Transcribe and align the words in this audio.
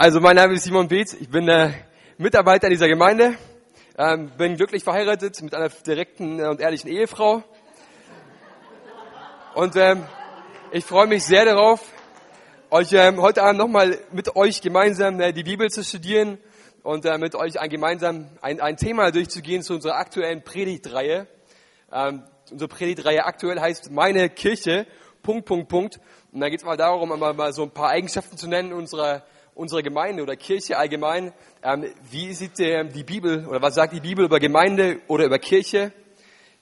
Also 0.00 0.20
mein 0.20 0.36
Name 0.36 0.54
ist 0.54 0.62
Simon 0.62 0.86
Beetz, 0.86 1.12
ich 1.14 1.28
bin 1.28 1.48
äh, 1.48 1.72
Mitarbeiter 2.18 2.68
dieser 2.68 2.86
Gemeinde, 2.86 3.34
ähm, 3.98 4.30
bin 4.38 4.54
glücklich 4.54 4.84
verheiratet 4.84 5.42
mit 5.42 5.56
einer 5.56 5.70
direkten 5.70 6.40
und 6.40 6.60
ehrlichen 6.60 6.86
Ehefrau. 6.86 7.42
Und 9.56 9.74
ähm, 9.74 10.04
ich 10.70 10.84
freue 10.84 11.08
mich 11.08 11.24
sehr 11.24 11.44
darauf, 11.46 11.80
euch 12.70 12.92
ähm, 12.92 13.20
heute 13.20 13.42
Abend 13.42 13.58
nochmal 13.58 13.98
mit 14.12 14.36
euch 14.36 14.60
gemeinsam 14.60 15.18
äh, 15.18 15.32
die 15.32 15.42
Bibel 15.42 15.68
zu 15.68 15.82
studieren 15.82 16.38
und 16.84 17.04
äh, 17.04 17.18
mit 17.18 17.34
euch 17.34 17.58
ein 17.58 17.68
gemeinsam 17.68 18.28
ein, 18.40 18.60
ein 18.60 18.76
Thema 18.76 19.10
durchzugehen 19.10 19.64
zu 19.64 19.74
unserer 19.74 19.96
aktuellen 19.96 20.44
Predigtreihe. 20.44 21.26
Ähm, 21.90 22.22
unsere 22.52 22.68
Predigtreihe 22.68 23.24
aktuell 23.24 23.58
heißt 23.58 23.90
Meine 23.90 24.30
Kirche, 24.30 24.86
Punkt, 25.24 25.46
Punkt, 25.46 25.68
Punkt. 25.68 25.98
Und 26.30 26.38
da 26.38 26.50
geht 26.50 26.60
es 26.60 26.64
mal 26.64 26.76
darum, 26.76 27.10
einmal 27.10 27.34
mal 27.34 27.52
so 27.52 27.64
ein 27.64 27.72
paar 27.72 27.88
Eigenschaften 27.88 28.36
zu 28.36 28.46
nennen 28.46 28.72
unserer 28.72 29.24
unserer 29.58 29.82
Gemeinde 29.82 30.22
oder 30.22 30.36
Kirche 30.36 30.78
allgemein. 30.78 31.32
Ähm, 31.62 31.86
wie 32.10 32.32
sieht 32.32 32.58
der, 32.58 32.84
die 32.84 33.02
Bibel 33.02 33.44
oder 33.46 33.60
was 33.60 33.74
sagt 33.74 33.92
die 33.92 34.00
Bibel 34.00 34.24
über 34.24 34.38
Gemeinde 34.38 35.00
oder 35.08 35.24
über 35.24 35.38
Kirche? 35.38 35.92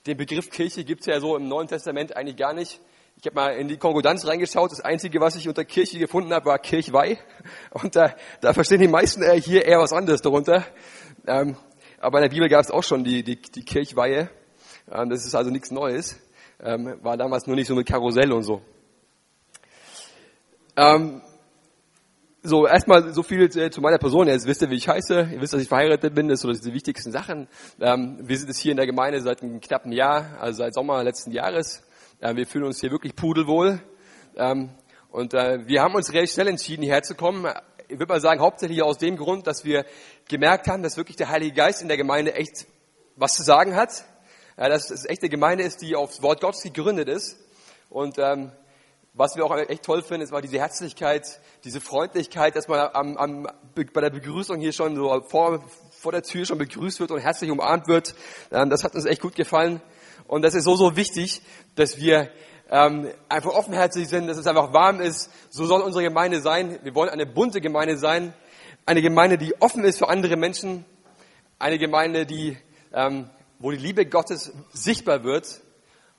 Den 0.07 0.17
Begriff 0.17 0.49
Kirche 0.49 0.83
gibt 0.83 1.01
es 1.01 1.07
ja 1.07 1.19
so 1.19 1.37
im 1.37 1.47
Neuen 1.47 1.67
Testament 1.67 2.17
eigentlich 2.17 2.37
gar 2.37 2.53
nicht. 2.53 2.81
Ich 3.19 3.25
habe 3.25 3.35
mal 3.35 3.49
in 3.55 3.67
die 3.67 3.77
Konkordanz 3.77 4.25
reingeschaut. 4.25 4.71
Das 4.71 4.81
Einzige, 4.81 5.21
was 5.21 5.35
ich 5.35 5.47
unter 5.47 5.63
Kirche 5.63 5.99
gefunden 5.99 6.33
habe, 6.33 6.47
war 6.47 6.59
Kirchweih. 6.59 7.19
Und 7.71 7.95
da, 7.95 8.15
da 8.41 8.53
verstehen 8.53 8.81
die 8.81 8.87
meisten 8.87 9.21
äh, 9.21 9.39
hier 9.39 9.65
eher 9.65 9.79
was 9.79 9.93
anderes 9.93 10.21
darunter. 10.21 10.65
Ähm, 11.27 11.55
aber 11.99 12.17
in 12.17 12.23
der 12.23 12.29
Bibel 12.29 12.49
gab 12.49 12.61
es 12.61 12.71
auch 12.71 12.83
schon 12.83 13.03
die, 13.03 13.23
die, 13.23 13.39
die 13.39 13.63
Kirchweihe. 13.63 14.29
Ähm, 14.91 15.09
das 15.09 15.25
ist 15.25 15.35
also 15.35 15.51
nichts 15.51 15.69
Neues. 15.69 16.19
Ähm, 16.59 16.97
war 17.03 17.15
damals 17.15 17.45
nur 17.45 17.55
nicht 17.55 17.67
so 17.67 17.75
mit 17.75 17.87
Karussell 17.87 18.31
und 18.31 18.43
so. 18.43 18.61
Ähm, 20.75 21.21
so, 22.47 22.65
erstmal 22.65 23.13
so 23.13 23.23
viel 23.23 23.49
zu, 23.49 23.69
zu 23.69 23.81
meiner 23.81 23.97
Person. 23.97 24.27
Jetzt 24.27 24.47
wisst 24.47 24.61
ihr, 24.61 24.69
wie 24.69 24.75
ich 24.75 24.87
heiße. 24.87 25.29
Ihr 25.33 25.41
wisst, 25.41 25.53
dass 25.53 25.61
ich 25.61 25.67
verheiratet 25.67 26.15
bin. 26.15 26.27
Das 26.27 26.41
sind 26.41 26.55
so 26.55 26.69
die 26.69 26.73
wichtigsten 26.73 27.11
Sachen. 27.11 27.47
Ähm, 27.79 28.19
wir 28.21 28.37
sind 28.37 28.47
jetzt 28.47 28.59
hier 28.59 28.71
in 28.71 28.77
der 28.77 28.85
Gemeinde 28.85 29.21
seit 29.21 29.43
einem 29.43 29.59
knappen 29.59 29.91
Jahr, 29.91 30.37
also 30.39 30.59
seit 30.59 30.73
Sommer 30.73 31.03
letzten 31.03 31.31
Jahres. 31.31 31.83
Ähm, 32.21 32.37
wir 32.37 32.47
fühlen 32.47 32.65
uns 32.65 32.79
hier 32.79 32.91
wirklich 32.91 33.15
pudelwohl. 33.15 33.81
Ähm, 34.35 34.69
und 35.11 35.33
äh, 35.33 35.67
wir 35.67 35.81
haben 35.81 35.95
uns 35.95 36.13
recht 36.13 36.33
schnell 36.33 36.47
entschieden, 36.47 36.83
hierher 36.83 37.03
zu 37.03 37.15
kommen. 37.15 37.45
Ich 37.87 37.99
würde 37.99 38.13
mal 38.13 38.21
sagen, 38.21 38.41
hauptsächlich 38.41 38.81
aus 38.81 38.97
dem 38.97 39.17
Grund, 39.17 39.47
dass 39.47 39.65
wir 39.65 39.85
gemerkt 40.27 40.67
haben, 40.67 40.83
dass 40.83 40.97
wirklich 40.97 41.17
der 41.17 41.29
Heilige 41.29 41.53
Geist 41.53 41.81
in 41.81 41.87
der 41.87 41.97
Gemeinde 41.97 42.33
echt 42.33 42.65
was 43.15 43.35
zu 43.35 43.43
sagen 43.43 43.75
hat. 43.75 44.05
Äh, 44.55 44.69
dass 44.69 44.89
es 44.89 45.05
echt 45.05 45.21
eine 45.21 45.29
Gemeinde 45.29 45.63
ist, 45.63 45.81
die 45.81 45.95
aufs 45.95 46.21
Wort 46.21 46.41
Gottes 46.41 46.63
gegründet 46.63 47.09
ist. 47.09 47.37
Und 47.89 48.17
ähm, 48.17 48.51
was 49.17 49.35
wir 49.35 49.43
auch 49.43 49.57
echt 49.57 49.83
toll 49.83 50.03
finden, 50.03 50.21
ist 50.21 50.31
mal 50.31 50.41
diese 50.41 50.59
Herzlichkeit, 50.59 51.41
diese 51.63 51.81
Freundlichkeit, 51.81 52.55
dass 52.55 52.67
man 52.67 52.79
am, 52.93 53.17
am, 53.17 53.47
bei 53.73 54.01
der 54.01 54.11
Begrüßung 54.11 54.59
hier 54.59 54.71
schon 54.71 54.95
so 54.95 55.21
vor, 55.27 55.63
vor 55.89 56.11
der 56.11 56.21
Tür 56.21 56.45
schon 56.45 56.59
begrüßt 56.59 56.99
wird 56.99 57.09
und 57.09 57.19
herzlich 57.19 57.49
umarmt 57.49 57.87
wird. 57.87 58.13
Ähm, 58.51 58.69
das 58.69 58.83
hat 58.83 58.93
uns 58.93 59.05
echt 59.05 59.21
gut 59.21 59.33
gefallen. 59.33 59.81
Und 60.27 60.43
das 60.43 60.53
ist 60.53 60.65
so, 60.65 60.75
so 60.75 60.95
wichtig, 60.95 61.41
dass 61.73 61.97
wir 61.97 62.29
ähm, 62.69 63.07
einfach 63.27 63.53
offenherzig 63.55 64.07
sind, 64.07 64.27
dass 64.27 64.37
es 64.37 64.45
einfach 64.45 64.71
warm 64.71 65.01
ist. 65.01 65.31
So 65.49 65.65
soll 65.65 65.81
unsere 65.81 66.03
Gemeinde 66.03 66.39
sein. 66.39 66.77
Wir 66.83 66.93
wollen 66.93 67.09
eine 67.09 67.25
bunte 67.25 67.59
Gemeinde 67.59 67.97
sein. 67.97 68.35
Eine 68.85 69.01
Gemeinde, 69.01 69.39
die 69.39 69.59
offen 69.59 69.83
ist 69.83 69.97
für 69.97 70.09
andere 70.09 70.37
Menschen. 70.37 70.85
Eine 71.57 71.79
Gemeinde, 71.79 72.27
die, 72.27 72.55
ähm, 72.93 73.31
wo 73.57 73.71
die 73.71 73.77
Liebe 73.77 74.05
Gottes 74.05 74.53
sichtbar 74.73 75.23
wird 75.23 75.61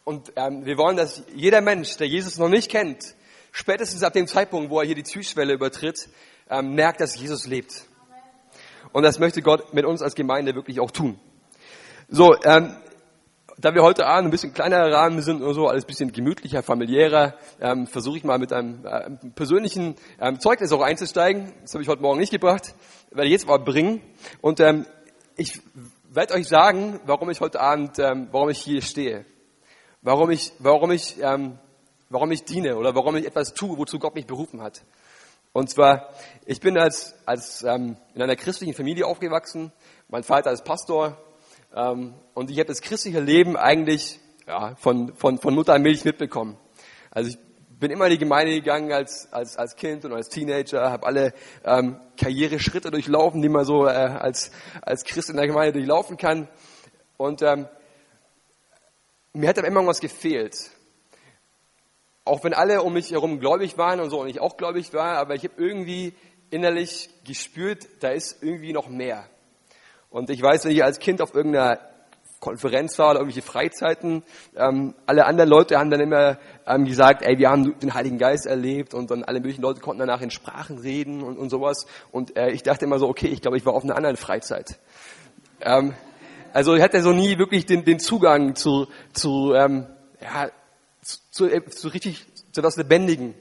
und 0.09 0.33
ähm, 0.37 0.65
wir 0.65 0.79
wollen, 0.79 0.97
dass 0.97 1.23
jeder 1.35 1.61
Mensch, 1.61 1.99
der 1.99 2.09
Jesus 2.09 2.39
noch 2.39 2.49
nicht 2.49 2.71
kennt, 2.71 3.15
spätestens 3.53 4.03
ab 4.03 4.15
dem 4.15 4.27
Zeitpunkt, 4.27 4.71
wo 4.71 4.81
er 4.81 4.87
hier 4.87 4.95
die 4.95 5.03
Türschwelle 5.03 5.53
übertritt, 5.53 6.09
ähm, 6.49 6.75
merkt, 6.75 7.03
dass 7.03 7.21
Jesus 7.21 7.47
lebt. 7.47 7.85
Und 8.93 9.03
das 9.03 9.19
möchte 9.19 9.43
Gott 9.43 9.75
mit 9.75 9.85
uns 9.85 10.01
als 10.01 10.15
Gemeinde 10.15 10.55
wirklich 10.55 10.81
auch 10.81 10.91
tun. 10.91 11.21
So, 12.09 12.35
ähm, 12.43 12.75
da 13.59 13.75
wir 13.75 13.83
heute 13.83 14.07
Abend 14.07 14.29
ein 14.29 14.31
bisschen 14.31 14.55
kleinerer 14.55 14.91
Rahmen 14.91 15.21
sind 15.21 15.43
und 15.43 15.53
so, 15.53 15.69
alles 15.69 15.85
bisschen 15.85 16.11
gemütlicher, 16.11 16.63
familiärer, 16.63 17.35
ähm, 17.61 17.87
versuche 17.87 18.17
ich 18.17 18.25
mal 18.25 18.39
mit 18.39 18.51
einem 18.51 18.87
äh, 18.87 19.11
persönlichen 19.35 19.95
ähm, 20.19 20.41
Zeugnis 20.41 20.73
auch 20.73 20.81
einzusteigen. 20.81 21.53
Das 21.61 21.75
habe 21.75 21.83
ich 21.83 21.89
heute 21.91 22.01
Morgen 22.01 22.19
nicht 22.19 22.33
gebracht, 22.33 22.75
werde 23.11 23.27
ich 23.27 23.33
jetzt 23.33 23.47
mal 23.47 23.59
bringen. 23.59 24.01
Und 24.41 24.59
ähm, 24.61 24.87
ich 25.37 25.61
werde 26.09 26.33
euch 26.33 26.49
sagen, 26.49 26.99
warum 27.05 27.29
ich 27.29 27.43
heute 27.43 27.61
Abend, 27.61 27.99
ähm, 27.99 28.29
warum 28.33 28.49
ich 28.49 28.59
hier 28.59 28.81
stehe 28.81 29.27
warum 30.03 30.31
ich, 30.31 30.53
warum 30.59 30.91
ich, 30.91 31.21
ähm, 31.21 31.59
warum 32.09 32.31
ich 32.31 32.45
diene 32.45 32.77
oder 32.77 32.95
warum 32.95 33.17
ich 33.17 33.27
etwas 33.27 33.55
tue, 33.55 33.77
wozu 33.77 33.99
Gott 33.99 34.15
mich 34.15 34.27
berufen 34.27 34.63
hat. 34.63 34.83
Und 35.53 35.71
zwar, 35.71 36.11
ich 36.47 36.61
bin 36.61 36.79
als, 36.79 37.15
als 37.27 37.63
ähm, 37.65 37.97
in 38.15 38.23
einer 38.23 38.37
christlichen 38.37 38.75
Familie 38.75 39.07
aufgewachsen. 39.07 39.73
Mein 40.09 40.23
Vater 40.23 40.53
ist 40.53 40.65
Pastor 40.65 41.17
ähm, 41.75 42.15
und 42.35 42.51
ich 42.51 42.59
habe 42.59 42.69
das 42.69 42.81
christliche 42.81 43.21
Leben 43.21 43.57
eigentlich 43.57 44.21
ja, 44.47 44.75
von, 44.77 45.15
von, 45.15 45.39
von 45.39 45.55
Mutter 45.55 45.75
und 45.75 45.83
Milch 45.83 46.05
mitbekommen. 46.05 46.57
Also 47.11 47.31
ich 47.31 47.39
bin 47.79 47.91
immer 47.91 48.07
in 48.07 48.13
die 48.13 48.19
Gemeinde 48.19 48.53
gegangen 48.53 48.93
als, 48.93 49.33
als, 49.33 49.57
als 49.57 49.77
Kind 49.77 50.05
und 50.05 50.13
als 50.13 50.29
Teenager, 50.29 50.91
habe 50.91 51.07
alle 51.07 51.33
ähm, 51.65 52.01
Karriereschritte 52.17 52.91
durchlaufen, 52.91 53.41
die 53.41 53.49
man 53.49 53.65
so 53.65 53.87
äh, 53.87 53.91
als, 53.91 54.51
als 54.83 55.05
Christ 55.05 55.31
in 55.31 55.37
der 55.37 55.47
Gemeinde 55.47 55.75
durchlaufen 55.75 56.17
kann. 56.17 56.49
Und 57.17 57.43
ähm, 57.43 57.69
mir 59.33 59.49
hat 59.49 59.59
aber 59.59 59.69
immer 59.69 59.87
was 59.87 60.01
gefehlt. 60.01 60.71
Auch 62.25 62.45
wenn 62.45 62.55
alle 62.55 62.83
um 62.83 62.93
mich 62.93 63.11
herum 63.11 63.41
gläubig 63.41 63.79
waren 63.79 64.01
und 64.01 64.11
so 64.11 64.21
und 64.21 64.29
ich 64.29 64.41
auch 64.41 64.57
gläubig 64.57 64.93
war, 64.93 65.17
aber 65.17 65.35
ich 65.35 65.45
habe 65.45 65.55
irgendwie 65.57 66.15
innerlich 66.51 67.11
gespürt, 67.25 67.87
da 68.01 68.11
ist 68.11 68.43
irgendwie 68.43 68.73
noch 68.73 68.89
mehr. 68.89 69.25
Und 70.11 70.31
ich 70.31 70.41
weiß, 70.41 70.65
wenn 70.65 70.73
ich 70.73 70.83
als 70.83 70.99
Kind 70.99 71.21
auf 71.21 71.35
irgendeiner 71.35 71.79
Konferenz 72.41 72.99
war 72.99 73.11
oder 73.11 73.21
irgendwelche 73.21 73.47
Freizeiten, 73.47 74.23
ähm, 74.57 74.95
alle 75.07 75.27
anderen 75.27 75.51
Leute 75.51 75.79
haben 75.79 75.91
dann 75.91 76.01
immer 76.01 76.39
ähm, 76.67 76.85
gesagt, 76.85 77.23
ey, 77.23 77.39
wir 77.39 77.51
haben 77.51 77.79
den 77.81 77.95
Heiligen 77.95 78.17
Geist 78.17 78.47
erlebt 78.47 78.95
und 78.95 79.11
dann 79.11 79.25
alle 79.25 79.41
möglichen 79.41 79.63
Leute 79.63 79.81
konnten 79.81 80.01
danach 80.01 80.21
in 80.21 80.31
Sprachen 80.31 80.79
reden 80.79 81.23
und, 81.23 81.37
und 81.37 81.51
sowas. 81.51 81.87
Und 82.13 82.37
äh, 82.37 82.51
ich 82.51 82.63
dachte 82.63 82.85
immer 82.85 82.99
so, 82.99 83.09
okay, 83.09 83.27
ich 83.27 83.43
glaube, 83.43 83.57
ich 83.57 83.67
war 83.67 83.75
auf 83.75 83.83
einer 83.83 83.97
anderen 83.97 84.17
Freizeit. 84.17 84.79
Ähm, 85.61 85.95
also 86.53 86.75
ich 86.75 86.83
hatte 86.83 87.03
so 87.03 87.13
nie 87.13 87.39
wirklich 87.39 87.67
den, 87.67 87.85
den 87.85 88.01
Zugang 88.01 88.55
zu, 88.55 88.87
zu, 89.13 89.55
ähm, 89.55 89.87
ja, 90.21 90.51
zu, 91.31 91.47
äh, 91.47 91.65
zu 91.67 91.89
richtig, 91.89 92.27
zu 92.53 92.61
etwas 92.61 92.77
Lebendigen. 92.77 93.35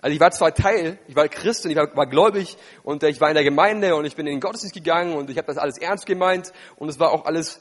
Also 0.00 0.14
ich 0.14 0.20
war 0.20 0.30
zwar 0.30 0.54
Teil, 0.54 0.98
ich 1.08 1.16
war 1.16 1.28
Christ 1.28 1.64
und 1.64 1.72
ich 1.72 1.76
war, 1.76 1.94
war 1.96 2.06
gläubig 2.06 2.56
und 2.84 3.02
äh, 3.02 3.08
ich 3.08 3.20
war 3.20 3.28
in 3.28 3.34
der 3.34 3.44
Gemeinde 3.44 3.96
und 3.96 4.04
ich 4.04 4.14
bin 4.14 4.26
in 4.26 4.34
den 4.34 4.40
Gottesdienst 4.40 4.74
gegangen 4.74 5.14
und 5.14 5.30
ich 5.30 5.38
habe 5.38 5.46
das 5.46 5.58
alles 5.58 5.78
ernst 5.78 6.06
gemeint 6.06 6.52
und 6.76 6.88
es 6.88 7.00
war 7.00 7.10
auch 7.10 7.24
alles 7.24 7.60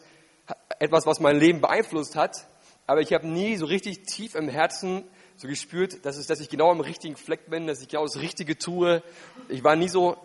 etwas, 0.80 1.06
was 1.06 1.20
mein 1.20 1.40
Leben 1.40 1.62
beeinflusst 1.62 2.16
hat. 2.16 2.48
Aber 2.86 3.02
ich 3.02 3.14
habe 3.14 3.28
nie 3.28 3.58
so 3.58 3.66
richtig 3.66 4.04
tief 4.04 4.36
im 4.36 4.48
Herzen 4.50 5.04
so 5.36 5.48
gespürt, 5.48 6.06
dass, 6.06 6.18
es, 6.18 6.28
dass 6.28 6.40
ich 6.40 6.50
genau 6.50 6.72
am 6.72 6.80
richtigen 6.80 7.16
Fleck 7.16 7.50
bin, 7.50 7.68
dass 7.68 7.82
ich 7.82 7.90
genau 7.90 8.04
das 8.04 8.20
Richtige 8.20 8.58
tue. 8.58 9.04
Ich 9.50 9.64
war 9.64 9.76
nie 9.76 9.90
so 9.90 10.18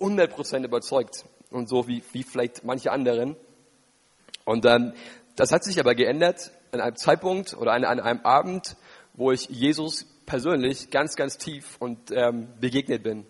100% 0.00 0.64
überzeugt 0.64 1.24
und 1.50 1.68
so 1.68 1.86
wie, 1.86 2.02
wie 2.12 2.22
vielleicht 2.22 2.64
manche 2.64 2.90
anderen. 2.90 3.36
Und 4.46 4.64
ähm, 4.64 4.94
das 5.34 5.52
hat 5.52 5.64
sich 5.64 5.78
aber 5.78 5.94
geändert 5.94 6.52
an 6.72 6.80
einem 6.80 6.96
Zeitpunkt 6.96 7.54
oder 7.54 7.72
an, 7.72 7.84
an 7.84 8.00
einem 8.00 8.20
Abend, 8.20 8.76
wo 9.12 9.32
ich 9.32 9.48
Jesus 9.50 10.06
persönlich 10.24 10.90
ganz, 10.90 11.16
ganz 11.16 11.36
tief 11.36 11.76
und 11.78 12.10
ähm, 12.10 12.48
begegnet 12.60 13.02
bin. 13.02 13.26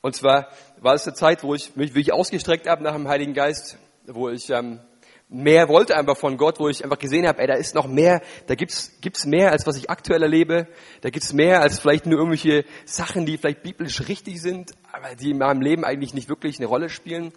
Und 0.00 0.16
zwar 0.16 0.48
war 0.80 0.94
es 0.94 1.06
eine 1.06 1.14
Zeit, 1.14 1.42
wo 1.42 1.54
ich 1.54 1.76
mich 1.76 1.90
wirklich 1.90 2.12
ausgestreckt 2.12 2.68
habe 2.68 2.82
nach 2.82 2.94
dem 2.94 3.08
Heiligen 3.08 3.34
Geist, 3.34 3.78
wo 4.06 4.28
ich 4.28 4.48
ähm, 4.50 4.80
mehr 5.28 5.68
wollte 5.68 5.96
einfach 5.96 6.16
von 6.16 6.36
Gott, 6.36 6.60
wo 6.60 6.68
ich 6.68 6.84
einfach 6.84 6.98
gesehen 6.98 7.26
habe, 7.26 7.40
ey, 7.40 7.46
da 7.46 7.54
ist 7.54 7.74
noch 7.74 7.86
mehr, 7.86 8.20
da 8.46 8.54
gibt's 8.54 8.98
gibt's 9.00 9.24
mehr 9.26 9.50
als 9.50 9.66
was 9.66 9.76
ich 9.76 9.90
aktuell 9.90 10.22
erlebe, 10.22 10.68
da 11.00 11.10
gibt's 11.10 11.32
mehr 11.32 11.62
als 11.62 11.78
vielleicht 11.78 12.06
nur 12.06 12.18
irgendwelche 12.18 12.64
Sachen, 12.84 13.26
die 13.26 13.38
vielleicht 13.38 13.62
biblisch 13.62 14.08
richtig 14.08 14.40
sind, 14.40 14.72
aber 14.92 15.14
die 15.14 15.30
in 15.30 15.38
meinem 15.38 15.62
Leben 15.62 15.84
eigentlich 15.84 16.14
nicht 16.14 16.28
wirklich 16.28 16.58
eine 16.58 16.66
Rolle 16.66 16.90
spielen. 16.90 17.32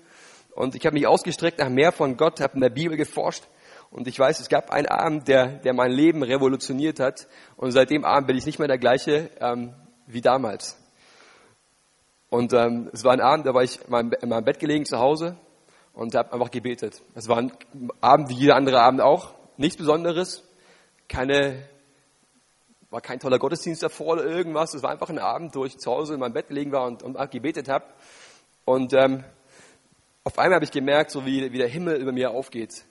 Und 0.56 0.74
ich 0.74 0.86
habe 0.86 0.94
mich 0.94 1.06
ausgestreckt 1.06 1.60
nach 1.60 1.69
mehr 1.69 1.92
von 1.92 2.16
Gott, 2.16 2.40
habe 2.40 2.56
in 2.56 2.62
der 2.62 2.69
Bibel 2.69 2.96
geforscht. 2.96 3.44
Und 3.92 4.07
ich 4.07 4.18
weiß, 4.18 4.40
es 4.40 4.48
gab 4.48 4.72
einen 4.72 4.88
Abend, 4.88 5.28
der, 5.28 5.48
der 5.48 5.74
mein 5.74 5.92
Leben 5.92 6.24
revolutioniert 6.24 7.00
hat. 7.00 7.28
Und 7.57 7.72
seit 7.72 7.90
dem 7.90 8.06
Abend 8.06 8.28
bin 8.28 8.38
ich 8.38 8.46
nicht 8.46 8.57
mehr 8.57 8.69
der 8.69 8.78
gleiche 8.78 9.30
ähm, 9.42 9.74
wie 10.07 10.22
damals. 10.22 10.78
Und 12.30 12.54
ähm, 12.54 12.90
es 12.94 13.04
war 13.04 13.12
ein 13.12 13.22
Abend, 13.22 13.46
da 13.46 13.54
war 13.54 13.63
ich 13.63 13.81
in 13.84 13.92
meinem, 13.92 14.13
in 14.22 14.30
meinem 14.30 14.46
Bett 14.46 14.60
gelegen 14.60 14.86
zu 14.86 14.98
Hause 14.98 15.38
und 15.94 16.16
habe 16.16 16.31
einfach 16.31 16.52
gebetet. 16.52 17.01
Es 17.16 17.28
war 17.28 17.38
ein 17.38 17.51
Abend 18.00 18.30
wie 18.30 18.36
jeder 18.36 18.56
andere 18.56 18.80
Abend 18.80 19.01
auch. 19.01 19.34
Nichts 19.58 19.78
Besonderes. 19.78 20.44
Keine, 21.10 21.68
war 22.90 23.01
kein 23.01 23.19
toller 23.19 23.40
Gottesdienst 23.40 23.84
davor 23.84 24.13
oder 24.13 24.25
irgendwas. 24.25 24.74
Es 24.74 24.84
war 24.84 24.92
einfach 24.92 25.10
ein 25.10 25.19
Abend, 25.19 25.54
wo 25.56 25.66
ich 25.66 25.78
zu 25.78 25.92
Hause 25.92 26.13
in 26.13 26.22
meinem 26.22 26.34
Bett 26.34 26.48
gelegen 26.48 26.72
war 26.72 26.86
und, 26.86 27.04
und 27.04 27.31
gebetet 27.31 27.68
habe. 27.68 27.86
Und 28.63 28.94
ähm, 28.94 29.25
auf 30.25 30.39
einmal 30.39 30.56
habe 30.56 30.66
ich 30.66 30.72
gemerkt, 30.72 31.12
so 31.12 31.25
wie, 31.25 31.51
wie 31.54 31.57
der 31.60 31.68
Himmel 31.68 31.98
über 31.98 32.12
mir 32.12 32.31
aufgeht. 32.31 32.83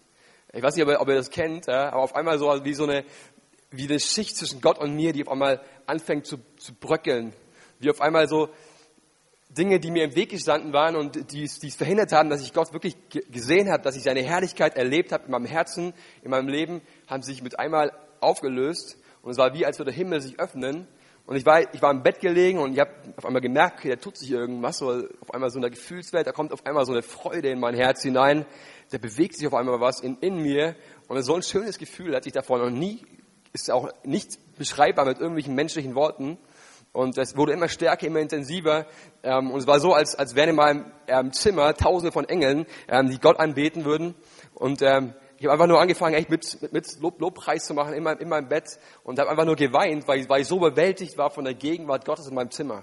Ich 0.52 0.62
weiß 0.62 0.76
nicht, 0.76 0.84
ob 0.84 0.90
ihr, 0.90 1.00
ob 1.00 1.08
ihr 1.08 1.16
das 1.16 1.30
kennt, 1.30 1.66
ja, 1.66 1.88
aber 1.88 2.02
auf 2.02 2.14
einmal 2.14 2.38
so 2.38 2.46
wie 2.64 2.74
so 2.74 2.84
eine, 2.84 3.04
wie 3.72 3.88
eine 3.88 3.98
Schicht 3.98 4.36
zwischen 4.36 4.60
Gott 4.60 4.78
und 4.78 4.94
mir, 4.94 5.12
die 5.12 5.26
auf 5.26 5.32
einmal 5.32 5.60
anfängt 5.84 6.26
zu, 6.26 6.38
zu 6.56 6.74
bröckeln. 6.74 7.34
Wie 7.80 7.90
auf 7.90 8.00
einmal 8.00 8.28
so 8.28 8.50
Dinge, 9.50 9.80
die 9.80 9.90
mir 9.90 10.04
im 10.04 10.14
Weg 10.14 10.30
gestanden 10.30 10.72
waren 10.72 10.94
und 10.94 11.32
die 11.32 11.42
es, 11.42 11.74
verhindert 11.74 12.12
haben, 12.12 12.30
dass 12.30 12.40
ich 12.40 12.52
Gott 12.52 12.72
wirklich 12.72 12.96
gesehen 13.10 13.68
habe, 13.68 13.82
dass 13.82 13.96
ich 13.96 14.04
seine 14.04 14.22
Herrlichkeit 14.22 14.76
erlebt 14.76 15.10
habe 15.10 15.24
in 15.24 15.32
meinem 15.32 15.46
Herzen, 15.46 15.92
in 16.22 16.30
meinem 16.30 16.48
Leben, 16.48 16.82
haben 17.08 17.22
sich 17.22 17.42
mit 17.42 17.58
einmal 17.58 17.90
aufgelöst 18.20 18.96
und 19.22 19.32
es 19.32 19.38
war 19.38 19.54
wie, 19.54 19.66
als 19.66 19.78
würde 19.80 19.90
der 19.90 19.98
Himmel 19.98 20.20
sich 20.20 20.38
öffnen 20.38 20.86
und 21.26 21.36
ich 21.36 21.46
war, 21.46 21.74
ich 21.74 21.80
war 21.80 21.90
im 21.90 22.02
Bett 22.02 22.20
gelegen 22.20 22.58
und 22.58 22.74
ich 22.74 22.80
habe 22.80 22.90
auf 23.16 23.24
einmal 23.24 23.40
gemerkt, 23.40 23.78
okay, 23.78 23.90
da 23.90 23.96
tut 23.96 24.18
sich 24.18 24.30
irgendwas, 24.30 24.78
so 24.78 24.90
auf 25.20 25.32
einmal 25.32 25.50
so 25.50 25.58
eine 25.58 25.70
Gefühlswelt, 25.70 26.26
da 26.26 26.32
kommt 26.32 26.52
auf 26.52 26.66
einmal 26.66 26.84
so 26.84 26.92
eine 26.92 27.02
Freude 27.02 27.48
in 27.48 27.60
mein 27.60 27.74
Herz 27.74 28.02
hinein, 28.02 28.44
da 28.90 28.98
bewegt 28.98 29.36
sich 29.36 29.46
auf 29.46 29.54
einmal 29.54 29.80
was 29.80 30.00
in, 30.00 30.18
in 30.20 30.36
mir 30.36 30.76
und 31.08 31.22
so 31.22 31.34
ein 31.34 31.42
schönes 31.42 31.78
Gefühl 31.78 32.14
hatte 32.14 32.28
ich 32.28 32.34
davor 32.34 32.58
noch 32.58 32.70
nie, 32.70 33.02
ist 33.52 33.70
auch 33.70 33.88
nicht 34.04 34.38
beschreibbar 34.58 35.04
mit 35.04 35.18
irgendwelchen 35.18 35.54
menschlichen 35.54 35.94
Worten. 35.94 36.38
Und 36.92 37.18
es 37.18 37.36
wurde 37.36 37.52
immer 37.52 37.68
stärker, 37.68 38.06
immer 38.06 38.20
intensiver. 38.20 38.86
Ähm, 39.22 39.50
und 39.50 39.58
es 39.60 39.66
war 39.66 39.80
so, 39.80 39.94
als, 39.94 40.14
als 40.14 40.36
wären 40.36 40.50
in 40.50 40.56
meinem 40.56 40.92
ähm, 41.08 41.32
Zimmer 41.32 41.74
tausende 41.74 42.12
von 42.12 42.28
Engeln, 42.28 42.66
ähm, 42.88 43.10
die 43.10 43.18
Gott 43.18 43.40
anbeten 43.40 43.84
würden. 43.84 44.14
Und 44.54 44.80
ähm, 44.80 45.14
ich 45.44 45.46
habe 45.46 45.62
einfach 45.62 45.66
nur 45.66 45.78
angefangen, 45.78 46.14
echt 46.14 46.30
mit, 46.30 46.62
mit, 46.62 46.72
mit 46.72 47.00
Lob, 47.00 47.20
Lobpreis 47.20 47.66
zu 47.66 47.74
machen 47.74 47.92
in 47.92 48.02
meinem, 48.02 48.18
in 48.18 48.30
meinem 48.30 48.48
Bett 48.48 48.78
und 49.02 49.18
habe 49.18 49.28
einfach 49.28 49.44
nur 49.44 49.56
geweint, 49.56 50.08
weil, 50.08 50.26
weil 50.26 50.40
ich 50.40 50.46
so 50.46 50.56
überwältigt 50.56 51.18
war 51.18 51.28
von 51.28 51.44
der 51.44 51.52
Gegenwart 51.52 52.06
Gottes 52.06 52.26
in 52.28 52.34
meinem 52.34 52.50
Zimmer. 52.50 52.82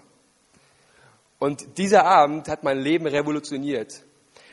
Und 1.40 1.80
dieser 1.80 2.06
Abend 2.06 2.48
hat 2.48 2.64
mein 2.64 2.78
Leben 2.78 3.08
revolutioniert. 3.08 4.04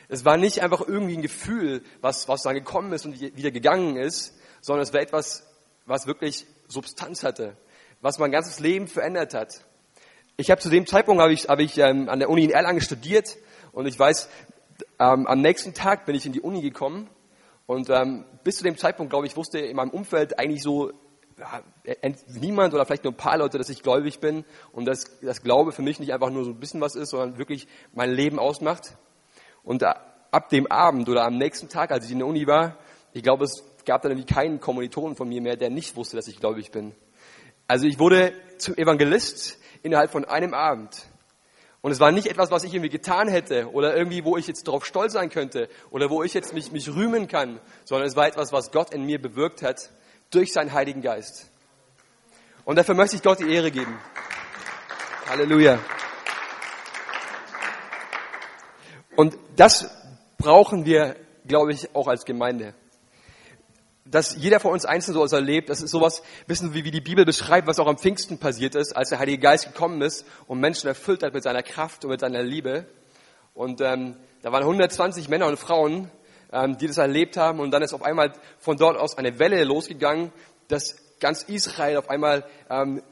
Es 0.07 0.25
war 0.25 0.37
nicht 0.37 0.63
einfach 0.63 0.81
irgendwie 0.81 1.17
ein 1.17 1.21
Gefühl, 1.21 1.83
was, 2.01 2.27
was 2.27 2.41
dann 2.41 2.55
gekommen 2.55 2.91
ist 2.93 3.05
und 3.05 3.21
wieder 3.21 3.51
gegangen 3.51 3.95
ist, 3.95 4.33
sondern 4.59 4.81
es 4.81 4.91
war 4.91 5.01
etwas, 5.01 5.47
was 5.85 6.07
wirklich 6.07 6.47
Substanz 6.67 7.23
hatte, 7.23 7.57
was 8.01 8.17
mein 8.17 8.31
ganzes 8.31 8.59
Leben 8.59 8.87
verändert 8.87 9.35
hat. 9.35 9.63
Ich 10.35 10.49
habe 10.49 10.59
zu 10.59 10.69
dem 10.69 10.87
Zeitpunkt 10.87 11.21
habe 11.21 11.31
ich, 11.31 11.47
habe 11.47 11.61
ich 11.61 11.77
ähm, 11.77 12.09
an 12.09 12.17
der 12.17 12.31
Uni 12.31 12.45
in 12.45 12.49
Erlangen 12.49 12.81
studiert 12.81 13.37
und 13.71 13.85
ich 13.85 13.99
weiß, 13.99 14.29
ähm, 14.97 15.27
am 15.27 15.41
nächsten 15.41 15.75
Tag 15.75 16.07
bin 16.07 16.15
ich 16.15 16.25
in 16.25 16.33
die 16.33 16.41
Uni 16.41 16.63
gekommen 16.63 17.07
und 17.69 17.91
ähm, 17.91 18.25
bis 18.43 18.57
zu 18.57 18.63
dem 18.63 18.77
Zeitpunkt, 18.77 19.11
glaube 19.11 19.27
ich, 19.27 19.37
wusste 19.37 19.59
in 19.59 19.75
meinem 19.75 19.91
Umfeld 19.91 20.39
eigentlich 20.39 20.63
so 20.63 20.91
ja, 21.37 21.61
niemand 22.41 22.73
oder 22.73 22.83
vielleicht 22.83 23.03
nur 23.03 23.13
ein 23.13 23.17
paar 23.17 23.37
Leute, 23.37 23.59
dass 23.59 23.69
ich 23.69 23.83
gläubig 23.83 24.19
bin 24.19 24.43
und 24.71 24.85
dass 24.85 25.19
das 25.21 25.43
Glaube 25.43 25.71
für 25.71 25.83
mich 25.83 25.99
nicht 25.99 26.11
einfach 26.11 26.31
nur 26.31 26.45
so 26.45 26.49
ein 26.49 26.59
bisschen 26.59 26.81
was 26.81 26.95
ist, 26.95 27.11
sondern 27.11 27.37
wirklich 27.37 27.67
mein 27.93 28.09
Leben 28.09 28.39
ausmacht. 28.39 28.97
Und 29.63 29.83
ab 29.83 30.49
dem 30.49 30.65
Abend 30.65 31.09
oder 31.09 31.25
am 31.25 31.37
nächsten 31.37 31.69
Tag, 31.69 31.91
als 31.91 32.05
ich 32.05 32.11
in 32.11 32.17
der 32.17 32.27
Uni 32.27 32.47
war, 32.47 32.75
ich 33.13 33.21
glaube, 33.21 33.43
es 33.43 33.63
gab 33.85 34.01
dann 34.01 34.13
irgendwie 34.13 34.33
keinen 34.33 34.59
Kommilitonen 34.59 35.15
von 35.15 35.29
mir 35.29 35.39
mehr, 35.39 35.55
der 35.55 35.69
nicht 35.69 35.95
wusste, 35.95 36.15
dass 36.15 36.27
ich 36.27 36.39
gläubig 36.39 36.71
bin. 36.71 36.95
Also 37.67 37.85
ich 37.85 37.99
wurde 37.99 38.33
zum 38.57 38.75
Evangelist 38.77 39.59
innerhalb 39.83 40.09
von 40.09 40.25
einem 40.25 40.55
Abend. 40.55 41.07
Und 41.81 41.91
es 41.91 41.99
war 41.99 42.11
nicht 42.11 42.27
etwas, 42.27 42.51
was 42.51 42.63
ich 42.63 42.73
irgendwie 42.73 42.89
getan 42.89 43.29
hätte 43.29 43.71
oder 43.71 43.95
irgendwie, 43.95 44.25
wo 44.25 44.35
ich 44.35 44.47
jetzt 44.47 44.67
darauf 44.67 44.85
stolz 44.85 45.13
sein 45.13 45.29
könnte 45.29 45.69
oder 45.91 46.09
wo 46.09 46.23
ich 46.23 46.33
jetzt 46.33 46.53
mich, 46.53 46.71
mich 46.71 46.89
rühmen 46.89 47.27
kann, 47.27 47.59
sondern 47.85 48.07
es 48.07 48.17
war 48.17 48.27
etwas, 48.27 48.51
was 48.51 48.71
Gott 48.71 48.93
in 48.93 49.05
mir 49.05 49.21
bewirkt 49.21 49.61
hat 49.61 49.89
durch 50.29 50.51
seinen 50.51 50.73
Heiligen 50.73 51.01
Geist. 51.01 51.49
Und 52.65 52.75
dafür 52.75 52.95
möchte 52.95 53.15
ich 53.15 53.23
Gott 53.23 53.39
die 53.39 53.51
Ehre 53.51 53.71
geben. 53.71 53.97
Halleluja. 55.27 55.79
Und 59.15 59.37
das 59.55 59.89
brauchen 60.37 60.85
wir, 60.85 61.15
glaube 61.45 61.73
ich, 61.73 61.95
auch 61.95 62.07
als 62.07 62.25
Gemeinde. 62.25 62.73
Dass 64.11 64.35
jeder 64.35 64.59
von 64.59 64.71
uns 64.71 64.85
einzeln 64.85 65.13
so 65.13 65.35
erlebt, 65.35 65.69
das 65.69 65.81
ist 65.81 65.91
sowas, 65.91 66.23
wissen 66.47 66.73
wie, 66.73 66.83
wie 66.83 66.91
die 66.91 67.01
Bibel 67.01 67.25
beschreibt, 67.25 67.67
was 67.67 67.79
auch 67.79 67.87
am 67.87 67.97
Pfingsten 67.97 68.39
passiert 68.39 68.75
ist, 68.75 68.95
als 68.95 69.09
der 69.09 69.19
Heilige 69.19 69.39
Geist 69.39 69.65
gekommen 69.65 70.01
ist 70.01 70.25
und 70.47 70.59
Menschen 70.59 70.87
erfüllt 70.87 71.21
hat 71.21 71.33
mit 71.33 71.43
seiner 71.43 71.61
Kraft 71.61 72.03
und 72.05 72.11
mit 72.11 72.19
seiner 72.19 72.41
Liebe. 72.41 72.85
Und 73.53 73.81
ähm, 73.81 74.15
da 74.41 74.51
waren 74.51 74.63
120 74.63 75.29
Männer 75.29 75.47
und 75.47 75.57
Frauen, 75.57 76.09
ähm, 76.51 76.77
die 76.77 76.87
das 76.87 76.97
erlebt 76.97 77.37
haben 77.37 77.59
und 77.59 77.71
dann 77.71 77.83
ist 77.83 77.93
auf 77.93 78.03
einmal 78.03 78.33
von 78.57 78.77
dort 78.77 78.97
aus 78.97 79.17
eine 79.17 79.37
Welle 79.37 79.63
losgegangen, 79.63 80.31
dass 80.67 80.95
ganz 81.19 81.43
Israel 81.43 81.97
auf 81.97 82.09
einmal, 82.09 82.45
ähm, 82.69 83.03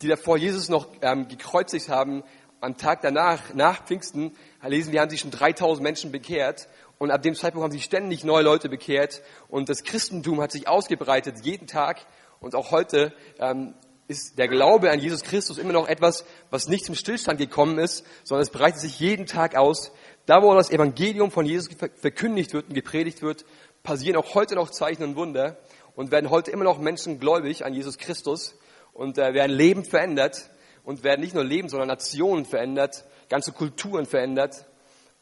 die 0.00 0.08
davor 0.08 0.38
Jesus 0.38 0.68
noch 0.68 0.88
ähm, 1.02 1.28
gekreuzigt 1.28 1.88
haben, 1.88 2.22
am 2.60 2.76
Tag 2.76 3.02
danach, 3.02 3.54
nach 3.54 3.84
Pfingsten, 3.84 4.34
lesen 4.66 4.92
wir, 4.92 5.00
haben 5.00 5.10
sich 5.10 5.20
schon 5.20 5.30
3000 5.30 5.82
Menschen 5.82 6.10
bekehrt. 6.12 6.68
Und 6.98 7.10
ab 7.10 7.22
dem 7.22 7.34
Zeitpunkt 7.34 7.64
haben 7.64 7.72
sich 7.72 7.84
ständig 7.84 8.24
neue 8.24 8.42
Leute 8.42 8.68
bekehrt. 8.68 9.22
Und 9.48 9.68
das 9.68 9.82
Christentum 9.82 10.40
hat 10.40 10.52
sich 10.52 10.66
ausgebreitet 10.66 11.44
jeden 11.44 11.66
Tag. 11.66 12.00
Und 12.40 12.54
auch 12.54 12.70
heute 12.70 13.12
ähm, 13.38 13.74
ist 14.08 14.38
der 14.38 14.48
Glaube 14.48 14.90
an 14.90 15.00
Jesus 15.00 15.22
Christus 15.22 15.58
immer 15.58 15.72
noch 15.72 15.88
etwas, 15.88 16.24
was 16.50 16.68
nicht 16.68 16.84
zum 16.84 16.94
Stillstand 16.94 17.38
gekommen 17.38 17.78
ist, 17.78 18.04
sondern 18.24 18.42
es 18.42 18.50
breitet 18.50 18.80
sich 18.80 18.98
jeden 19.00 19.26
Tag 19.26 19.56
aus. 19.56 19.92
Da, 20.26 20.42
wo 20.42 20.54
das 20.54 20.70
Evangelium 20.70 21.30
von 21.30 21.44
Jesus 21.44 21.68
verkündigt 22.00 22.52
wird 22.52 22.68
und 22.68 22.74
gepredigt 22.74 23.22
wird, 23.22 23.44
passieren 23.82 24.16
auch 24.16 24.34
heute 24.34 24.54
noch 24.54 24.70
Zeichen 24.70 25.02
und 25.02 25.16
Wunder 25.16 25.58
und 25.94 26.10
werden 26.12 26.30
heute 26.30 26.50
immer 26.50 26.64
noch 26.64 26.78
Menschen 26.78 27.20
gläubig 27.20 27.64
an 27.64 27.74
Jesus 27.74 27.98
Christus 27.98 28.56
und 28.92 29.18
äh, 29.18 29.34
werden 29.34 29.52
Leben 29.52 29.84
verändert 29.84 30.50
und 30.84 31.04
werden 31.04 31.20
nicht 31.20 31.34
nur 31.34 31.44
Leben, 31.44 31.68
sondern 31.68 31.88
Nationen 31.88 32.44
verändert, 32.44 33.04
ganze 33.28 33.52
Kulturen 33.52 34.06
verändert. 34.06 34.66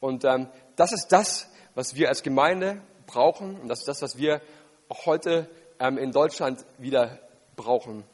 Und 0.01 0.25
ähm, 0.25 0.49
das 0.77 0.93
ist 0.93 1.09
das, 1.09 1.49
was 1.75 1.95
wir 1.95 2.09
als 2.09 2.23
Gemeinde 2.23 2.81
brauchen 3.07 3.61
und 3.61 3.69
das 3.69 3.81
ist 3.81 3.89
das, 3.89 4.03
was 4.03 4.19
wir 4.19 4.41
auch 4.89 5.07
heute 5.07 5.49
ähm, 5.79 5.99
in 5.99 6.13
Deutschland 6.13 6.65
wieder 6.79 7.19
brauchen. 7.57 8.05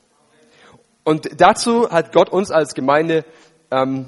Und 1.05 1.41
dazu 1.41 1.91
hat 1.91 2.13
Gott 2.13 2.29
uns 2.29 2.51
als 2.51 2.75
Gemeinde 2.75 3.25
ähm, 3.71 4.07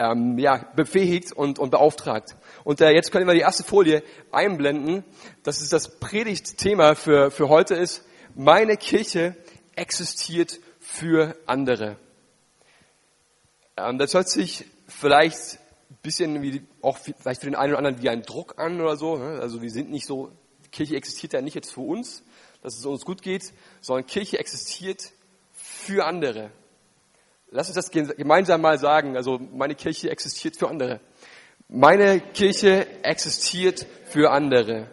ähm, 0.00 0.38
ja, 0.38 0.64
befähigt 0.74 1.32
und, 1.32 1.58
und 1.58 1.70
beauftragt. 1.70 2.36
Und 2.64 2.80
äh, 2.80 2.90
jetzt 2.90 3.12
können 3.12 3.26
wir 3.26 3.34
die 3.34 3.40
erste 3.40 3.64
Folie 3.64 4.02
einblenden. 4.32 5.04
Das 5.42 5.60
ist 5.60 5.72
das 5.72 5.98
Predigtthema 6.00 6.94
für, 6.94 7.30
für 7.30 7.48
heute 7.48 7.74
ist, 7.74 8.04
meine 8.34 8.76
Kirche 8.76 9.36
existiert 9.76 10.58
für 10.78 11.36
andere. 11.46 11.96
Ähm, 13.76 13.98
das 13.98 14.14
hört 14.14 14.28
sich 14.28 14.64
vielleicht 14.88 15.59
bisschen 16.02 16.42
wie, 16.42 16.62
auch 16.82 16.98
vielleicht 16.98 17.40
für 17.40 17.46
den 17.46 17.54
einen 17.54 17.72
oder 17.72 17.78
anderen 17.78 18.02
wie 18.02 18.08
ein 18.08 18.22
Druck 18.22 18.58
an 18.58 18.80
oder 18.80 18.96
so. 18.96 19.16
Ne? 19.16 19.40
Also 19.40 19.62
wir 19.62 19.70
sind 19.70 19.90
nicht 19.90 20.06
so, 20.06 20.32
Kirche 20.70 20.96
existiert 20.96 21.32
ja 21.32 21.40
nicht 21.40 21.54
jetzt 21.54 21.72
für 21.72 21.80
uns, 21.80 22.22
dass 22.62 22.76
es 22.76 22.86
uns 22.86 23.04
gut 23.04 23.22
geht, 23.22 23.52
sondern 23.80 24.06
Kirche 24.06 24.38
existiert 24.38 25.12
für 25.52 26.04
andere. 26.04 26.50
Lass 27.50 27.68
uns 27.68 27.74
das 27.74 27.90
gemeinsam 27.90 28.60
mal 28.60 28.78
sagen. 28.78 29.16
Also 29.16 29.38
meine 29.38 29.74
Kirche 29.74 30.10
existiert 30.10 30.56
für 30.56 30.68
andere. 30.68 31.00
Meine 31.68 32.20
Kirche 32.20 32.86
existiert 33.02 33.86
für 34.06 34.30
andere. 34.30 34.88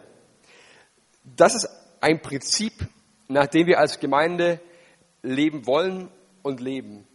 Das 1.24 1.54
ist 1.54 1.68
ein 2.00 2.20
Prinzip, 2.20 2.72
nach 3.28 3.46
dem 3.46 3.66
wir 3.66 3.78
als 3.78 4.00
Gemeinde 4.00 4.60
leben 5.22 5.66
wollen 5.66 6.08
und 6.42 6.60
leben. 6.60 7.07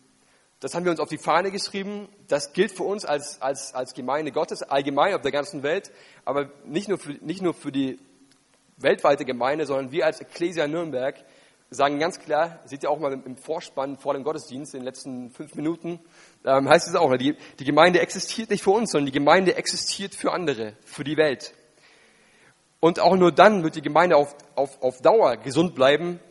Das 0.63 0.73
haben 0.75 0.85
wir 0.85 0.91
uns 0.91 1.01
auf 1.01 1.09
die 1.09 1.17
Fahne 1.17 1.51
geschrieben. 1.51 2.07
Das 2.29 2.53
gilt 2.53 2.71
für 2.71 2.83
uns 2.83 3.03
als, 3.03 3.41
als, 3.41 3.73
als 3.73 3.93
Gemeinde 3.93 4.31
Gottes 4.31 4.63
allgemein 4.63 5.13
auf 5.13 5.19
der 5.19 5.33
ganzen 5.33 5.61
Welt, 5.61 5.91
aber 6.23 6.51
nicht 6.63 6.87
nur, 6.87 6.97
für, 6.97 7.11
nicht 7.11 7.41
nur 7.41 7.53
für 7.53 7.73
die 7.73 7.99
weltweite 8.77 9.25
Gemeinde, 9.25 9.65
sondern 9.65 9.91
wir 9.91 10.05
als 10.05 10.21
Ecclesia 10.21 10.65
Nürnberg 10.65 11.17
sagen 11.69 11.99
ganz 11.99 12.17
klar, 12.17 12.61
seht 12.63 12.83
ihr 12.83 12.91
auch 12.91 12.99
mal 12.99 13.11
im 13.11 13.35
Vorspann 13.35 13.97
vor 13.97 14.13
dem 14.13 14.23
Gottesdienst 14.23 14.73
in 14.73 14.79
den 14.79 14.85
letzten 14.85 15.31
fünf 15.31 15.53
Minuten, 15.55 15.99
ähm, 16.45 16.69
heißt 16.69 16.87
es 16.87 16.95
auch, 16.95 17.13
die, 17.17 17.35
die 17.59 17.65
Gemeinde 17.65 17.99
existiert 17.99 18.49
nicht 18.49 18.63
für 18.63 18.71
uns, 18.71 18.91
sondern 18.91 19.07
die 19.07 19.19
Gemeinde 19.19 19.57
existiert 19.57 20.15
für 20.15 20.31
andere, 20.31 20.77
für 20.85 21.03
die 21.03 21.17
Welt. 21.17 21.53
Und 22.79 23.01
auch 23.01 23.17
nur 23.17 23.33
dann 23.33 23.63
wird 23.63 23.75
die 23.75 23.81
Gemeinde 23.81 24.15
auf, 24.15 24.33
auf, 24.55 24.81
auf 24.81 25.01
Dauer 25.01 25.35
gesund 25.35 25.75
bleiben, 25.75 26.21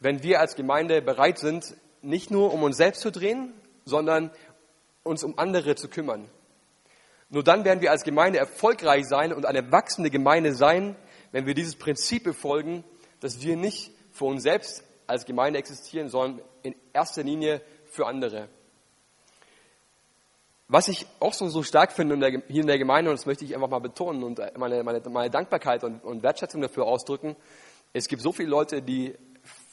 wenn 0.00 0.22
wir 0.22 0.40
als 0.40 0.56
Gemeinde 0.56 1.02
bereit 1.02 1.38
sind, 1.38 1.74
nicht 2.00 2.30
nur 2.30 2.50
um 2.54 2.62
uns 2.62 2.78
selbst 2.78 3.02
zu 3.02 3.12
drehen, 3.12 3.52
sondern 3.84 4.30
uns 5.02 5.24
um 5.24 5.38
andere 5.38 5.74
zu 5.74 5.88
kümmern. 5.88 6.28
Nur 7.30 7.42
dann 7.42 7.64
werden 7.64 7.80
wir 7.80 7.90
als 7.90 8.04
Gemeinde 8.04 8.38
erfolgreich 8.38 9.06
sein 9.06 9.32
und 9.32 9.46
eine 9.46 9.72
wachsende 9.72 10.10
Gemeinde 10.10 10.54
sein, 10.54 10.96
wenn 11.32 11.46
wir 11.46 11.54
dieses 11.54 11.76
Prinzip 11.76 12.24
befolgen, 12.24 12.84
dass 13.20 13.42
wir 13.42 13.56
nicht 13.56 13.90
für 14.12 14.26
uns 14.26 14.42
selbst 14.42 14.84
als 15.06 15.26
Gemeinde 15.26 15.58
existieren, 15.58 16.08
sondern 16.08 16.44
in 16.62 16.74
erster 16.92 17.22
Linie 17.22 17.60
für 17.86 18.06
andere. 18.06 18.48
Was 20.68 20.88
ich 20.88 21.06
auch 21.20 21.34
so, 21.34 21.48
so 21.48 21.62
stark 21.62 21.92
finde 21.92 22.16
hier 22.48 22.60
in 22.62 22.66
der 22.66 22.78
Gemeinde, 22.78 23.10
und 23.10 23.18
das 23.18 23.26
möchte 23.26 23.44
ich 23.44 23.54
einfach 23.54 23.68
mal 23.68 23.80
betonen 23.80 24.22
und 24.22 24.40
meine, 24.56 24.82
meine, 24.82 25.00
meine 25.10 25.30
Dankbarkeit 25.30 25.84
und, 25.84 26.02
und 26.04 26.22
Wertschätzung 26.22 26.62
dafür 26.62 26.86
ausdrücken, 26.86 27.36
es 27.92 28.08
gibt 28.08 28.22
so 28.22 28.32
viele 28.32 28.48
Leute, 28.48 28.80
die 28.80 29.14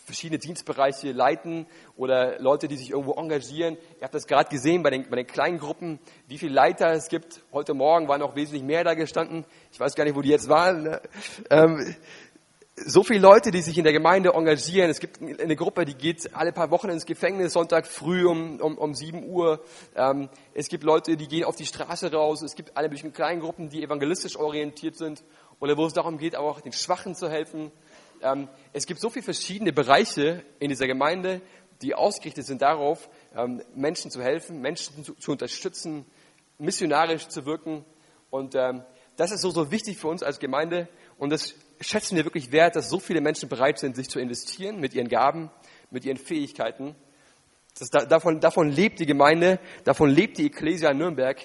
verschiedene 0.05 0.39
Dienstbereiche 0.39 1.11
leiten 1.11 1.67
oder 1.95 2.39
Leute, 2.39 2.67
die 2.67 2.77
sich 2.77 2.91
irgendwo 2.91 3.13
engagieren. 3.13 3.77
Ihr 3.97 4.03
habt 4.03 4.13
das 4.13 4.27
gerade 4.27 4.49
gesehen 4.49 4.83
bei 4.83 4.89
den, 4.89 5.09
bei 5.09 5.15
den 5.15 5.27
kleinen 5.27 5.59
Gruppen, 5.59 5.99
wie 6.27 6.37
viele 6.37 6.53
Leiter 6.53 6.91
es 6.91 7.07
gibt. 7.07 7.41
Heute 7.51 7.73
Morgen 7.73 8.07
waren 8.07 8.19
noch 8.19 8.35
wesentlich 8.35 8.63
mehr 8.63 8.83
da 8.83 8.93
gestanden. 8.93 9.45
Ich 9.71 9.79
weiß 9.79 9.95
gar 9.95 10.03
nicht, 10.03 10.15
wo 10.15 10.21
die 10.21 10.29
jetzt 10.29 10.49
waren. 10.49 10.83
Ne? 10.83 11.01
Ähm, 11.49 11.95
so 12.75 13.03
viele 13.03 13.19
Leute, 13.19 13.51
die 13.51 13.61
sich 13.61 13.77
in 13.77 13.83
der 13.83 13.93
Gemeinde 13.93 14.33
engagieren. 14.33 14.89
Es 14.89 14.99
gibt 14.99 15.21
eine 15.21 15.55
Gruppe, 15.55 15.85
die 15.85 15.93
geht 15.93 16.33
alle 16.35 16.51
paar 16.51 16.71
Wochen 16.71 16.89
ins 16.89 17.05
Gefängnis, 17.05 17.53
Sonntag 17.53 17.85
früh 17.85 18.25
um, 18.25 18.59
um, 18.59 18.77
um 18.77 18.93
7 18.93 19.27
Uhr. 19.27 19.63
Ähm, 19.95 20.29
es 20.53 20.67
gibt 20.67 20.83
Leute, 20.83 21.17
die 21.17 21.27
gehen 21.27 21.43
auf 21.43 21.55
die 21.55 21.65
Straße 21.65 22.11
raus. 22.11 22.41
Es 22.41 22.55
gibt 22.55 22.77
alle 22.77 22.87
möglichen 22.87 23.13
kleinen 23.13 23.41
Gruppen, 23.41 23.69
die 23.69 23.83
evangelistisch 23.83 24.35
orientiert 24.35 24.97
sind 24.97 25.23
oder 25.59 25.77
wo 25.77 25.85
es 25.85 25.93
darum 25.93 26.17
geht, 26.17 26.35
auch 26.35 26.61
den 26.61 26.73
Schwachen 26.73 27.13
zu 27.13 27.29
helfen. 27.29 27.71
Ähm, 28.21 28.47
es 28.73 28.85
gibt 28.85 28.99
so 28.99 29.09
viele 29.09 29.23
verschiedene 29.23 29.73
Bereiche 29.73 30.43
in 30.59 30.69
dieser 30.69 30.87
Gemeinde, 30.87 31.41
die 31.81 31.95
ausgerichtet 31.95 32.45
sind 32.45 32.61
darauf, 32.61 33.09
ähm, 33.35 33.61
Menschen 33.75 34.11
zu 34.11 34.21
helfen, 34.21 34.61
Menschen 34.61 35.03
zu, 35.03 35.13
zu 35.15 35.31
unterstützen, 35.31 36.05
missionarisch 36.57 37.27
zu 37.27 37.45
wirken. 37.45 37.85
Und 38.29 38.55
ähm, 38.55 38.83
das 39.17 39.31
ist 39.31 39.41
so, 39.41 39.49
so 39.49 39.71
wichtig 39.71 39.97
für 39.97 40.07
uns 40.07 40.23
als 40.23 40.39
Gemeinde. 40.39 40.87
Und 41.17 41.31
das 41.31 41.55
schätzen 41.81 42.15
wir 42.15 42.23
wirklich 42.23 42.51
wert, 42.51 42.75
dass 42.75 42.89
so 42.89 42.99
viele 42.99 43.21
Menschen 43.21 43.49
bereit 43.49 43.79
sind, 43.79 43.95
sich 43.95 44.09
zu 44.09 44.19
investieren 44.19 44.79
mit 44.79 44.93
ihren 44.93 45.07
Gaben, 45.07 45.49
mit 45.89 46.05
ihren 46.05 46.17
Fähigkeiten. 46.17 46.95
Das, 47.77 47.89
davon, 47.89 48.39
davon 48.39 48.69
lebt 48.69 48.99
die 48.99 49.05
Gemeinde, 49.05 49.59
davon 49.83 50.09
lebt 50.09 50.37
die 50.37 50.47
Ecclesia 50.47 50.93
Nürnberg, 50.93 51.39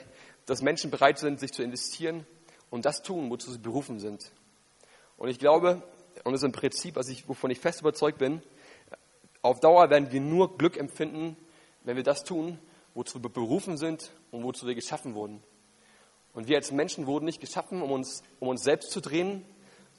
dass 0.44 0.62
Menschen 0.62 0.90
bereit 0.90 1.18
sind, 1.18 1.40
sich 1.40 1.52
zu 1.52 1.62
investieren 1.62 2.26
und 2.70 2.84
das 2.84 3.02
tun, 3.02 3.30
wozu 3.30 3.50
sie 3.52 3.58
berufen 3.58 3.98
sind. 3.98 4.32
Und 5.16 5.28
ich 5.28 5.38
glaube, 5.38 5.82
und 6.24 6.32
das 6.32 6.42
ist 6.42 6.44
ein 6.44 6.52
Prinzip, 6.52 6.96
was 6.96 7.08
ich, 7.08 7.28
wovon 7.28 7.50
ich 7.50 7.58
fest 7.58 7.80
überzeugt 7.80 8.18
bin, 8.18 8.42
auf 9.42 9.60
Dauer 9.60 9.90
werden 9.90 10.10
wir 10.10 10.20
nur 10.20 10.58
Glück 10.58 10.76
empfinden, 10.76 11.36
wenn 11.84 11.96
wir 11.96 12.02
das 12.02 12.24
tun, 12.24 12.58
wozu 12.94 13.22
wir 13.22 13.30
berufen 13.30 13.76
sind 13.76 14.10
und 14.30 14.42
wozu 14.42 14.66
wir 14.66 14.74
geschaffen 14.74 15.14
wurden. 15.14 15.42
Und 16.32 16.48
wir 16.48 16.56
als 16.56 16.72
Menschen 16.72 17.06
wurden 17.06 17.24
nicht 17.24 17.40
geschaffen, 17.40 17.80
um 17.80 17.92
uns, 17.92 18.22
um 18.40 18.48
uns 18.48 18.62
selbst 18.62 18.90
zu 18.90 19.00
drehen, 19.00 19.44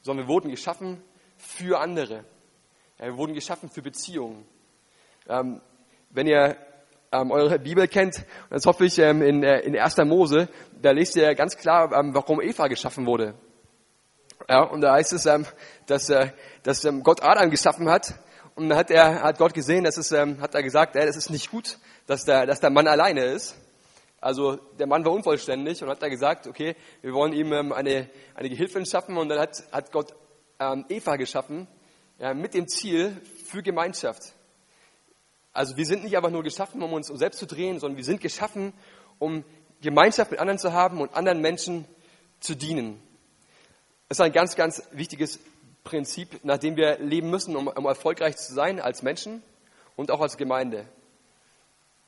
sondern 0.02 0.28
wir 0.28 0.34
wurden 0.34 0.52
geschaffen 0.52 1.02
für 1.38 1.80
andere. 1.80 2.26
Ja, 3.00 3.06
wir 3.06 3.18
wurden 3.18 3.34
geschaffen 3.34 3.70
für 3.70 3.82
Beziehungen. 3.82 4.46
Ähm, 5.28 5.62
wenn 6.10 6.28
ihr 6.28 6.58
ähm, 7.12 7.32
eure 7.32 7.60
Bibel 7.60 7.88
kennt, 7.88 8.26
das 8.50 8.66
hoffe 8.66 8.86
ich 8.86 9.00
ähm, 9.00 9.22
in, 9.22 9.44
äh, 9.44 9.60
in 9.62 9.78
1. 9.78 9.98
Mose, 10.06 10.50
da 10.82 10.92
lest 10.92 11.16
ihr 11.16 11.34
ganz 11.36 11.58
klar, 11.58 11.92
ähm, 11.94 12.14
warum 12.14 12.42
Eva 12.42 12.68
geschaffen 12.68 13.06
wurde. 13.06 13.36
Ja, 14.50 14.62
und 14.62 14.82
da 14.82 14.94
heißt 14.94 15.12
es, 15.12 15.26
ähm, 15.26 15.46
dass, 15.88 16.10
äh, 16.10 16.30
dass 16.64 16.86
ähm, 16.86 17.04
Gott 17.04 17.22
Adam 17.22 17.50
geschaffen 17.50 17.90
hat 17.90 18.14
und 18.56 18.70
dann 18.70 18.78
hat, 18.78 18.90
er, 18.90 19.22
hat 19.24 19.38
Gott 19.38 19.54
gesehen, 19.54 19.84
dass 19.84 19.98
es, 19.98 20.12
ähm, 20.14 20.40
hat 20.40 20.56
er 20.56 20.64
gesagt, 20.64 20.96
äh, 20.96 21.06
das 21.06 21.18
ist 21.18 21.30
nicht 21.30 21.52
gut, 21.52 21.78
dass 22.06 22.24
der, 22.24 22.46
dass 22.46 22.62
der 22.62 22.70
Mann 22.70 22.88
alleine 22.88 23.26
ist. 23.26 23.58
Also 24.22 24.56
der 24.56 24.88
Mann 24.88 25.04
war 25.06 25.12
unvollständig 25.12 25.84
und 25.84 25.90
hat 25.90 26.02
da 26.02 26.08
gesagt, 26.08 26.48
okay, 26.48 26.76
wir 27.02 27.14
wollen 27.14 27.34
ihm 27.34 27.52
ähm, 27.52 27.74
eine, 27.74 28.10
eine 28.36 28.50
Gehilfin 28.50 28.86
schaffen 28.86 29.18
und 29.18 29.30
dann 29.30 29.40
hat, 29.40 29.64
hat 29.72 29.92
Gott 29.92 30.16
ähm, 30.60 30.86
Eva 30.88 31.18
geschaffen 31.18 31.68
ja, 32.18 32.34
mit 32.34 32.54
dem 32.54 32.68
Ziel 32.68 33.20
für 33.46 33.62
Gemeinschaft. 33.62 34.34
Also 35.52 35.76
wir 35.76 35.86
sind 35.86 36.04
nicht 36.04 36.16
einfach 36.16 36.32
nur 36.32 36.44
geschaffen, 36.44 36.82
um 36.82 36.94
uns 36.94 37.10
um 37.10 37.18
selbst 37.18 37.40
zu 37.40 37.48
drehen, 37.48 37.80
sondern 37.80 37.98
wir 37.98 38.06
sind 38.06 38.22
geschaffen, 38.22 38.74
um 39.20 39.44
Gemeinschaft 39.82 40.32
mit 40.32 40.40
anderen 40.40 40.58
zu 40.58 40.72
haben 40.72 41.02
und 41.02 41.14
anderen 41.16 41.42
Menschen 41.42 41.86
zu 42.40 42.56
dienen. 42.56 43.02
Ist 44.10 44.22
ein 44.22 44.32
ganz, 44.32 44.56
ganz 44.56 44.84
wichtiges 44.92 45.38
Prinzip, 45.84 46.44
nach 46.46 46.58
dem 46.58 46.78
wir 46.78 46.98
leben 47.00 47.30
müssen, 47.30 47.58
um, 47.58 47.68
um 47.68 47.86
erfolgreich 47.86 48.38
zu 48.38 48.54
sein 48.54 48.80
als 48.80 49.02
Menschen 49.02 49.44
und 49.98 50.12
auch 50.12 50.22
als 50.22 50.38
Gemeinde. 50.38 50.88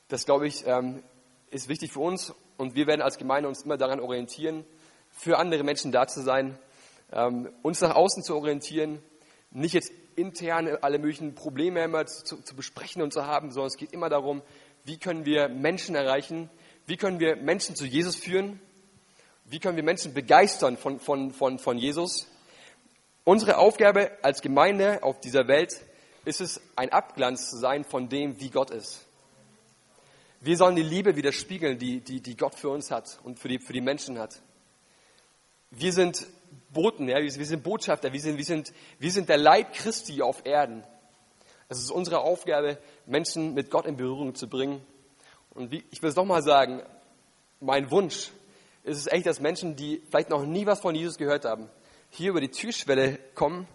Das, 0.08 0.26
glaube 0.26 0.48
ich, 0.48 0.66
ähm, 0.66 1.04
ist 1.52 1.68
wichtig 1.68 1.92
für 1.92 2.00
uns 2.00 2.34
und 2.56 2.74
wir 2.76 2.88
werden 2.88 3.02
als 3.02 3.18
Gemeinde 3.18 3.50
uns 3.50 3.64
immer 3.64 3.76
daran 3.76 4.00
orientieren, 4.00 4.66
für 5.12 5.38
andere 5.38 5.66
Menschen 5.66 5.92
da 5.92 6.08
zu 6.08 6.22
sein, 6.22 6.58
ähm, 7.12 7.50
uns 7.64 7.82
nach 7.82 7.96
außen 7.96 8.24
zu 8.24 8.34
orientieren, 8.34 9.04
nicht 9.52 9.74
jetzt 9.74 9.92
intern 10.16 10.70
alle 10.82 11.00
möglichen 11.00 11.36
Probleme 11.36 11.84
immer 11.84 12.06
zu, 12.06 12.42
zu 12.42 12.56
besprechen 12.56 13.02
und 13.02 13.12
zu 13.12 13.26
haben, 13.26 13.52
sondern 13.52 13.68
es 13.68 13.78
geht 13.78 13.92
immer 13.92 14.08
darum, 14.08 14.42
wie 14.86 14.98
können 14.98 15.26
wir 15.26 15.50
Menschen 15.50 15.96
erreichen, 15.96 16.50
wie 16.86 16.96
können 16.96 17.20
wir 17.20 17.36
Menschen 17.36 17.76
zu 17.76 17.86
Jesus 17.86 18.16
führen, 18.16 18.62
wie 19.50 19.60
können 19.60 19.76
wir 19.76 19.84
Menschen 19.84 20.14
begeistern 20.14 20.78
von, 20.78 21.00
von, 21.00 21.32
von, 21.32 21.58
von 21.58 21.78
Jesus. 21.78 22.28
Unsere 23.24 23.58
Aufgabe 23.58 24.12
als 24.22 24.42
Gemeinde 24.42 25.02
auf 25.02 25.20
dieser 25.20 25.48
Welt 25.48 25.74
ist 26.24 26.40
es, 26.40 26.62
ein 26.76 26.92
Abglanz 26.92 27.50
zu 27.50 27.58
sein 27.58 27.84
von 27.84 28.10
dem, 28.10 28.40
wie 28.40 28.50
Gott 28.50 28.70
ist. 28.70 29.06
Wir 30.42 30.56
sollen 30.56 30.76
die 30.76 30.84
Liebe 30.84 31.16
widerspiegeln, 31.16 31.80
die, 31.80 32.00
die, 32.00 32.22
die 32.22 32.38
Gott 32.38 32.56
für 32.56 32.70
uns 32.70 32.92
hat 32.92 33.20
und 33.24 33.40
für 33.40 33.48
die, 33.48 33.60
für 33.60 33.74
die 33.74 33.82
Menschen 33.82 34.20
hat. 34.20 34.40
Wir 35.72 35.94
sind 35.94 36.28
Boten, 36.72 37.10
ja, 37.10 37.18
wir, 37.18 37.32
sind 37.32 37.64
Botschafter, 37.64 38.14
wir 38.14 38.22
sind, 38.22 38.38
wir, 38.38 38.46
sind, 38.46 38.72
wir 39.00 39.12
sind 39.12 39.30
der 39.30 39.38
Leib 39.38 39.74
Christi 39.74 40.22
auf 40.22 40.46
Erden. 40.46 40.84
Es 41.68 41.80
ist 41.80 41.90
unsere 41.92 42.20
Aufgabe, 42.20 42.78
Menschen 43.06 43.56
mit 43.56 43.72
Gott 43.72 43.86
in 43.86 43.98
Berührung 43.98 44.36
zu 44.36 44.48
bringen. 44.48 44.82
Und 45.50 45.72
wie, 45.72 45.84
ich 45.90 46.02
will 46.02 46.10
es 46.10 46.16
nochmal 46.16 46.44
sagen, 46.44 46.84
mein 47.60 47.90
Wunsch 47.92 48.32
ist 48.84 48.98
es 48.98 49.08
echt, 49.08 49.26
dass 49.26 49.40
Menschen, 49.40 49.76
die 49.76 50.02
vielleicht 50.10 50.30
noch 50.30 50.46
nie 50.46 50.66
was 50.66 50.80
von 50.80 50.96
Jesus 50.96 51.18
gehört 51.18 51.46
haben, 51.46 51.70
hier 52.10 52.32
über 52.32 52.42
die 52.42 52.50
Türschwelle 52.50 53.20
kommen 53.36 53.68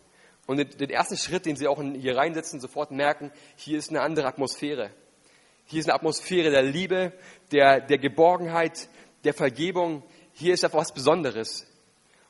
und 0.47 0.59
den, 0.59 0.91
ersten 0.91 1.17
Schritt, 1.17 1.47
den 1.47 1.57
sie 1.57 1.69
auch 1.69 1.81
hier 1.81 2.17
reinsetzen, 2.17 2.61
sofort 2.61 2.91
merken, 2.91 3.33
hier 3.57 3.79
ist 3.79 3.91
eine 3.91 4.03
andere 4.03 4.27
Atmosphäre. 4.27 4.91
Hier 5.67 5.81
ist 5.81 5.87
eine 5.87 5.95
Atmosphäre 5.95 6.51
der 6.51 6.63
Liebe, 6.63 7.13
der, 7.53 7.81
der 7.81 7.99
Geborgenheit, 7.99 8.89
der 9.25 9.33
Vergebung. 9.33 10.03
Hier 10.33 10.53
ist 10.53 10.65
etwas 10.65 10.93
Besonderes. 10.93 11.67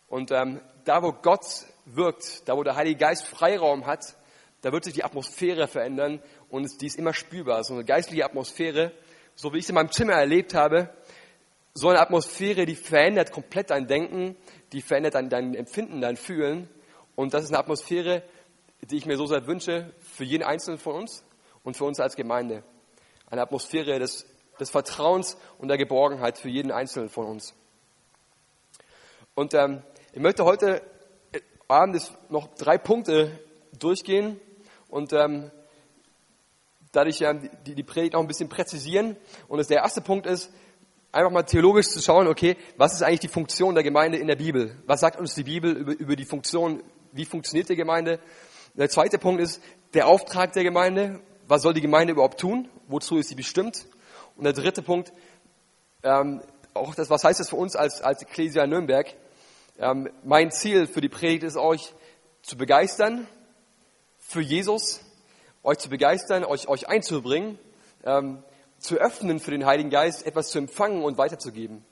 Und 0.08 0.30
ähm, 0.30 0.60
da, 0.84 1.02
wo 1.02 1.12
Gott 1.12 1.44
wirkt, 1.86 2.48
da, 2.48 2.56
wo 2.56 2.62
der 2.62 2.76
Heilige 2.76 2.98
Geist 2.98 3.26
Freiraum 3.26 3.86
hat, 3.86 4.16
da 4.60 4.72
wird 4.72 4.84
sich 4.84 4.94
die 4.94 5.04
Atmosphäre 5.04 5.66
verändern 5.66 6.22
und 6.48 6.80
die 6.80 6.86
ist 6.86 6.96
immer 6.96 7.12
spürbar. 7.12 7.64
So 7.64 7.74
eine 7.74 7.84
geistliche 7.84 8.24
Atmosphäre, 8.24 8.92
so 9.34 9.52
wie 9.52 9.58
ich 9.58 9.64
es 9.64 9.68
in 9.70 9.74
meinem 9.74 9.90
Zimmer 9.90 10.14
erlebt 10.14 10.54
habe, 10.54 10.90
so 11.74 11.88
eine 11.88 12.00
Atmosphäre, 12.00 12.66
die 12.66 12.76
verändert 12.76 13.32
komplett 13.32 13.70
dein 13.70 13.86
Denken, 13.86 14.36
die 14.72 14.80
verändert 14.80 15.14
dein, 15.14 15.28
dein 15.28 15.54
Empfinden, 15.54 16.00
dein 16.00 16.16
Fühlen. 16.16 16.68
Und 17.16 17.34
das 17.34 17.44
ist 17.44 17.50
eine 17.50 17.58
Atmosphäre, 17.58 18.22
die 18.82 18.96
ich 18.96 19.06
mir 19.06 19.16
so 19.16 19.26
sehr 19.26 19.46
wünsche 19.46 19.92
für 20.00 20.24
jeden 20.24 20.44
Einzelnen 20.44 20.78
von 20.78 20.94
uns 20.94 21.24
und 21.64 21.76
für 21.76 21.84
uns 21.84 21.98
als 21.98 22.14
Gemeinde 22.14 22.62
eine 23.26 23.42
Atmosphäre 23.42 23.98
des, 23.98 24.26
des 24.60 24.70
Vertrauens 24.70 25.36
und 25.58 25.68
der 25.68 25.78
Geborgenheit 25.78 26.38
für 26.38 26.48
jeden 26.48 26.70
Einzelnen 26.70 27.08
von 27.08 27.26
uns. 27.26 27.54
Und 29.34 29.54
ähm, 29.54 29.82
ich 30.12 30.20
möchte 30.20 30.44
heute 30.44 30.82
Abend 31.66 32.00
noch 32.28 32.54
drei 32.54 32.78
Punkte 32.78 33.40
durchgehen 33.76 34.38
und 34.88 35.12
ähm, 35.12 35.50
dadurch 36.92 37.20
ähm, 37.22 37.50
die, 37.66 37.74
die 37.74 37.82
Predigt 37.82 38.12
noch 38.12 38.20
ein 38.20 38.28
bisschen 38.28 38.48
präzisieren. 38.48 39.16
Und 39.48 39.58
das, 39.58 39.66
der 39.66 39.78
erste 39.78 40.00
Punkt 40.00 40.26
ist, 40.26 40.52
einfach 41.14 41.30
mal 41.30 41.42
theologisch 41.44 41.88
zu 41.88 42.02
schauen, 42.02 42.26
okay, 42.26 42.56
was 42.76 42.94
ist 42.94 43.02
eigentlich 43.02 43.20
die 43.20 43.28
Funktion 43.28 43.74
der 43.74 43.84
Gemeinde 43.84 44.18
in 44.18 44.26
der 44.26 44.36
Bibel? 44.36 44.76
Was 44.86 45.00
sagt 45.00 45.18
uns 45.18 45.34
die 45.34 45.44
Bibel 45.44 45.72
über, 45.72 45.92
über 45.92 46.16
die 46.16 46.24
Funktion, 46.24 46.82
wie 47.12 47.24
funktioniert 47.24 47.68
die 47.68 47.76
Gemeinde? 47.76 48.18
Der 48.74 48.88
zweite 48.88 49.18
Punkt 49.18 49.40
ist 49.40 49.62
der 49.94 50.08
Auftrag 50.08 50.52
der 50.52 50.64
Gemeinde 50.64 51.20
was 51.46 51.62
soll 51.62 51.74
die 51.74 51.80
Gemeinde 51.80 52.12
überhaupt 52.12 52.40
tun? 52.40 52.68
Wozu 52.88 53.18
ist 53.18 53.28
sie 53.28 53.34
bestimmt? 53.34 53.86
Und 54.36 54.44
der 54.44 54.52
dritte 54.52 54.82
Punkt, 54.82 55.12
ähm, 56.02 56.42
auch 56.72 56.94
das, 56.94 57.10
was 57.10 57.24
heißt 57.24 57.40
das 57.40 57.50
für 57.50 57.56
uns 57.56 57.76
als, 57.76 58.00
als 58.02 58.22
Ecclesia 58.22 58.66
Nürnberg? 58.66 59.14
Ähm, 59.78 60.08
mein 60.24 60.50
Ziel 60.50 60.86
für 60.86 61.00
die 61.00 61.08
Predigt 61.08 61.44
ist, 61.44 61.56
euch 61.56 61.94
zu 62.42 62.56
begeistern 62.56 63.26
für 64.18 64.40
Jesus, 64.40 65.00
euch 65.62 65.78
zu 65.78 65.88
begeistern, 65.88 66.44
euch, 66.44 66.68
euch 66.68 66.88
einzubringen, 66.88 67.58
ähm, 68.04 68.42
zu 68.84 68.96
öffnen 68.96 69.40
für 69.40 69.50
den 69.50 69.64
Heiligen 69.64 69.88
Geist, 69.88 70.26
etwas 70.26 70.48
zu 70.48 70.58
empfangen 70.58 71.02
und 71.02 71.16
weiterzugeben. 71.16 71.84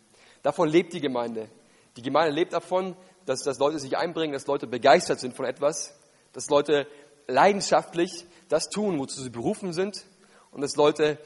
Davon 0.43 0.69
lebt 0.69 0.93
die 0.93 1.01
Gemeinde. 1.01 1.49
Die 1.97 2.03
Gemeinde 2.03 2.35
lebt 2.35 2.53
davon, 2.53 2.97
dass, 3.25 3.41
dass 3.41 3.59
Leute 3.59 3.79
sich 3.79 3.97
einbringen, 3.97 4.35
dass 4.35 4.47
Leute 4.47 4.67
begeistert 4.67 5.19
sind 5.19 5.35
von 5.35 5.47
etwas, 5.47 5.99
dass 6.35 6.51
Leute 6.51 6.87
leidenschaftlich 7.29 8.27
das 8.51 8.69
tun, 8.69 8.99
wozu 8.99 9.23
sie 9.23 9.31
berufen 9.31 9.73
sind 9.73 10.05
und 10.51 10.61
dass 10.61 10.77
Leute 10.77 11.19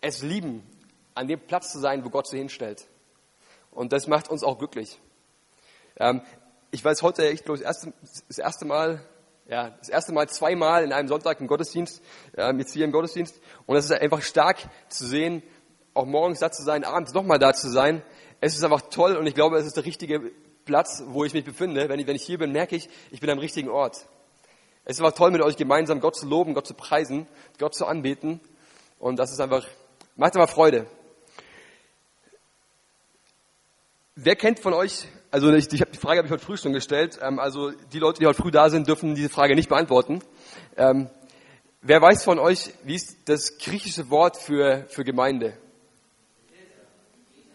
es 0.00 0.22
lieben, 0.22 0.64
an 1.14 1.26
dem 1.26 1.40
Platz 1.40 1.72
zu 1.72 1.80
sein, 1.80 2.04
wo 2.04 2.10
Gott 2.10 2.28
sie 2.28 2.38
hinstellt. 2.38 2.86
Und 3.72 3.92
das 3.92 4.06
macht 4.06 4.30
uns 4.30 4.44
auch 4.44 4.58
glücklich. 4.58 5.00
Ähm, 5.96 6.22
ich 6.70 6.84
weiß 6.84 7.02
heute, 7.02 7.26
ich 7.26 7.42
glaube, 7.42 7.58
das 7.58 7.66
erste, 7.66 7.92
das 8.28 8.38
erste 8.38 8.64
Mal, 8.64 9.04
ja, 9.50 9.70
das 9.70 9.88
erste 9.88 10.12
Mal 10.12 10.28
zweimal 10.28 10.84
in 10.84 10.92
einem 10.92 11.08
Sonntag 11.08 11.40
im 11.40 11.48
Gottesdienst, 11.48 12.00
ähm, 12.36 12.60
jetzt 12.60 12.72
hier 12.72 12.84
im 12.84 12.92
Gottesdienst. 12.92 13.40
Und 13.66 13.76
es 13.76 13.86
ist 13.86 13.90
einfach 13.90 14.22
stark 14.22 14.58
zu 14.88 15.04
sehen, 15.04 15.42
auch 15.92 16.06
morgens 16.06 16.38
da 16.38 16.52
zu 16.52 16.62
sein, 16.62 16.84
abends 16.84 17.12
nochmal 17.14 17.40
da 17.40 17.52
zu 17.52 17.68
sein. 17.68 18.02
Es 18.40 18.54
ist 18.54 18.62
einfach 18.62 18.82
toll 18.82 19.16
und 19.16 19.26
ich 19.26 19.34
glaube, 19.34 19.58
es 19.58 19.66
ist 19.66 19.76
der 19.76 19.84
richtige 19.84 20.30
Platz, 20.64 21.02
wo 21.06 21.24
ich 21.24 21.34
mich 21.34 21.44
befinde. 21.44 21.88
Wenn 21.88 21.98
ich, 21.98 22.06
wenn 22.06 22.14
ich 22.14 22.22
hier 22.22 22.38
bin, 22.38 22.52
merke 22.52 22.76
ich, 22.76 22.88
ich 23.10 23.18
bin 23.18 23.28
am 23.28 23.40
richtigen 23.40 23.68
Ort. 23.68 24.06
Es 24.84 24.96
ist 24.96 25.00
einfach 25.00 25.16
toll, 25.16 25.32
mit 25.32 25.42
euch 25.42 25.56
gemeinsam 25.56 25.98
Gott 25.98 26.14
zu 26.14 26.28
loben, 26.28 26.54
Gott 26.54 26.68
zu 26.68 26.74
preisen, 26.74 27.26
Gott 27.58 27.74
zu 27.74 27.86
anbeten. 27.86 28.40
Und 29.00 29.18
das 29.18 29.32
ist 29.32 29.40
einfach, 29.40 29.66
macht 30.14 30.36
einfach 30.36 30.48
Freude. 30.48 30.86
Wer 34.14 34.36
kennt 34.36 34.60
von 34.60 34.74
euch 34.74 35.08
also 35.30 35.52
ich, 35.52 35.72
ich 35.72 35.80
hab, 35.80 35.92
die 35.92 35.98
Frage 35.98 36.18
habe 36.18 36.26
ich 36.26 36.32
heute 36.32 36.44
früh 36.44 36.56
schon 36.56 36.72
gestellt. 36.72 37.18
Ähm, 37.22 37.38
also 37.38 37.70
die 37.70 37.98
Leute, 37.98 38.20
die 38.20 38.26
heute 38.26 38.40
früh 38.40 38.50
da 38.50 38.68
sind, 38.68 38.88
dürfen 38.88 39.14
diese 39.14 39.28
Frage 39.28 39.54
nicht 39.54 39.68
beantworten. 39.68 40.20
Ähm, 40.76 41.08
wer 41.82 42.02
weiß 42.02 42.24
von 42.24 42.38
euch, 42.38 42.72
wie 42.84 42.96
ist 42.96 43.28
das 43.28 43.58
griechische 43.58 44.10
Wort 44.10 44.36
für, 44.36 44.86
für 44.88 45.04
Gemeinde? 45.04 45.56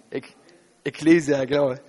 Ek 0.09 0.33
Ecclesia, 0.85 1.43
genau. 1.45 1.73
Ich 1.73 1.79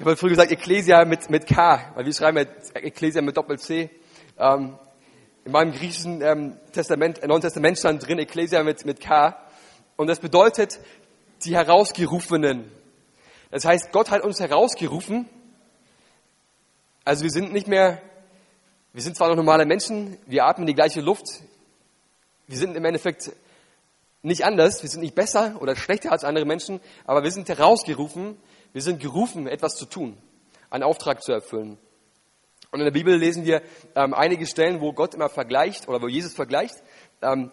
habe 0.00 0.10
heute 0.10 0.16
früh 0.16 0.28
gesagt 0.30 0.52
Ecclesia 0.52 1.04
mit, 1.04 1.28
mit 1.28 1.46
K, 1.46 1.92
weil 1.94 2.06
wir 2.06 2.12
schreiben 2.14 2.38
ja 2.38 2.44
Ecclesia 2.80 3.20
mit 3.20 3.36
Doppel-C. 3.36 3.90
Ähm, 4.38 4.78
in 5.44 5.52
meinem 5.52 5.72
griechischen 5.72 6.22
ähm, 6.22 6.56
Testament, 6.72 7.22
äh, 7.22 7.26
Neuen 7.26 7.42
Testament 7.42 7.78
stand 7.78 8.06
drin 8.06 8.18
Ecclesia 8.18 8.62
mit, 8.62 8.86
mit 8.86 9.00
K. 9.00 9.36
Und 9.96 10.06
das 10.06 10.20
bedeutet 10.20 10.80
die 11.44 11.54
Herausgerufenen. 11.54 12.70
Das 13.54 13.64
heißt, 13.64 13.92
Gott 13.92 14.10
hat 14.10 14.22
uns 14.24 14.40
herausgerufen. 14.40 15.28
Also 17.04 17.22
wir 17.22 17.30
sind 17.30 17.52
nicht 17.52 17.68
mehr, 17.68 18.02
wir 18.92 19.00
sind 19.00 19.16
zwar 19.16 19.28
noch 19.28 19.36
normale 19.36 19.64
Menschen, 19.64 20.18
wir 20.26 20.44
atmen 20.44 20.66
die 20.66 20.74
gleiche 20.74 21.00
Luft. 21.00 21.24
Wir 22.48 22.58
sind 22.58 22.76
im 22.76 22.84
Endeffekt 22.84 23.30
nicht 24.22 24.44
anders, 24.44 24.82
wir 24.82 24.90
sind 24.90 25.02
nicht 25.02 25.14
besser 25.14 25.56
oder 25.60 25.76
schlechter 25.76 26.10
als 26.10 26.24
andere 26.24 26.44
Menschen, 26.46 26.80
aber 27.04 27.22
wir 27.22 27.30
sind 27.30 27.48
herausgerufen, 27.48 28.36
wir 28.72 28.82
sind 28.82 29.00
gerufen, 29.00 29.46
etwas 29.46 29.76
zu 29.76 29.86
tun, 29.86 30.18
einen 30.68 30.82
Auftrag 30.82 31.22
zu 31.22 31.30
erfüllen. 31.30 31.78
Und 32.72 32.80
in 32.80 32.86
der 32.86 32.90
Bibel 32.90 33.14
lesen 33.14 33.44
wir 33.44 33.62
ähm, 33.94 34.14
einige 34.14 34.48
Stellen, 34.48 34.80
wo 34.80 34.92
Gott 34.92 35.14
immer 35.14 35.28
vergleicht 35.28 35.86
oder 35.86 36.02
wo 36.02 36.08
Jesus 36.08 36.34
vergleicht, 36.34 36.74
ähm, 37.22 37.52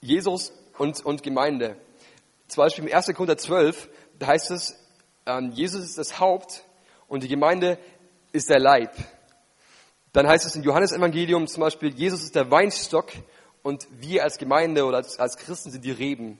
Jesus 0.00 0.52
und, 0.76 1.06
und 1.06 1.22
Gemeinde. 1.22 1.76
Zum 2.48 2.64
Beispiel 2.64 2.88
im 2.88 2.92
1. 2.92 3.06
Korinther 3.14 3.38
12, 3.38 3.88
da 4.18 4.26
heißt 4.26 4.50
es, 4.50 4.87
Jesus 5.52 5.84
ist 5.84 5.98
das 5.98 6.18
Haupt 6.18 6.64
und 7.06 7.22
die 7.22 7.28
Gemeinde 7.28 7.78
ist 8.32 8.48
der 8.48 8.58
Leib. 8.58 8.92
Dann 10.12 10.26
heißt 10.26 10.46
es 10.46 10.56
im 10.56 10.62
Johannesevangelium 10.62 11.46
zum 11.46 11.60
Beispiel, 11.60 11.94
Jesus 11.94 12.22
ist 12.22 12.34
der 12.34 12.50
Weinstock 12.50 13.12
und 13.62 13.86
wir 13.90 14.24
als 14.24 14.38
Gemeinde 14.38 14.84
oder 14.84 14.98
als, 14.98 15.18
als 15.18 15.36
Christen 15.36 15.70
sind 15.70 15.84
die 15.84 15.90
Reben. 15.90 16.38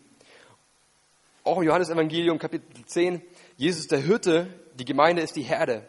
Auch 1.45 1.59
im 1.59 1.64
Johannesevangelium 1.64 2.38
Kapitel 2.38 2.85
10, 2.87 3.23
Jesus 3.57 3.83
ist 3.83 3.92
der 3.92 4.00
Hirte, 4.00 4.47
die 4.75 4.85
Gemeinde 4.85 5.23
ist 5.23 5.37
die 5.37 5.42
Herde. 5.42 5.87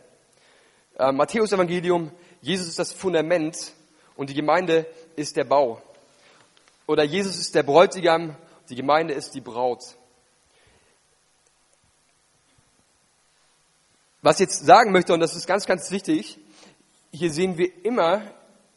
Äh, 0.97 1.13
Matthäus 1.13 1.53
Evangelium, 1.53 2.11
Jesus 2.41 2.67
ist 2.67 2.79
das 2.79 2.91
Fundament 2.91 3.73
und 4.17 4.29
die 4.29 4.33
Gemeinde 4.33 4.85
ist 5.15 5.37
der 5.37 5.45
Bau. 5.45 5.81
Oder 6.85 7.03
Jesus 7.03 7.37
ist 7.37 7.55
der 7.55 7.63
Bräutigam, 7.63 8.35
die 8.69 8.75
Gemeinde 8.75 9.13
ist 9.13 9.33
die 9.35 9.41
Braut. 9.41 9.95
Was 14.21 14.35
ich 14.35 14.47
jetzt 14.47 14.65
sagen 14.65 14.91
möchte, 14.91 15.13
und 15.13 15.21
das 15.21 15.33
ist 15.33 15.47
ganz, 15.47 15.65
ganz 15.65 15.91
wichtig, 15.91 16.37
hier 17.11 17.31
sehen 17.31 17.57
wir 17.57 17.85
immer, 17.85 18.21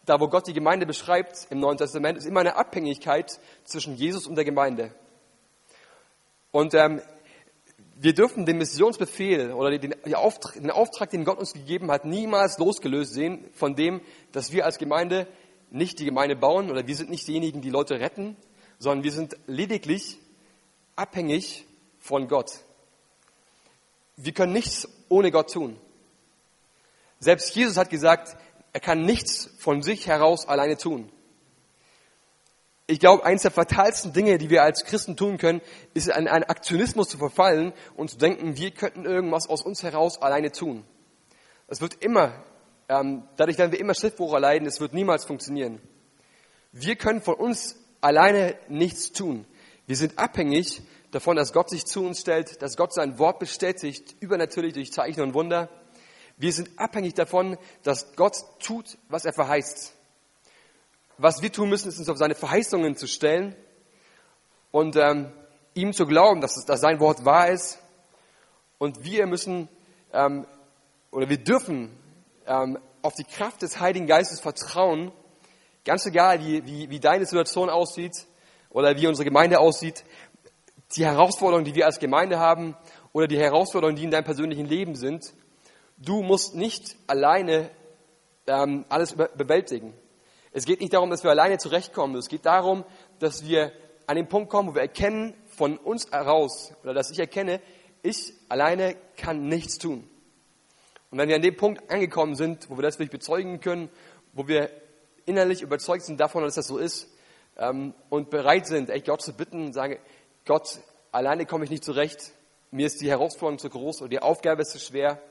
da 0.06 0.20
wo 0.20 0.28
Gott 0.28 0.46
die 0.46 0.52
Gemeinde 0.52 0.86
beschreibt 0.86 1.48
im 1.50 1.58
Neuen 1.58 1.76
Testament, 1.76 2.16
ist 2.16 2.26
immer 2.26 2.40
eine 2.40 2.54
Abhängigkeit 2.54 3.40
zwischen 3.64 3.96
Jesus 3.96 4.28
und 4.28 4.36
der 4.36 4.44
Gemeinde. 4.44 4.94
Und 6.52 6.74
ähm, 6.74 7.02
wir 7.96 8.14
dürfen 8.14 8.46
den 8.46 8.58
Missionsbefehl 8.58 9.52
oder 9.52 9.76
den, 9.78 10.14
Auftrag, 10.14 10.54
den 10.54 10.70
Auftrag, 10.70 11.10
den 11.10 11.24
Gott 11.24 11.38
uns 11.38 11.54
gegeben 11.54 11.90
hat, 11.90 12.04
niemals 12.04 12.58
losgelöst 12.58 13.12
sehen 13.12 13.44
von 13.52 13.74
dem, 13.74 14.00
dass 14.30 14.52
wir 14.52 14.64
als 14.64 14.78
Gemeinde 14.78 15.26
nicht 15.70 15.98
die 15.98 16.04
Gemeinde 16.04 16.36
bauen 16.36 16.70
oder 16.70 16.86
wir 16.86 16.94
sind 16.94 17.10
nicht 17.10 17.26
diejenigen, 17.26 17.62
die 17.62 17.70
Leute 17.70 17.98
retten, 17.98 18.36
sondern 18.78 19.02
wir 19.02 19.12
sind 19.12 19.36
lediglich 19.48 20.18
abhängig 20.94 21.66
von 21.98 22.28
Gott. 22.28 22.60
Wir 24.16 24.32
können 24.32 24.52
nichts 24.52 24.88
ohne 25.12 25.30
Gott 25.30 25.52
tun. 25.52 25.78
Selbst 27.20 27.54
Jesus 27.54 27.76
hat 27.76 27.90
gesagt, 27.90 28.36
er 28.72 28.80
kann 28.80 29.02
nichts 29.02 29.50
von 29.58 29.82
sich 29.82 30.06
heraus 30.06 30.48
alleine 30.48 30.76
tun. 30.76 31.12
Ich 32.86 32.98
glaube, 32.98 33.24
eines 33.24 33.42
der 33.42 33.50
fatalsten 33.50 34.12
Dinge, 34.12 34.38
die 34.38 34.50
wir 34.50 34.62
als 34.62 34.84
Christen 34.84 35.16
tun 35.16 35.38
können, 35.38 35.60
ist 35.94 36.10
an 36.10 36.26
einen 36.26 36.44
Aktionismus 36.44 37.08
zu 37.08 37.18
verfallen 37.18 37.72
und 37.96 38.10
zu 38.10 38.18
denken, 38.18 38.56
wir 38.56 38.70
könnten 38.72 39.04
irgendwas 39.04 39.48
aus 39.48 39.62
uns 39.62 39.82
heraus 39.82 40.20
alleine 40.20 40.50
tun. 40.50 40.84
Es 41.68 41.80
wird 41.80 42.02
immer, 42.02 42.32
ähm, 42.88 43.22
dadurch 43.36 43.58
werden 43.58 43.72
wir 43.72 43.80
immer 43.80 43.94
Schiffbruch 43.94 44.32
erleiden, 44.32 44.66
es 44.66 44.80
wird 44.80 44.94
niemals 44.94 45.24
funktionieren. 45.24 45.80
Wir 46.72 46.96
können 46.96 47.22
von 47.22 47.34
uns 47.34 47.76
alleine 48.00 48.56
nichts 48.68 49.12
tun. 49.12 49.46
Wir 49.86 49.96
sind 49.96 50.18
abhängig 50.18 50.82
davon, 51.12 51.36
dass 51.36 51.52
Gott 51.52 51.70
sich 51.70 51.84
zu 51.84 52.04
uns 52.04 52.20
stellt, 52.20 52.60
dass 52.60 52.76
Gott 52.76 52.92
sein 52.92 53.18
Wort 53.18 53.38
bestätigt, 53.38 54.16
übernatürlich 54.18 54.72
durch 54.72 54.92
Zeichen 54.92 55.20
und 55.20 55.34
Wunder. 55.34 55.68
Wir 56.36 56.52
sind 56.52 56.70
abhängig 56.76 57.14
davon, 57.14 57.56
dass 57.84 58.16
Gott 58.16 58.36
tut, 58.58 58.98
was 59.08 59.24
er 59.24 59.32
verheißt. 59.32 59.94
Was 61.18 61.42
wir 61.42 61.52
tun 61.52 61.68
müssen, 61.68 61.88
ist 61.88 61.98
uns 61.98 62.08
auf 62.08 62.18
seine 62.18 62.34
Verheißungen 62.34 62.96
zu 62.96 63.06
stellen 63.06 63.54
und 64.70 64.96
ähm, 64.96 65.30
ihm 65.74 65.92
zu 65.92 66.06
glauben, 66.06 66.40
dass, 66.40 66.64
dass 66.64 66.80
sein 66.80 66.98
Wort 66.98 67.24
wahr 67.24 67.50
ist. 67.50 67.78
Und 68.78 69.04
wir 69.04 69.26
müssen 69.26 69.68
ähm, 70.12 70.46
oder 71.12 71.28
wir 71.28 71.38
dürfen 71.38 71.96
ähm, 72.46 72.78
auf 73.02 73.14
die 73.14 73.24
Kraft 73.24 73.62
des 73.62 73.78
Heiligen 73.78 74.06
Geistes 74.06 74.40
vertrauen, 74.40 75.12
ganz 75.84 76.06
egal, 76.06 76.40
wie, 76.40 76.64
wie, 76.66 76.90
wie 76.90 77.00
deine 77.00 77.26
Situation 77.26 77.68
aussieht 77.68 78.26
oder 78.70 78.96
wie 78.96 79.06
unsere 79.06 79.24
Gemeinde 79.24 79.60
aussieht 79.60 80.04
die 80.96 81.04
Herausforderungen, 81.04 81.64
die 81.64 81.74
wir 81.74 81.86
als 81.86 81.98
Gemeinde 81.98 82.38
haben 82.38 82.76
oder 83.12 83.26
die 83.26 83.38
Herausforderungen, 83.38 83.96
die 83.96 84.04
in 84.04 84.10
deinem 84.10 84.24
persönlichen 84.24 84.66
Leben 84.66 84.94
sind, 84.94 85.32
du 85.98 86.22
musst 86.22 86.54
nicht 86.54 86.96
alleine 87.06 87.70
ähm, 88.46 88.84
alles 88.88 89.14
bewältigen. 89.14 89.94
Es 90.52 90.64
geht 90.64 90.80
nicht 90.80 90.92
darum, 90.92 91.10
dass 91.10 91.24
wir 91.24 91.30
alleine 91.30 91.58
zurechtkommen. 91.58 92.16
Es 92.16 92.28
geht 92.28 92.44
darum, 92.44 92.84
dass 93.18 93.46
wir 93.46 93.72
an 94.06 94.16
den 94.16 94.28
Punkt 94.28 94.50
kommen, 94.50 94.70
wo 94.70 94.74
wir 94.74 94.82
erkennen 94.82 95.34
von 95.46 95.78
uns 95.78 96.10
heraus 96.10 96.74
oder 96.82 96.92
dass 96.92 97.10
ich 97.10 97.18
erkenne, 97.18 97.60
ich 98.02 98.34
alleine 98.48 98.96
kann 99.16 99.48
nichts 99.48 99.78
tun. 99.78 100.08
Und 101.10 101.18
wenn 101.18 101.28
wir 101.28 101.36
an 101.36 101.42
dem 101.42 101.56
Punkt 101.56 101.90
angekommen 101.90 102.34
sind, 102.34 102.68
wo 102.68 102.76
wir 102.76 102.82
das 102.82 102.98
wirklich 102.98 103.10
bezeugen 103.10 103.60
können, 103.60 103.90
wo 104.32 104.48
wir 104.48 104.70
innerlich 105.24 105.62
überzeugt 105.62 106.04
sind 106.04 106.18
davon, 106.18 106.42
dass 106.42 106.54
das 106.54 106.66
so 106.66 106.78
ist 106.78 107.08
ähm, 107.56 107.94
und 108.08 108.30
bereit 108.30 108.66
sind, 108.66 108.90
echt 108.90 109.06
Gott 109.06 109.22
zu 109.22 109.34
bitten 109.34 109.66
und 109.66 109.72
sagen, 109.72 109.98
Gott, 110.44 110.80
alleine 111.12 111.46
komme 111.46 111.64
ich 111.64 111.70
nicht 111.70 111.84
zurecht, 111.84 112.32
mir 112.72 112.86
ist 112.86 113.00
die 113.00 113.10
Herausforderung 113.10 113.58
zu 113.58 113.70
groß 113.70 114.00
oder 114.00 114.08
die 114.08 114.22
Aufgabe 114.22 114.62
ist 114.62 114.70
zu 114.70 114.80
schwer, 114.80 115.22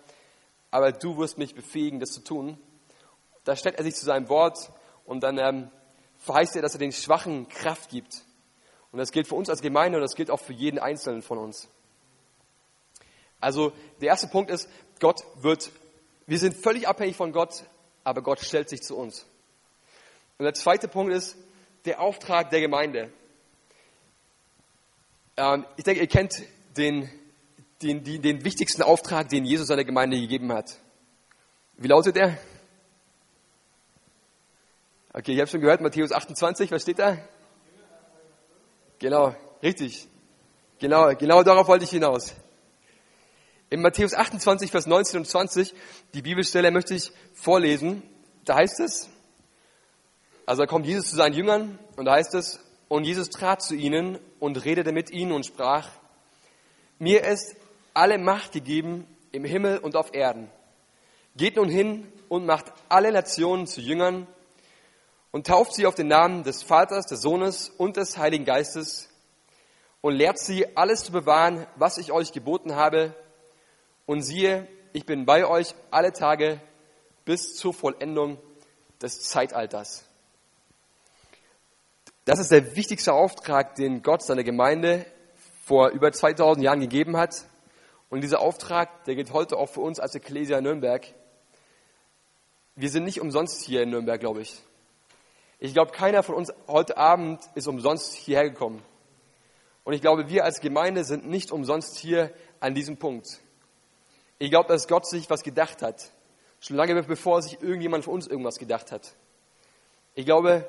aber 0.69 0.91
du 0.91 1.17
wirst 1.17 1.38
mich 1.38 1.54
befähigen, 1.54 2.00
das 2.00 2.12
zu 2.12 2.24
tun. 2.24 2.58
Da 3.43 3.56
stellt 3.56 3.76
er 3.76 3.84
sich 3.84 3.95
zu 3.95 4.06
seinem 4.06 4.30
Wort 4.30 4.71
und 5.06 5.21
dann 5.21 5.38
ähm, 5.38 5.71
verheißt 6.19 6.56
er, 6.56 6.62
dass 6.62 6.76
er 6.76 6.80
den 6.80 6.91
Schwachen 6.91 7.50
Kraft 7.50 7.89
gibt. 7.89 8.24
Und 8.91 9.00
das 9.00 9.12
gilt 9.12 9.28
für 9.28 9.36
uns 9.36 9.50
als 9.50 9.62
Gemeinde 9.62 9.97
und 9.97 10.02
das 10.02 10.15
gilt 10.15 10.30
auch 10.30 10.39
für 10.39 10.54
jeden 10.54 10.80
Einzelnen 10.80 11.21
von 11.21 11.38
uns. 11.38 11.67
Also 13.39 13.74
der 14.00 14.10
erste 14.10 14.28
Punkt 14.28 14.52
ist, 14.52 14.69
Gott 15.00 15.24
wird, 15.36 15.71
wir 16.28 16.38
sind 16.38 16.56
völlig 16.56 16.88
abhängig 16.88 17.15
von 17.15 17.32
Gott, 17.32 17.63
aber 18.04 18.21
Gott 18.21 18.39
stellt 18.39 18.69
sich 18.69 18.82
zu 18.82 18.95
uns. 18.95 19.26
Und 20.38 20.45
der 20.45 20.54
zweite 20.54 20.88
Punkt 20.88 21.12
ist 21.12 21.36
der 21.86 22.00
Auftrag 22.00 22.52
der 22.52 22.62
Gemeinde. 22.62 23.12
Ähm, 25.42 25.66
ich 25.76 25.84
denke, 25.84 26.02
ihr 26.02 26.08
kennt 26.08 26.44
den, 26.78 27.10
den, 27.82 28.04
den, 28.04 28.22
den 28.22 28.46
wichtigsten 28.46 28.84
Auftrag, 28.84 29.30
den 29.30 29.44
Jesus 29.44 29.68
seiner 29.68 29.84
Gemeinde 29.84 30.20
gegeben 30.20 30.54
hat. 30.54 30.78
Wie 31.78 31.88
lautet 31.88 32.16
er? 32.16 32.38
Okay, 35.14 35.34
ich 35.34 35.40
habe 35.40 35.50
schon 35.50 35.62
gehört, 35.62 35.82
Matthäus 35.82 36.12
28, 36.12 36.72
was 36.72 36.84
steht 36.84 37.00
da? 37.00 37.18
Genau, 39.00 39.36
richtig. 39.64 40.08
Genau, 40.78 41.16
genau 41.16 41.42
darauf 41.42 41.68
wollte 41.68 41.86
ich 41.86 41.90
hinaus. 41.90 42.36
In 43.72 43.82
Matthäus 43.82 44.14
28, 44.14 44.70
Vers 44.70 44.86
19 44.86 45.22
und 45.22 45.26
20, 45.26 45.74
die 46.14 46.22
Bibelstelle 46.22 46.70
möchte 46.70 46.94
ich 46.94 47.12
vorlesen. 47.34 48.04
Da 48.46 48.58
heißt 48.58 48.80
es, 48.80 49.10
also 50.46 50.62
da 50.62 50.68
kommt 50.68 50.86
Jesus 50.86 51.10
zu 51.10 51.16
seinen 51.16 51.34
Jüngern 51.34 51.80
und 51.96 52.06
da 52.06 52.14
heißt 52.14 52.36
es, 52.36 52.60
und 52.92 53.06
Jesus 53.06 53.30
trat 53.30 53.62
zu 53.62 53.74
ihnen 53.74 54.20
und 54.42 54.66
redete 54.66 54.92
mit 54.92 55.12
ihnen 55.12 55.32
und 55.32 55.46
sprach, 55.46 55.88
mir 57.00 57.24
ist 57.24 57.56
alle 57.94 58.18
Macht 58.18 58.52
gegeben 58.52 59.08
im 59.32 59.46
Himmel 59.46 59.78
und 59.78 59.96
auf 59.96 60.14
Erden. 60.14 60.52
Geht 61.38 61.56
nun 61.56 61.70
hin 61.70 62.12
und 62.28 62.46
macht 62.46 62.66
alle 62.90 63.14
Nationen 63.14 63.66
zu 63.66 63.80
Jüngern 63.80 64.28
und 65.32 65.48
tauft 65.48 65.74
sie 65.74 65.86
auf 65.86 65.96
den 65.96 66.10
Namen 66.10 66.44
des 66.44 66.64
Vaters, 66.64 67.06
des 67.06 67.22
Sohnes 67.22 67.70
und 67.70 67.96
des 67.96 68.18
Heiligen 68.18 68.44
Geistes 68.44 69.08
und 70.02 70.16
lehrt 70.16 70.38
sie, 70.38 70.76
alles 70.76 71.06
zu 71.06 71.14
bewahren, 71.14 71.66
was 71.78 71.98
ich 71.98 72.12
euch 72.12 72.34
geboten 72.34 72.76
habe. 72.76 73.16
Und 74.06 74.22
siehe, 74.22 74.68
ich 74.92 75.06
bin 75.06 75.26
bei 75.26 75.48
euch 75.48 75.76
alle 75.92 76.12
Tage 76.12 76.60
bis 77.24 77.56
zur 77.56 77.74
Vollendung 77.74 78.38
des 79.02 79.22
Zeitalters. 79.22 80.11
Das 82.32 82.39
ist 82.39 82.50
der 82.50 82.78
wichtigste 82.78 83.12
Auftrag, 83.12 83.76
den 83.76 84.04
Gott 84.04 84.24
seiner 84.24 84.46
Gemeinde 84.46 85.06
vor 85.65 85.89
über 85.89 86.13
2000 86.13 86.63
Jahren 86.63 86.80
gegeben 86.80 87.17
hat. 87.17 87.36
Und 88.10 88.22
dieser 88.22 88.39
Auftrag, 88.39 89.04
der 89.04 89.15
geht 89.15 89.34
heute 89.34 89.58
auch 89.58 89.65
für 89.65 89.82
uns 89.82 90.00
als 90.00 90.15
Ecclesia 90.15 90.62
Nürnberg. 90.62 91.06
Wir 92.76 92.89
sind 92.89 93.04
nicht 93.04 93.20
umsonst 93.20 93.62
hier 93.65 93.84
in 93.84 93.89
Nürnberg, 93.89 94.17
glaube 94.17 94.44
ich. 94.44 94.62
Ich 95.60 95.74
glaube, 95.74 95.91
keiner 95.91 96.24
von 96.24 96.36
uns 96.36 96.54
heute 96.70 96.96
Abend 96.96 97.41
ist 97.56 97.67
umsonst 97.67 98.13
hierher 98.13 98.50
gekommen. 98.50 98.82
Und 99.84 99.91
ich 99.91 100.00
glaube, 100.00 100.30
wir 100.30 100.46
als 100.46 100.62
Gemeinde 100.62 101.04
sind 101.04 101.28
nicht 101.28 101.52
umsonst 101.52 101.98
hier 101.98 102.32
an 102.62 102.74
diesem 102.74 102.96
Punkt. 102.96 103.41
Ich 104.39 104.52
glaube, 104.52 104.70
dass 104.70 104.88
Gott 104.88 105.06
sich 105.06 105.30
was 105.30 105.44
gedacht 105.44 105.82
hat. 105.82 106.13
Schon 106.62 106.78
lange 106.78 107.04
bevor 107.04 107.41
sich 107.41 107.62
irgendjemand 107.62 108.06
von 108.06 108.13
uns 108.13 108.26
irgendwas 108.26 108.58
gedacht 108.58 108.94
hat. 108.94 109.15
Ich 110.15 110.26
glaube, 110.26 110.65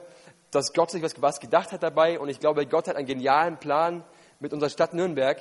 dass 0.53 0.75
Gott 0.75 0.91
sich 0.91 1.03
was, 1.03 1.41
gedacht 1.41 1.73
hat 1.73 1.83
dabei 1.83 2.21
und 2.21 2.29
ich 2.29 2.39
glaube, 2.39 2.67
Gott 2.67 2.87
hat 2.87 2.97
einen 2.97 3.07
genialen 3.07 3.59
Plan 3.59 4.05
mit 4.39 4.53
unserer 4.53 4.69
Stadt 4.71 4.93
Nürnberg. 4.93 5.41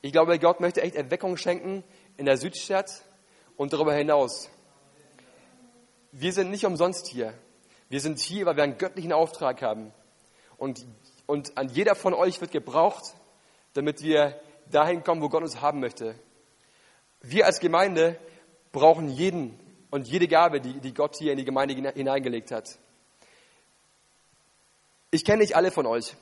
Ich 0.00 0.12
glaube, 0.12 0.38
Gott 0.38 0.60
möchte 0.60 0.82
echt 0.82 0.96
Erweckung 0.96 1.36
schenken 1.36 1.84
in 2.16 2.24
der 2.24 2.38
Südstadt 2.38 2.90
und 3.56 3.72
darüber 3.72 3.92
hinaus. 3.94 4.50
Wir 6.10 6.32
sind 6.32 6.50
nicht 6.50 6.64
umsonst 6.64 7.06
hier. 7.06 7.34
Wir 7.90 8.00
sind 8.00 8.18
hier, 8.18 8.46
weil 8.46 8.56
wir 8.56 8.62
einen 8.62 8.78
göttlichen 8.78 9.12
Auftrag 9.12 9.60
haben. 9.60 9.92
Und, 10.56 10.86
und 11.26 11.58
an 11.58 11.68
jeder 11.68 11.94
von 11.94 12.14
euch 12.14 12.40
wird 12.40 12.50
gebraucht, 12.50 13.04
damit 13.74 14.02
wir 14.02 14.40
dahin 14.70 15.02
kommen, 15.04 15.20
wo 15.20 15.28
Gott 15.28 15.42
uns 15.42 15.60
haben 15.60 15.80
möchte. 15.80 16.14
Wir 17.20 17.44
als 17.44 17.60
Gemeinde 17.60 18.18
brauchen 18.72 19.08
jeden 19.08 19.58
und 19.90 20.08
jede 20.08 20.28
Gabe, 20.28 20.62
die, 20.62 20.80
die 20.80 20.94
Gott 20.94 21.16
hier 21.18 21.32
in 21.32 21.38
die 21.38 21.44
Gemeinde 21.44 21.74
hineingelegt 21.92 22.52
hat. 22.52 22.78
Ich 25.14 25.24
kenne 25.24 25.42
nicht 25.42 25.54
alle 25.54 25.70
von 25.70 25.86
euch. 25.86 26.16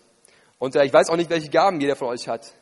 Und 0.59 0.77
äh, 0.77 0.85
ich 0.85 0.93
weiß 0.93 1.09
auch 1.09 1.17
nicht, 1.17 1.31
welche 1.31 1.49
Gaben 1.49 1.81
jeder 1.81 1.97
von 1.97 2.09
euch 2.09 2.29
hat. 2.29 2.53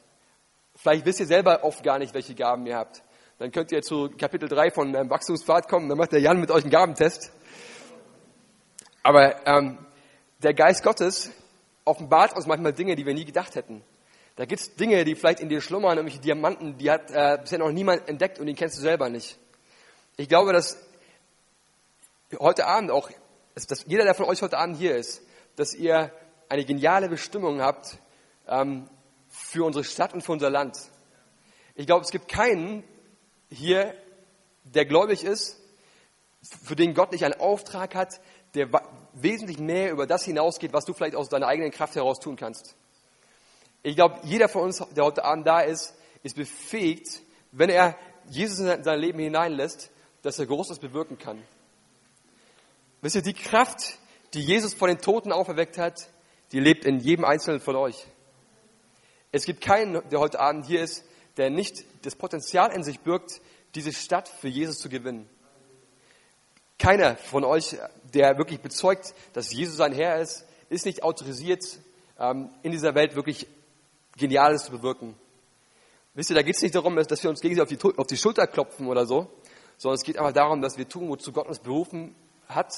Vielleicht 0.76 1.04
wisst 1.04 1.18
ihr 1.18 1.26
selber 1.26 1.64
oft 1.64 1.82
gar 1.82 1.98
nicht, 1.98 2.14
welche 2.14 2.36
Gaben 2.36 2.64
ihr 2.66 2.76
habt. 2.76 3.02
Dann 3.38 3.50
könnt 3.50 3.72
ihr 3.72 3.82
zu 3.82 4.08
Kapitel 4.16 4.48
3 4.48 4.70
von 4.70 4.94
ähm, 4.94 5.10
Wachstumspfad 5.10 5.66
kommen, 5.66 5.88
dann 5.88 5.98
macht 5.98 6.12
der 6.12 6.20
Jan 6.20 6.38
mit 6.38 6.52
euch 6.52 6.62
einen 6.62 6.70
Gabentest. 6.70 7.32
Aber 9.02 9.44
ähm, 9.44 9.84
der 10.40 10.54
Geist 10.54 10.84
Gottes 10.84 11.32
offenbart 11.84 12.36
uns 12.36 12.46
manchmal 12.46 12.74
Dinge, 12.74 12.94
die 12.94 13.04
wir 13.04 13.14
nie 13.14 13.24
gedacht 13.24 13.56
hätten. 13.56 13.82
Da 14.36 14.44
gibt 14.44 14.60
es 14.60 14.76
Dinge, 14.76 15.04
die 15.04 15.16
vielleicht 15.16 15.40
in 15.40 15.48
dir 15.48 15.60
schlummern, 15.60 15.96
irgendwelche 15.96 16.22
Diamanten, 16.22 16.78
die 16.78 16.92
hat 16.92 17.10
äh, 17.10 17.38
bisher 17.40 17.58
noch 17.58 17.72
niemand 17.72 18.08
entdeckt 18.08 18.38
und 18.38 18.46
die 18.46 18.54
kennst 18.54 18.78
du 18.78 18.82
selber 18.82 19.08
nicht. 19.08 19.36
Ich 20.16 20.28
glaube, 20.28 20.52
dass 20.52 20.78
heute 22.38 22.68
Abend 22.68 22.92
auch, 22.92 23.10
dass 23.56 23.84
jeder, 23.88 24.04
der 24.04 24.14
von 24.14 24.26
euch 24.26 24.40
heute 24.42 24.58
Abend 24.58 24.76
hier 24.76 24.94
ist, 24.94 25.22
dass 25.56 25.74
ihr 25.74 26.12
eine 26.50 26.64
geniale 26.64 27.08
Bestimmung 27.08 27.62
habt 27.62 27.96
ähm, 28.48 28.90
für 29.28 29.64
unsere 29.64 29.84
Stadt 29.84 30.12
und 30.12 30.22
für 30.22 30.32
unser 30.32 30.50
Land. 30.50 30.76
Ich 31.76 31.86
glaube, 31.86 32.04
es 32.04 32.10
gibt 32.10 32.28
keinen 32.28 32.84
hier, 33.48 33.94
der 34.64 34.84
gläubig 34.84 35.24
ist, 35.24 35.58
für 36.42 36.74
den 36.74 36.92
Gott 36.92 37.12
nicht 37.12 37.24
einen 37.24 37.40
Auftrag 37.40 37.94
hat, 37.94 38.20
der 38.54 38.68
wesentlich 39.14 39.58
mehr 39.58 39.92
über 39.92 40.06
das 40.06 40.24
hinausgeht, 40.24 40.72
was 40.72 40.84
du 40.84 40.92
vielleicht 40.92 41.14
aus 41.14 41.28
deiner 41.28 41.46
eigenen 41.46 41.70
Kraft 41.70 41.94
heraus 41.94 42.18
tun 42.18 42.34
kannst. 42.34 42.74
Ich 43.82 43.94
glaube, 43.94 44.18
jeder 44.24 44.48
von 44.48 44.62
uns, 44.62 44.84
der 44.96 45.04
heute 45.04 45.24
Abend 45.24 45.46
da 45.46 45.60
ist, 45.60 45.94
ist 46.24 46.34
befähigt, 46.34 47.22
wenn 47.52 47.70
er 47.70 47.96
Jesus 48.28 48.58
in 48.58 48.82
sein 48.82 48.98
Leben 48.98 49.20
hineinlässt, 49.20 49.90
dass 50.22 50.38
er 50.38 50.46
Großes 50.46 50.80
bewirken 50.80 51.16
kann. 51.16 51.40
Wisst 53.02 53.14
ihr, 53.14 53.22
die 53.22 53.34
Kraft, 53.34 53.98
die 54.34 54.42
Jesus 54.42 54.74
von 54.74 54.88
den 54.88 54.98
Toten 54.98 55.32
auferweckt 55.32 55.78
hat, 55.78 56.08
die 56.52 56.60
lebt 56.60 56.84
in 56.84 57.00
jedem 57.00 57.24
Einzelnen 57.24 57.60
von 57.60 57.76
euch. 57.76 58.06
Es 59.32 59.44
gibt 59.44 59.60
keinen, 59.60 60.08
der 60.10 60.18
heute 60.18 60.40
Abend 60.40 60.66
hier 60.66 60.82
ist, 60.82 61.04
der 61.36 61.50
nicht 61.50 61.84
das 62.02 62.16
Potenzial 62.16 62.72
in 62.72 62.82
sich 62.82 63.00
birgt, 63.00 63.40
diese 63.74 63.92
Stadt 63.92 64.28
für 64.28 64.48
Jesus 64.48 64.78
zu 64.78 64.88
gewinnen. 64.88 65.28
Keiner 66.78 67.16
von 67.16 67.44
euch, 67.44 67.76
der 68.14 68.38
wirklich 68.38 68.60
bezeugt, 68.60 69.14
dass 69.32 69.52
Jesus 69.52 69.76
sein 69.76 69.92
Herr 69.92 70.20
ist, 70.20 70.46
ist 70.70 70.86
nicht 70.86 71.02
autorisiert, 71.02 71.62
ähm, 72.18 72.50
in 72.62 72.72
dieser 72.72 72.94
Welt 72.94 73.14
wirklich 73.14 73.46
Geniales 74.16 74.64
zu 74.64 74.72
bewirken. 74.72 75.14
Wisst 76.14 76.30
ihr, 76.30 76.36
da 76.36 76.42
geht 76.42 76.56
es 76.56 76.62
nicht 76.62 76.74
darum, 76.74 76.96
dass 76.96 77.22
wir 77.22 77.30
uns 77.30 77.40
gegenseitig 77.40 77.78
auf 77.78 77.92
die, 77.92 77.98
auf 77.98 78.06
die 78.06 78.16
Schulter 78.16 78.46
klopfen 78.46 78.88
oder 78.88 79.06
so, 79.06 79.30
sondern 79.76 79.94
es 79.94 80.02
geht 80.02 80.18
einfach 80.18 80.32
darum, 80.32 80.60
dass 80.60 80.76
wir 80.76 80.88
tun, 80.88 81.08
wozu 81.08 81.32
Gott 81.32 81.46
uns 81.46 81.60
berufen 81.60 82.14
hat 82.48 82.72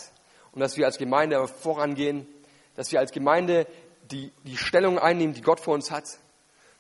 und 0.53 0.61
dass 0.61 0.77
wir 0.77 0.85
als 0.87 0.99
Gemeinde 0.99 1.49
vorangehen, 1.49 2.27
dass 2.75 2.93
wir 2.93 3.01
als 3.01 3.13
Gemeinde 3.13 3.67
die, 4.11 4.33
die 4.45 4.57
Stellung 4.57 4.99
einnehmen, 4.99 5.35
die 5.35 5.43
Gott 5.43 5.61
vor 5.61 5.75
uns 5.75 5.91
hat, 5.91 6.05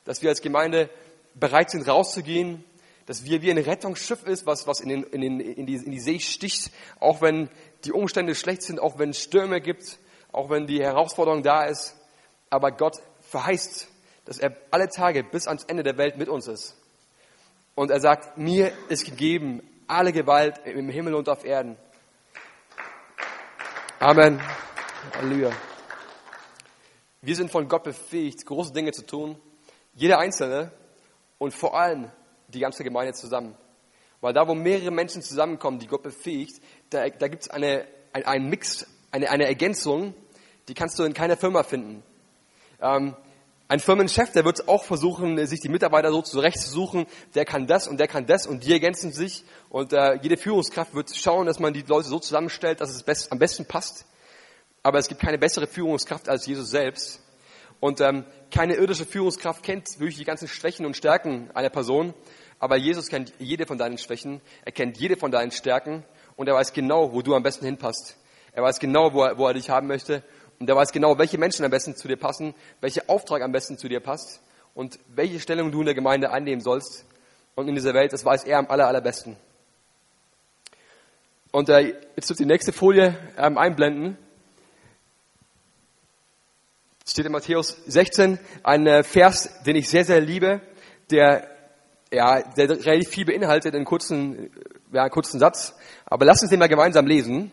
dass 0.05 0.23
wir 0.23 0.31
als 0.31 0.41
Gemeinde 0.41 0.91
bereit 1.35 1.71
sind, 1.71 1.87
rauszugehen, 1.89 2.65
dass 3.07 3.25
wir 3.25 3.43
wie 3.43 3.51
ein 3.51 3.59
Rettungsschiff 3.59 4.25
ist, 4.25 4.47
was, 4.47 4.67
was 4.67 4.81
in, 4.81 4.89
den, 4.89 5.03
in, 5.05 5.21
den, 5.21 5.41
in, 5.41 5.67
die, 5.67 5.75
in 5.75 5.91
die 5.91 6.01
See 6.01 6.21
sticht, 6.21 6.71
auch 7.01 7.21
wenn 7.21 7.49
die 7.85 7.93
Umstände 7.93 8.35
schlecht 8.35 8.63
sind, 8.63 8.81
auch 8.81 8.99
wenn 8.99 9.11
es 9.11 9.21
Stürme 9.21 9.61
gibt, 9.61 9.99
auch 10.31 10.51
wenn 10.51 10.67
die 10.67 10.83
Herausforderung 10.83 11.43
da 11.43 11.65
ist. 11.65 11.97
Aber 12.51 12.71
Gott 12.71 12.99
verheißt, 13.23 13.89
dass 14.25 14.39
er 14.39 14.57
alle 14.71 14.89
Tage 14.89 15.25
bis 15.25 15.47
ans 15.47 15.65
Ende 15.65 15.83
der 15.83 15.99
Welt 15.99 16.17
mit 16.17 16.29
uns 16.29 16.47
ist. 16.47 16.77
Und 17.75 17.91
er 17.91 18.01
sagt, 18.01 18.39
mir 18.39 18.73
ist 18.89 19.05
gegeben 19.05 19.63
alle 19.87 20.13
Gewalt 20.13 20.61
im 20.65 20.89
Himmel 20.89 21.15
und 21.15 21.29
auf 21.29 21.45
Erden. 21.45 21.77
Amen. 23.99 24.41
Halleluja. 25.15 25.53
Wir 27.25 27.37
sind 27.37 27.53
von 27.53 27.69
Gott 27.69 27.85
befähigt, 27.85 28.45
große 28.45 28.73
Dinge 28.73 28.91
zu 28.91 29.07
tun. 29.07 29.37
Jeder 29.95 30.19
Einzelne 30.19 30.73
und 31.39 31.55
vor 31.55 31.79
allem 31.79 32.11
die 32.49 32.59
ganze 32.59 32.83
Gemeinde 32.83 33.13
zusammen. 33.13 33.55
Weil 34.21 34.33
da, 34.33 34.49
wo 34.49 34.57
mehrere 34.57 34.91
Menschen 34.91 35.23
zusammenkommen, 35.23 35.79
die 35.79 35.87
Gott 35.87 36.03
befähigt, 36.03 36.61
da, 36.91 37.09
da 37.09 37.29
gibt 37.29 37.45
es 37.45 37.51
eine, 37.51 37.87
ein, 38.13 38.25
einen 38.25 38.49
Mix, 38.49 38.89
eine, 39.13 39.31
eine 39.31 39.47
Ergänzung, 39.47 40.15
die 40.67 40.75
kannst 40.75 40.99
du 40.99 41.05
in 41.05 41.15
keiner 41.15 41.37
Firma 41.37 41.63
finden. 41.63 42.03
Ähm, 42.81 43.15
ein 43.69 43.79
Firmenchef, 43.79 44.33
der 44.33 44.45
wird 44.45 44.67
auch 44.67 44.83
versuchen, 44.83 45.47
sich 45.47 45.61
die 45.61 45.69
Mitarbeiter 45.69 46.11
so 46.11 46.23
zurechtzusuchen, 46.23 47.07
der 47.37 47.45
kann 47.45 47.69
das 47.69 47.87
und 47.87 48.01
der 48.01 48.09
kann 48.09 48.27
das 48.27 48.49
und 48.49 48.65
die 48.65 48.73
ergänzen 48.73 49.13
sich 49.13 49.45
und 49.69 49.93
äh, 49.93 50.15
jede 50.15 50.37
Führungskraft 50.37 50.93
wird 50.93 51.15
schauen, 51.15 51.47
dass 51.47 51.61
man 51.61 51.73
die 51.73 51.83
Leute 51.83 52.09
so 52.09 52.19
zusammenstellt, 52.19 52.81
dass 52.81 52.91
es 52.91 53.05
best, 53.05 53.31
am 53.31 53.39
besten 53.39 53.65
passt. 53.65 54.07
Aber 54.83 54.99
es 54.99 55.09
gibt 55.09 55.21
keine 55.21 55.39
bessere 55.39 55.67
Führungskraft 55.67 56.29
als 56.29 56.47
Jesus 56.47 56.71
selbst. 56.71 57.21
Und 57.81 58.01
ähm, 58.01 58.25
keine 58.51 58.75
irdische 58.75 59.07
Führungskraft 59.07 59.63
kennt 59.63 59.99
wirklich 59.99 60.19
die 60.19 60.25
ganzen 60.25 60.49
Schwächen 60.49 60.87
und 60.87 60.97
Stärken 60.97 61.51
einer 61.55 61.71
Person. 61.71 62.15
Aber 62.59 62.77
Jesus 62.77 63.09
kennt 63.09 63.33
jede 63.39 63.67
von 63.67 63.77
deinen 63.77 63.99
Schwächen, 63.99 64.41
er 64.65 64.71
kennt 64.71 64.99
jede 64.99 65.17
von 65.17 65.33
deinen 65.33 65.51
Stärken 65.51 66.05
und 66.37 66.49
er 66.49 66.55
weiß 66.55 66.73
genau, 66.73 67.13
wo 67.13 67.23
du 67.23 67.35
am 67.35 67.43
besten 67.43 67.65
hinpasst. 67.65 68.17
Er 68.53 68.63
weiß 68.63 68.79
genau, 68.79 69.13
wo 69.13 69.25
er, 69.25 69.37
wo 69.37 69.49
er 69.49 69.55
dich 69.55 69.69
haben 69.69 69.89
möchte 69.89 70.23
und 70.61 70.69
er 70.69 70.77
weiß 70.77 70.93
genau, 70.93 71.19
welche 71.19 71.39
Menschen 71.39 71.65
am 71.65 71.73
besten 71.73 71.97
zu 71.97 72.07
dir 72.07 72.17
passen, 72.17 72.55
welcher 72.81 73.03
Auftrag 73.09 73.43
am 73.43 73.51
besten 73.51 73.79
zu 73.79 73.89
dir 73.89 73.99
passt 73.99 74.41
und 74.75 75.01
welche 75.09 75.41
Stellung 75.41 75.73
du 75.73 75.81
in 75.81 75.87
der 75.87 75.95
Gemeinde 75.97 76.31
einnehmen 76.31 76.61
sollst. 76.61 77.05
Und 77.57 77.69
in 77.69 77.75
dieser 77.75 77.95
Welt, 77.95 78.13
das 78.13 78.25
weiß 78.25 78.45
er 78.45 78.59
am 78.59 78.69
aller, 78.69 78.87
allerbesten. 78.87 79.37
Und 81.51 81.69
äh, 81.69 81.97
jetzt 82.15 82.29
wird 82.29 82.39
die 82.39 82.47
nächste 82.47 82.73
Folie 82.73 83.17
ähm, 83.37 83.59
einblenden 83.59 84.17
steht 87.07 87.27
in 87.27 87.33
Matthäus 87.33 87.77
16, 87.87 88.39
ein 88.63 88.87
äh, 88.87 89.03
Vers, 89.03 89.63
den 89.65 89.77
ich 89.77 89.89
sehr, 89.89 90.05
sehr 90.05 90.21
liebe, 90.21 90.61
der, 91.11 91.49
ja, 92.13 92.43
der 92.43 92.71
relativ 92.71 93.09
viel 93.09 93.25
beinhaltet 93.25 93.75
in 93.75 93.85
kurzen, 93.85 94.51
ja, 94.93 95.09
kurzen 95.09 95.41
Satz. 95.41 95.75
Aber 96.07 96.25
lass 96.25 96.43
uns 96.43 96.51
den 96.51 96.59
mal 96.59 96.69
gemeinsam 96.69 97.07
lesen. 97.07 97.51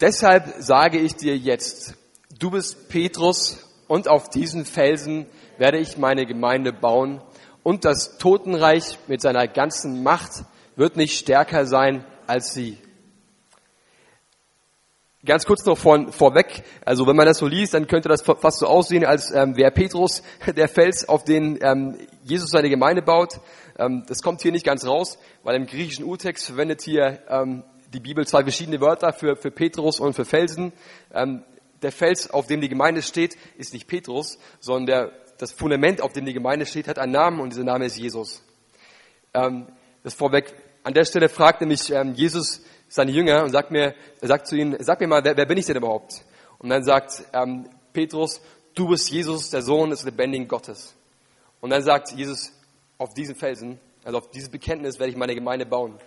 Deshalb 0.00 0.54
sage 0.58 0.98
ich 0.98 1.16
dir 1.16 1.36
jetzt, 1.36 1.94
du 2.38 2.50
bist 2.50 2.88
Petrus 2.88 3.66
und 3.86 4.08
auf 4.08 4.28
diesen 4.30 4.64
Felsen 4.64 5.26
werde 5.58 5.78
ich 5.78 5.98
meine 5.98 6.24
Gemeinde 6.24 6.72
bauen 6.72 7.20
und 7.62 7.84
das 7.84 8.16
Totenreich 8.16 8.98
mit 9.08 9.20
seiner 9.20 9.46
ganzen 9.46 10.02
Macht 10.02 10.44
wird 10.76 10.96
nicht 10.96 11.18
stärker 11.18 11.66
sein 11.66 12.04
als 12.26 12.54
sie. 12.54 12.78
Ganz 15.26 15.44
kurz 15.44 15.66
noch 15.66 15.76
von, 15.76 16.12
vorweg, 16.12 16.62
also 16.82 17.06
wenn 17.06 17.14
man 17.14 17.26
das 17.26 17.36
so 17.36 17.46
liest, 17.46 17.74
dann 17.74 17.86
könnte 17.86 18.08
das 18.08 18.22
fast 18.22 18.58
so 18.58 18.66
aussehen, 18.66 19.04
als 19.04 19.30
ähm, 19.30 19.54
wäre 19.54 19.70
Petrus 19.70 20.22
der 20.56 20.66
Fels, 20.66 21.06
auf 21.06 21.24
den 21.24 21.58
ähm, 21.60 21.98
Jesus 22.24 22.50
seine 22.50 22.70
Gemeinde 22.70 23.02
baut. 23.02 23.38
Ähm, 23.78 24.04
das 24.06 24.22
kommt 24.22 24.40
hier 24.40 24.50
nicht 24.50 24.64
ganz 24.64 24.86
raus, 24.86 25.18
weil 25.42 25.56
im 25.56 25.66
griechischen 25.66 26.06
Urtext 26.06 26.46
verwendet 26.46 26.80
hier 26.80 27.18
ähm, 27.28 27.64
die 27.92 28.00
Bibel 28.00 28.26
zwei 28.26 28.44
verschiedene 28.44 28.80
Wörter 28.80 29.12
für, 29.12 29.36
für 29.36 29.50
Petrus 29.50 30.00
und 30.00 30.14
für 30.14 30.24
Felsen. 30.24 30.72
Ähm, 31.12 31.42
der 31.82 31.92
Fels, 31.92 32.30
auf 32.30 32.46
dem 32.46 32.62
die 32.62 32.70
Gemeinde 32.70 33.02
steht, 33.02 33.36
ist 33.58 33.74
nicht 33.74 33.88
Petrus, 33.88 34.38
sondern 34.58 34.86
der, 34.86 35.12
das 35.36 35.52
Fundament, 35.52 36.00
auf 36.00 36.14
dem 36.14 36.24
die 36.24 36.32
Gemeinde 36.32 36.64
steht, 36.64 36.88
hat 36.88 36.98
einen 36.98 37.12
Namen 37.12 37.40
und 37.40 37.50
dieser 37.50 37.64
Name 37.64 37.84
ist 37.84 37.98
Jesus. 37.98 38.42
Ähm, 39.34 39.66
das 40.02 40.14
vorweg. 40.14 40.54
An 40.82 40.94
der 40.94 41.04
Stelle 41.04 41.28
fragt 41.28 41.60
nämlich 41.60 41.90
ähm, 41.92 42.14
Jesus 42.14 42.62
seine 42.90 43.12
Jünger 43.12 43.44
und 43.44 43.50
sagt 43.50 43.70
mir, 43.70 43.94
er 44.20 44.28
sagt 44.28 44.48
zu 44.48 44.56
ihnen, 44.56 44.76
sag 44.80 45.00
mir 45.00 45.06
mal, 45.06 45.24
wer, 45.24 45.36
wer 45.36 45.46
bin 45.46 45.56
ich 45.56 45.64
denn 45.64 45.76
überhaupt? 45.76 46.24
Und 46.58 46.68
dann 46.68 46.82
sagt 46.82 47.22
ähm, 47.32 47.70
Petrus, 47.92 48.42
du 48.74 48.88
bist 48.88 49.10
Jesus, 49.10 49.48
der 49.48 49.62
Sohn 49.62 49.90
des 49.90 50.02
lebendigen 50.04 50.48
Gottes. 50.48 50.94
Und 51.60 51.70
dann 51.70 51.82
sagt 51.82 52.10
Jesus, 52.10 52.52
auf 52.98 53.14
diesen 53.14 53.34
Felsen 53.36 53.80
Also 54.04 54.18
auf 54.18 54.30
dieses 54.30 54.50
Bekenntnis 54.50 54.98
werde 54.98 55.12
ich 55.12 55.16
meine 55.16 55.34
Gemeinde 55.34 55.66
bauen. 55.66 55.98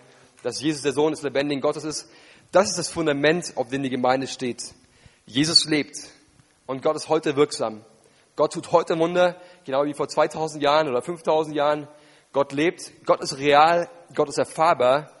Dass 0.42 0.60
Jesus 0.60 0.82
der 0.82 0.92
Sohn 0.92 1.12
des 1.12 1.22
lebendigen 1.22 1.62
Gottes 1.62 1.84
ist, 1.84 2.08
das 2.52 2.68
ist 2.68 2.78
das 2.78 2.90
Fundament, 2.90 3.56
auf 3.56 3.68
dem 3.70 3.82
die 3.82 3.90
Gemeinde 3.90 4.26
steht. 4.26 4.62
Jesus 5.24 5.64
lebt 5.64 5.96
und 6.66 6.82
Gott 6.82 6.96
ist 6.96 7.08
heute 7.08 7.34
wirksam. 7.34 7.82
Gott 8.36 8.52
tut 8.52 8.72
heute 8.72 8.98
Wunder, 8.98 9.40
genau 9.64 9.84
wie 9.86 9.94
vor 9.94 10.08
2000 10.08 10.62
Jahren 10.62 10.88
oder 10.88 11.00
5000 11.00 11.56
Jahren. 11.56 11.88
Gott 12.32 12.52
lebt, 12.52 12.92
Gott 13.06 13.22
ist 13.22 13.38
real, 13.38 13.88
Gott 14.14 14.28
ist 14.28 14.38
erfahrbar 14.38 15.14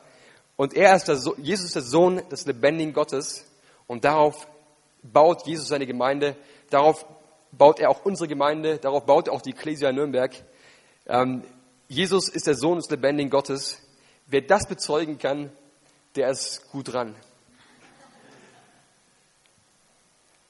und 0.56 0.74
er 0.74 0.94
ist 0.94 1.08
der 1.08 1.16
so 1.16 1.34
Jesus 1.36 1.66
ist 1.66 1.74
der 1.74 1.82
Sohn 1.82 2.22
des 2.28 2.46
lebendigen 2.46 2.92
Gottes 2.92 3.44
und 3.86 4.04
darauf 4.04 4.46
baut 5.02 5.46
Jesus 5.46 5.68
seine 5.68 5.86
Gemeinde, 5.86 6.36
darauf 6.70 7.04
baut 7.52 7.78
er 7.80 7.90
auch 7.90 8.04
unsere 8.04 8.28
Gemeinde, 8.28 8.78
darauf 8.78 9.04
baut 9.04 9.28
er 9.28 9.34
auch 9.34 9.42
die 9.42 9.50
Ecclesia 9.50 9.92
Nürnberg. 9.92 10.32
Ähm, 11.06 11.44
Jesus 11.88 12.28
ist 12.28 12.46
der 12.46 12.54
Sohn 12.54 12.78
des 12.78 12.90
lebendigen 12.90 13.30
Gottes. 13.30 13.78
Wer 14.26 14.40
das 14.40 14.66
bezeugen 14.66 15.18
kann, 15.18 15.52
der 16.16 16.30
ist 16.30 16.70
gut 16.70 16.92
dran. 16.92 17.14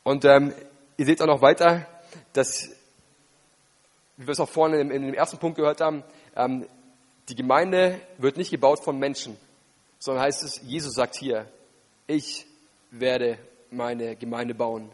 Und 0.04 0.24
ähm, 0.24 0.52
ihr 0.96 1.06
seht 1.06 1.20
auch 1.22 1.26
noch 1.26 1.42
weiter, 1.42 1.86
dass, 2.34 2.68
wie 4.16 4.26
wir 4.26 4.32
es 4.32 4.40
auch 4.40 4.48
vorne 4.48 4.80
in, 4.80 4.90
in 4.90 5.02
dem 5.02 5.14
ersten 5.14 5.38
Punkt 5.38 5.56
gehört 5.56 5.80
haben, 5.80 6.04
ähm, 6.36 6.66
die 7.28 7.34
Gemeinde 7.34 7.98
wird 8.18 8.36
nicht 8.36 8.50
gebaut 8.50 8.84
von 8.84 8.98
Menschen, 8.98 9.38
sondern 10.04 10.22
heißt 10.22 10.42
es, 10.42 10.60
Jesus 10.62 10.92
sagt 10.92 11.16
hier, 11.16 11.50
ich 12.06 12.44
werde 12.90 13.38
meine 13.70 14.16
Gemeinde 14.16 14.54
bauen. 14.54 14.92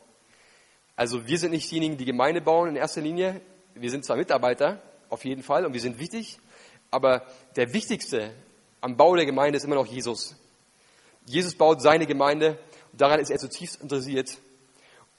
Also 0.95 1.27
wir 1.27 1.37
sind 1.37 1.51
nicht 1.51 1.69
diejenigen, 1.69 1.97
die 1.97 2.05
Gemeinde 2.05 2.41
bauen 2.41 2.69
in 2.69 2.77
erster 2.77 3.01
Linie. 3.01 3.41
Wir 3.75 3.91
sind 3.91 4.05
zwar 4.05 4.17
Mitarbeiter, 4.17 4.81
auf 5.09 5.25
jeden 5.25 5.43
Fall, 5.43 5.67
und 5.67 5.73
wir 5.73 5.81
sind 5.81 5.99
wichtig, 5.99 6.39
aber 6.93 7.27
der 7.57 7.73
wichtigste 7.73 8.33
am 8.81 8.97
Bau 8.97 9.17
der 9.17 9.27
Gemeinde 9.27 9.57
ist 9.57 9.65
immer 9.65 9.75
noch 9.75 9.89
Jesus. 9.89 10.37
Jesus 11.27 11.57
baut 11.57 11.83
seine 11.83 12.07
Gemeinde 12.07 12.57
daran 12.93 13.19
ist 13.19 13.31
er 13.31 13.39
zutiefst 13.39 13.83
interessiert. 13.83 14.39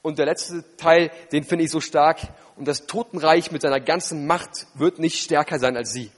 Und 0.00 0.18
der 0.18 0.24
letzte 0.24 0.64
Teil, 0.78 1.10
den 1.32 1.44
finde 1.44 1.66
ich 1.66 1.70
so 1.70 1.80
stark. 1.80 2.20
Und 2.56 2.66
das 2.66 2.86
Totenreich 2.86 3.52
mit 3.52 3.60
seiner 3.60 3.80
ganzen 3.80 4.26
Macht 4.26 4.68
wird 4.72 4.98
nicht 4.98 5.18
stärker 5.18 5.58
sein 5.58 5.76
als 5.76 5.92
sie. 5.92 6.10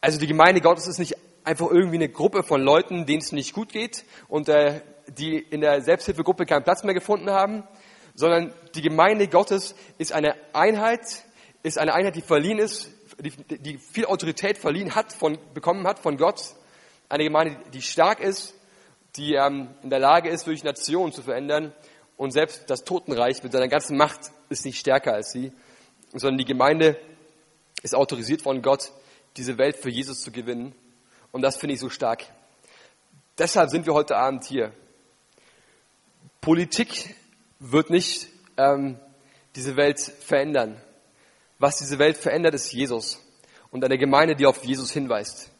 Also 0.00 0.20
die 0.20 0.28
Gemeinde 0.28 0.60
Gottes 0.60 0.86
ist 0.86 0.98
nicht 0.98 1.16
einfach 1.44 1.70
irgendwie 1.70 1.96
eine 1.96 2.08
Gruppe 2.08 2.42
von 2.42 2.62
Leuten, 2.62 3.06
denen 3.06 3.20
es 3.20 3.32
nicht 3.32 3.52
gut 3.52 3.72
geht 3.72 4.04
und 4.28 4.48
äh, 4.48 4.80
die 5.08 5.38
in 5.38 5.60
der 5.60 5.82
Selbsthilfegruppe 5.82 6.46
keinen 6.46 6.64
Platz 6.64 6.84
mehr 6.84 6.94
gefunden 6.94 7.30
haben, 7.30 7.64
sondern 8.14 8.52
die 8.74 8.82
Gemeinde 8.82 9.28
Gottes 9.28 9.74
ist 9.98 10.12
eine 10.12 10.34
Einheit, 10.52 11.24
ist 11.62 11.78
eine 11.78 11.94
Einheit, 11.94 12.16
die 12.16 12.22
verliehen 12.22 12.58
ist, 12.58 12.90
die, 13.20 13.30
die 13.58 13.78
viel 13.78 14.06
Autorität 14.06 14.58
verliehen 14.58 14.94
hat, 14.94 15.12
von, 15.12 15.38
bekommen 15.54 15.86
hat 15.86 15.98
von 15.98 16.16
Gott. 16.16 16.54
Eine 17.08 17.24
Gemeinde, 17.24 17.56
die 17.72 17.82
stark 17.82 18.20
ist, 18.20 18.54
die 19.16 19.34
ähm, 19.34 19.68
in 19.82 19.90
der 19.90 19.98
Lage 19.98 20.28
ist, 20.28 20.46
durch 20.46 20.64
Nationen 20.64 21.12
zu 21.12 21.22
verändern. 21.22 21.72
Und 22.16 22.32
selbst 22.32 22.68
das 22.68 22.84
Totenreich 22.84 23.42
mit 23.42 23.52
seiner 23.52 23.68
ganzen 23.68 23.96
Macht 23.96 24.30
ist 24.48 24.64
nicht 24.64 24.78
stärker 24.78 25.14
als 25.14 25.32
sie, 25.32 25.52
sondern 26.12 26.38
die 26.38 26.44
Gemeinde 26.44 26.98
ist 27.82 27.94
autorisiert 27.94 28.42
von 28.42 28.62
Gott, 28.62 28.92
diese 29.36 29.58
Welt 29.58 29.76
für 29.76 29.90
Jesus 29.90 30.22
zu 30.22 30.30
gewinnen. 30.30 30.74
Und 31.32 31.42
das 31.42 31.56
finde 31.56 31.74
ich 31.74 31.80
so 31.80 31.88
stark. 31.90 32.24
Deshalb 33.38 33.70
sind 33.70 33.86
wir 33.86 33.94
heute 33.94 34.16
Abend 34.16 34.44
hier. 34.44 34.72
Politik 36.40 37.16
wird 37.58 37.90
nicht 37.90 38.28
ähm, 38.56 38.98
diese 39.56 39.76
Welt 39.76 39.98
verändern. 40.00 40.80
Was 41.58 41.78
diese 41.78 41.98
Welt 41.98 42.16
verändert, 42.16 42.54
ist 42.54 42.72
Jesus 42.72 43.20
und 43.70 43.84
eine 43.84 43.98
Gemeinde, 43.98 44.36
die 44.36 44.46
auf 44.46 44.64
Jesus 44.64 44.92
hinweist. 44.92 45.50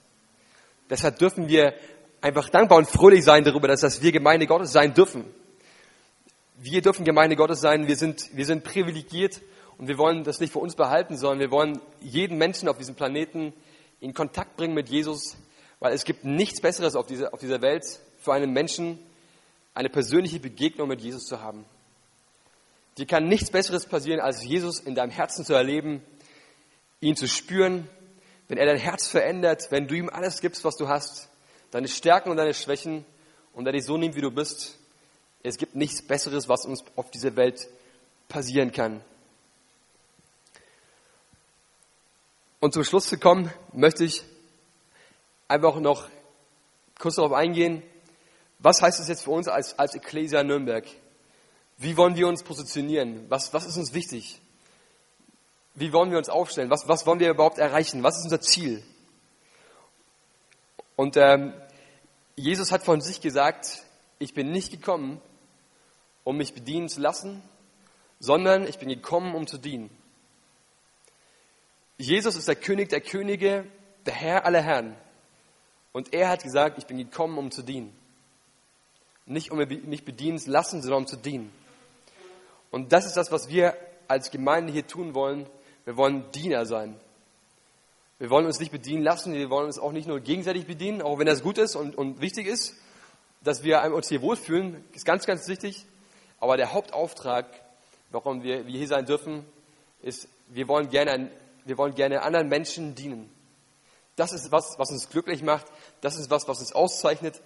Deshalb 0.91 1.19
dürfen 1.19 1.49
wir 1.49 1.75
einfach 2.21 2.51
dankbar 2.51 2.79
und 2.79 2.89
fröhlich 2.89 3.25
sein 3.25 3.45
darüber, 3.45 3.69
dass 3.69 3.81
das 3.81 4.03
wir 4.03 4.13
Gemeinde 4.13 4.47
Gottes 4.47 4.73
sein 4.73 4.95
dürfen. 4.95 5.25
Wir 6.59 6.83
dürfen 6.83 7.05
Gemeinde 7.05 7.35
Gottes 7.35 7.61
sein, 7.61 7.89
wir 7.89 7.97
sind, 7.97 8.37
wir 8.37 8.45
sind 8.45 8.63
privilegiert 8.63 9.41
und 9.79 9.89
wir 9.89 9.99
wollen 9.99 10.23
das 10.23 10.39
nicht 10.39 10.53
für 10.53 10.59
uns 10.59 10.77
behalten, 10.77 11.17
sondern 11.17 11.41
wir 11.41 11.51
wollen 11.51 11.81
jeden 12.01 12.37
Menschen 12.37 12.69
auf 12.69 12.79
diesem 12.79 12.95
Planeten 12.95 13.53
in 14.01 14.15
Kontakt 14.15 14.57
bringen 14.57 14.75
mit 14.75 14.89
Jesus, 14.89 15.37
weil 15.83 15.95
es 15.95 16.05
gibt 16.05 16.25
nichts 16.25 16.61
Besseres 16.61 16.95
auf 16.95 17.09
dieser, 17.09 17.35
auf 17.35 17.41
dieser 17.41 17.61
Welt 17.61 17.85
für 18.21 18.33
einen 18.33 18.53
Menschen, 18.53 19.01
eine 19.75 19.91
persönliche 19.91 20.39
Begegnung 20.39 20.87
mit 20.87 21.01
Jesus 21.01 21.25
zu 21.25 21.41
haben. 21.41 21.65
Dir 22.99 23.07
kann 23.07 23.27
nichts 23.27 23.51
Besseres 23.51 23.87
passieren, 23.87 24.21
als 24.21 24.45
Jesus 24.45 24.79
in 24.79 24.95
deinem 24.95 25.11
Herzen 25.11 25.45
zu 25.45 25.55
erleben, 25.55 26.01
ihn 27.01 27.17
zu 27.17 27.27
spüren, 27.27 27.89
wenn 28.47 28.59
er 28.59 28.67
dein 28.67 28.79
Herz 28.79 29.09
verändert, 29.09 29.73
wenn 29.73 29.89
du 29.89 29.97
ihm 29.97 30.09
alles 30.09 30.41
gibst, 30.41 30.65
was 30.65 30.77
du 30.77 30.87
hast, 30.87 31.29
deine 31.73 31.89
Stärken 31.89 32.31
und 32.31 32.37
deine 32.37 32.55
Schwächen 32.55 33.05
und 33.53 33.67
er 33.67 33.73
dich 33.73 33.85
so 33.85 33.97
nimmt, 33.97 34.15
wie 34.15 34.21
du 34.21 34.31
bist. 34.31 34.79
Es 35.43 35.57
gibt 35.57 35.75
nichts 35.75 36.01
Besseres, 36.01 36.49
was 36.49 36.65
uns 36.65 36.85
auf 36.95 37.11
dieser 37.11 37.35
Welt 37.35 37.67
passieren 38.29 38.71
kann. 38.71 39.03
Und 42.61 42.73
zum 42.73 42.85
Schluss 42.85 43.09
zu 43.09 43.19
kommen, 43.19 43.51
möchte 43.73 44.05
ich 44.05 44.23
einfach 45.53 45.79
noch 45.81 46.09
kurz 46.99 47.17
darauf 47.17 47.33
eingehen, 47.33 47.83
was 48.59 48.81
heißt 48.81 49.01
es 49.01 49.09
jetzt 49.09 49.25
für 49.25 49.33
uns 49.33 49.49
als, 49.49 49.79
als 49.79 49.95
Ecclesia 49.95 50.43
Nürnberg? 50.43 50.87
Wie 51.77 51.97
wollen 51.97 52.17
wir 52.17 52.27
uns 52.27 52.43
positionieren? 52.43 53.27
Was, 53.29 53.53
was 53.53 53.67
ist 53.67 53.77
uns 53.77 53.93
wichtig? 53.93 54.41
Wie 55.75 55.93
wollen 55.93 56.11
wir 56.11 56.19
uns 56.19 56.29
aufstellen? 56.29 56.71
Was, 56.71 56.89
was 56.89 57.07
wollen 57.07 57.21
wir 57.21 57.31
überhaupt 57.31 57.59
erreichen? 57.59 58.03
Was 58.03 58.17
ist 58.19 58.25
unser 58.25 58.41
Ziel? 58.41 58.83
Und 60.97 61.17
ähm, 61.17 61.53
Jesus 62.37 62.73
hat 62.73 62.85
von 62.85 63.01
sich 63.01 63.21
gesagt, 63.21 63.83
ich 64.19 64.33
bin 64.35 64.53
nicht 64.53 64.71
gekommen, 64.71 65.21
um 66.25 66.37
mich 66.37 66.55
bedienen 66.55 66.89
zu 66.89 67.01
lassen, 67.01 67.43
sondern 68.21 68.67
ich 68.67 68.79
bin 68.79 68.89
gekommen, 68.89 69.35
um 69.35 69.47
zu 69.47 69.59
dienen. 69.59 69.91
Jesus 71.99 72.37
ist 72.37 72.49
der 72.49 72.57
König 72.57 72.89
der 72.89 73.01
Könige, 73.01 73.67
der 74.07 74.15
Herr 74.15 74.47
aller 74.47 74.63
Herren. 74.63 74.97
Und 75.93 76.15
er 76.15 76.29
hat 76.29 76.43
gesagt, 76.43 76.79
ich 76.79 76.87
bin 76.87 76.99
gekommen, 76.99 77.39
um 77.39 77.51
zu 77.51 77.63
dienen. 77.63 77.93
Nicht 79.27 79.51
um 79.51 79.59
mich 79.59 80.05
bedienen 80.05 80.39
zu 80.39 80.51
lassen, 80.51 80.83
sondern 80.83 81.03
um 81.03 81.07
zu 81.07 81.17
dienen. 81.17 81.53
Und 82.71 82.93
das 82.93 83.07
ist 83.07 83.17
das, 83.17 83.31
was 83.31 83.49
wir 83.49 83.77
als 84.09 84.31
Gemeinde 84.31 84.73
hier 84.73 84.87
tun 84.87 85.15
wollen. 85.15 85.47
Wir 85.85 85.97
wollen 85.97 86.31
Diener 86.33 86.67
sein. 86.67 86.99
Wir 88.19 88.31
wollen 88.31 88.47
uns 88.47 88.61
nicht 88.61 88.71
bedienen 88.71 89.03
lassen, 89.03 89.33
wir 89.35 89.51
wollen 89.51 89.67
uns 89.67 89.81
auch 89.81 89.91
nicht 89.91 90.07
nur 90.07 90.21
gegenseitig 90.21 90.67
bedienen, 90.67 91.03
auch 91.03 91.19
wenn 91.19 91.27
das 91.27 91.43
gut 91.43 91.59
ist 91.59 91.75
und, 91.75 91.99
und 91.99 92.21
wichtig 92.21 92.47
ist, 92.47 92.77
dass 93.43 93.65
wir 93.65 93.83
uns 93.93 94.09
hier 94.09 94.23
wohlfühlen, 94.23 94.85
ist 94.93 95.05
ganz, 95.05 95.27
ganz 95.27 95.49
wichtig. 95.49 95.87
Aber 96.39 96.57
der 96.57 96.73
Hauptauftrag, 96.73 97.47
warum 98.13 98.45
wir, 98.45 98.65
wir 98.65 98.79
hier 98.79 98.87
sein 98.87 99.07
dürfen, 99.07 99.45
ist, 100.03 100.29
wir 100.47 100.69
wollen 100.69 100.89
gerne, 100.89 101.33
wir 101.65 101.77
wollen 101.79 101.97
gerne 101.97 102.23
anderen 102.23 102.49
Menschen 102.49 102.95
dienen. 102.95 103.29
Das 104.17 104.33
ist 104.33 104.53
was, 104.53 104.79
was 104.79 104.91
uns 104.91 105.09
glücklich 105.09 105.43
macht. 105.43 105.67
Das 106.01 106.19
ist 106.19 106.31
was, 106.31 106.47
was 106.49 106.61
uns 106.61 106.73
auszeichnet. 106.73 107.41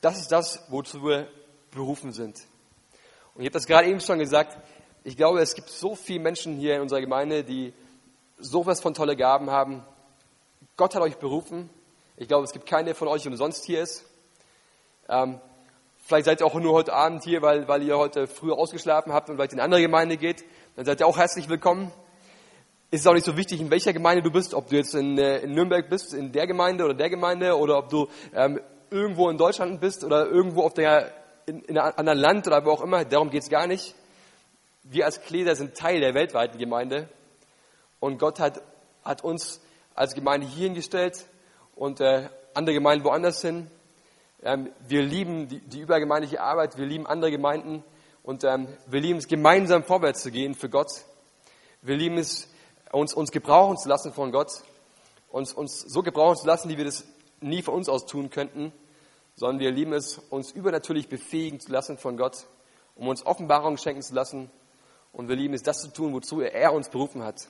Das 0.00 0.18
ist 0.18 0.32
das, 0.32 0.64
wozu 0.68 1.04
wir 1.04 1.28
berufen 1.70 2.12
sind. 2.12 2.38
Und 3.34 3.42
ich 3.42 3.46
habe 3.46 3.52
das 3.52 3.66
gerade 3.66 3.88
eben 3.88 4.00
schon 4.00 4.18
gesagt, 4.18 4.58
ich 5.02 5.16
glaube, 5.16 5.40
es 5.40 5.54
gibt 5.54 5.70
so 5.70 5.94
viele 5.94 6.20
Menschen 6.20 6.56
hier 6.56 6.76
in 6.76 6.82
unserer 6.82 7.00
Gemeinde, 7.00 7.42
die 7.42 7.72
so 8.38 8.66
was 8.66 8.80
von 8.80 8.92
tolle 8.92 9.16
Gaben 9.16 9.50
haben. 9.50 9.82
Gott 10.76 10.94
hat 10.94 11.02
euch 11.02 11.16
berufen. 11.16 11.70
Ich 12.16 12.28
glaube, 12.28 12.44
es 12.44 12.52
gibt 12.52 12.66
keine 12.66 12.94
von 12.94 13.08
euch, 13.08 13.22
der 13.22 13.32
umsonst 13.32 13.64
hier 13.64 13.82
ist. 13.82 14.04
Ähm, 15.08 15.40
vielleicht 15.96 16.26
seid 16.26 16.40
ihr 16.40 16.46
auch 16.46 16.54
nur 16.54 16.72
heute 16.74 16.92
Abend 16.92 17.24
hier, 17.24 17.40
weil, 17.40 17.66
weil 17.66 17.82
ihr 17.82 17.96
heute 17.96 18.26
früher 18.26 18.58
ausgeschlafen 18.58 19.12
habt 19.12 19.30
und 19.30 19.36
vielleicht 19.36 19.52
in 19.52 19.58
eine 19.58 19.64
andere 19.64 19.80
Gemeinde 19.80 20.16
geht. 20.16 20.44
Dann 20.76 20.84
seid 20.84 21.00
ihr 21.00 21.06
auch 21.06 21.16
herzlich 21.16 21.48
willkommen. 21.48 21.92
Es 22.92 23.00
ist 23.00 23.06
auch 23.06 23.14
nicht 23.14 23.26
so 23.26 23.36
wichtig, 23.36 23.60
in 23.60 23.70
welcher 23.70 23.92
Gemeinde 23.92 24.20
du 24.20 24.32
bist, 24.32 24.52
ob 24.52 24.68
du 24.68 24.76
jetzt 24.76 24.96
in, 24.96 25.16
äh, 25.16 25.38
in 25.38 25.54
Nürnberg 25.54 25.88
bist, 25.88 26.12
in 26.12 26.32
der 26.32 26.48
Gemeinde 26.48 26.84
oder 26.84 26.94
der 26.94 27.08
Gemeinde, 27.08 27.56
oder 27.56 27.78
ob 27.78 27.88
du 27.88 28.08
ähm, 28.34 28.60
irgendwo 28.90 29.30
in 29.30 29.38
Deutschland 29.38 29.80
bist 29.80 30.02
oder 30.02 30.26
irgendwo 30.26 30.62
auf 30.62 30.74
der 30.74 31.12
in, 31.46 31.62
in 31.62 31.78
einem 31.78 31.94
anderen 31.96 32.18
Land 32.18 32.46
oder 32.48 32.64
wo 32.64 32.70
auch 32.70 32.80
immer, 32.80 33.04
darum 33.04 33.30
geht 33.30 33.44
es 33.44 33.48
gar 33.48 33.68
nicht. 33.68 33.94
Wir 34.82 35.04
als 35.04 35.22
Kläder 35.22 35.54
sind 35.54 35.76
Teil 35.76 36.00
der 36.00 36.14
weltweiten 36.14 36.58
Gemeinde 36.58 37.08
und 38.00 38.18
Gott 38.18 38.40
hat, 38.40 38.60
hat 39.04 39.22
uns 39.22 39.60
als 39.94 40.14
Gemeinde 40.14 40.48
hier 40.48 40.64
hingestellt 40.64 41.26
und 41.76 42.00
äh, 42.00 42.28
andere 42.54 42.74
Gemeinden 42.74 43.04
woanders 43.04 43.40
hin. 43.40 43.70
Ähm, 44.42 44.70
wir 44.88 45.02
lieben 45.02 45.46
die, 45.46 45.60
die, 45.60 45.80
übergemeindliche 45.80 46.40
Arbeit, 46.40 46.76
wir 46.76 46.86
lieben 46.86 47.06
andere 47.06 47.30
Gemeinden 47.30 47.84
und 48.24 48.42
ähm, 48.42 48.66
wir 48.88 49.00
lieben 49.00 49.18
es, 49.18 49.28
gemeinsam 49.28 49.84
vorwärts 49.84 50.22
zu 50.22 50.32
gehen 50.32 50.56
für 50.56 50.68
Gott. 50.68 50.90
Wir 51.82 51.96
lieben 51.96 52.18
es, 52.18 52.49
uns, 52.92 53.14
uns 53.14 53.30
gebrauchen 53.30 53.76
zu 53.76 53.88
lassen 53.88 54.12
von 54.12 54.32
Gott, 54.32 54.62
uns, 55.28 55.52
uns 55.52 55.80
so 55.80 56.02
gebrauchen 56.02 56.36
zu 56.36 56.46
lassen, 56.46 56.68
wie 56.68 56.76
wir 56.76 56.84
das 56.84 57.04
nie 57.40 57.62
von 57.62 57.74
uns 57.74 57.88
aus 57.88 58.06
tun 58.06 58.30
könnten 58.30 58.72
sondern 59.40 59.60
wir 59.60 59.70
lieben 59.70 59.94
es, 59.94 60.18
uns 60.28 60.52
übernatürlich 60.52 61.08
befähigen 61.08 61.60
zu 61.60 61.72
lassen 61.72 61.96
von 61.96 62.18
Gott, 62.18 62.46
um 62.94 63.08
uns 63.08 63.24
Offenbarung 63.24 63.78
schenken 63.78 64.02
zu 64.02 64.14
lassen. 64.14 64.50
Und 65.12 65.30
wir 65.30 65.36
lieben 65.36 65.54
es, 65.54 65.62
das 65.62 65.80
zu 65.80 65.88
tun, 65.88 66.12
wozu 66.12 66.42
er 66.42 66.74
uns 66.74 66.90
berufen 66.90 67.22
hat. 67.22 67.48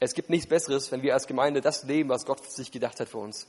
Es 0.00 0.14
gibt 0.14 0.30
nichts 0.30 0.48
Besseres, 0.48 0.90
wenn 0.90 1.02
wir 1.02 1.14
als 1.14 1.28
Gemeinde 1.28 1.60
das 1.60 1.84
leben, 1.84 2.08
was 2.08 2.26
Gott 2.26 2.44
sich 2.50 2.72
gedacht 2.72 2.98
hat 2.98 3.08
für 3.08 3.18
uns. 3.18 3.46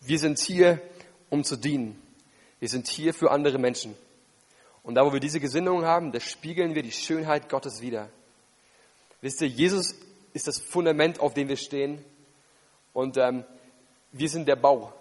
Wir 0.00 0.18
sind 0.18 0.38
hier, 0.38 0.78
um 1.30 1.42
zu 1.42 1.56
dienen. 1.56 2.00
Wir 2.58 2.68
sind 2.68 2.86
hier 2.86 3.14
für 3.14 3.30
andere 3.30 3.58
Menschen. 3.58 3.96
Und 4.82 4.96
da, 4.96 5.06
wo 5.06 5.12
wir 5.14 5.20
diese 5.20 5.40
Gesinnung 5.40 5.86
haben, 5.86 6.12
da 6.12 6.20
spiegeln 6.20 6.74
wir 6.74 6.82
die 6.82 6.92
Schönheit 6.92 7.48
Gottes 7.48 7.80
wider. 7.80 8.10
Wisst 9.22 9.40
ihr, 9.40 9.48
Jesus 9.48 9.94
ist 10.34 10.48
das 10.48 10.58
Fundament, 10.58 11.20
auf 11.20 11.32
dem 11.32 11.48
wir 11.48 11.56
stehen. 11.56 12.04
Und 12.92 13.16
ähm, 13.16 13.44
wir 14.10 14.28
sind 14.28 14.46
der 14.46 14.56
Bau. 14.56 14.92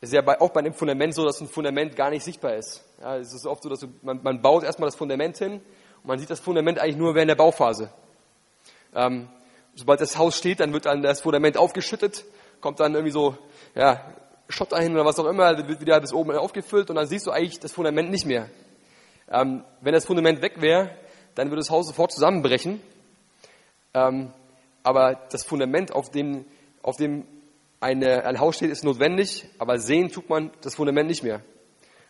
Es 0.00 0.08
ist 0.08 0.14
ja 0.14 0.22
bei, 0.22 0.40
auch 0.40 0.50
bei 0.50 0.60
dem 0.60 0.74
Fundament 0.74 1.14
so, 1.14 1.24
dass 1.24 1.40
ein 1.40 1.48
Fundament 1.48 1.94
gar 1.94 2.10
nicht 2.10 2.24
sichtbar 2.24 2.56
ist. 2.56 2.84
Ja, 3.00 3.16
es 3.16 3.32
ist 3.32 3.46
oft 3.46 3.62
so, 3.62 3.68
dass 3.68 3.80
du, 3.80 3.86
man, 4.02 4.20
man 4.22 4.42
baut 4.42 4.64
erstmal 4.64 4.88
das 4.88 4.96
Fundament 4.96 5.38
hin 5.38 5.52
und 5.52 6.06
man 6.06 6.18
sieht 6.18 6.28
das 6.28 6.40
Fundament 6.40 6.80
eigentlich 6.80 6.96
nur 6.96 7.14
während 7.14 7.30
der 7.30 7.36
Bauphase. 7.36 7.92
Ähm, 8.94 9.28
sobald 9.76 10.00
das 10.00 10.18
Haus 10.18 10.36
steht, 10.36 10.58
dann 10.58 10.72
wird 10.72 10.86
dann 10.86 11.02
das 11.02 11.20
Fundament 11.20 11.56
aufgeschüttet, 11.56 12.24
kommt 12.60 12.80
dann 12.80 12.94
irgendwie 12.94 13.12
so 13.12 13.38
ja, 13.76 14.04
Schotter 14.48 14.80
hin 14.80 14.92
oder 14.94 15.04
was 15.04 15.20
auch 15.20 15.26
immer, 15.26 15.56
wird 15.68 15.80
wieder 15.80 16.00
bis 16.00 16.12
oben 16.12 16.32
aufgefüllt 16.32 16.90
und 16.90 16.96
dann 16.96 17.06
siehst 17.06 17.26
du 17.26 17.30
eigentlich 17.30 17.60
das 17.60 17.72
Fundament 17.72 18.10
nicht 18.10 18.26
mehr. 18.26 18.50
Ähm, 19.30 19.64
wenn 19.80 19.92
das 19.92 20.04
Fundament 20.04 20.42
weg 20.42 20.60
wäre, 20.60 20.90
dann 21.36 21.48
würde 21.48 21.60
das 21.60 21.70
Haus 21.70 21.86
sofort 21.86 22.12
zusammenbrechen. 22.12 22.82
Ähm, 23.94 24.32
aber 24.82 25.14
das 25.30 25.44
Fundament, 25.44 25.92
auf 25.92 26.10
dem, 26.10 26.44
auf 26.82 26.96
dem 26.96 27.26
eine, 27.80 28.24
ein 28.24 28.40
Haus 28.40 28.56
steht, 28.56 28.70
ist 28.70 28.84
notwendig, 28.84 29.48
aber 29.58 29.78
sehen 29.78 30.10
tut 30.10 30.28
man 30.28 30.50
das 30.60 30.76
Fundament 30.76 31.08
nicht 31.08 31.22
mehr. 31.22 31.42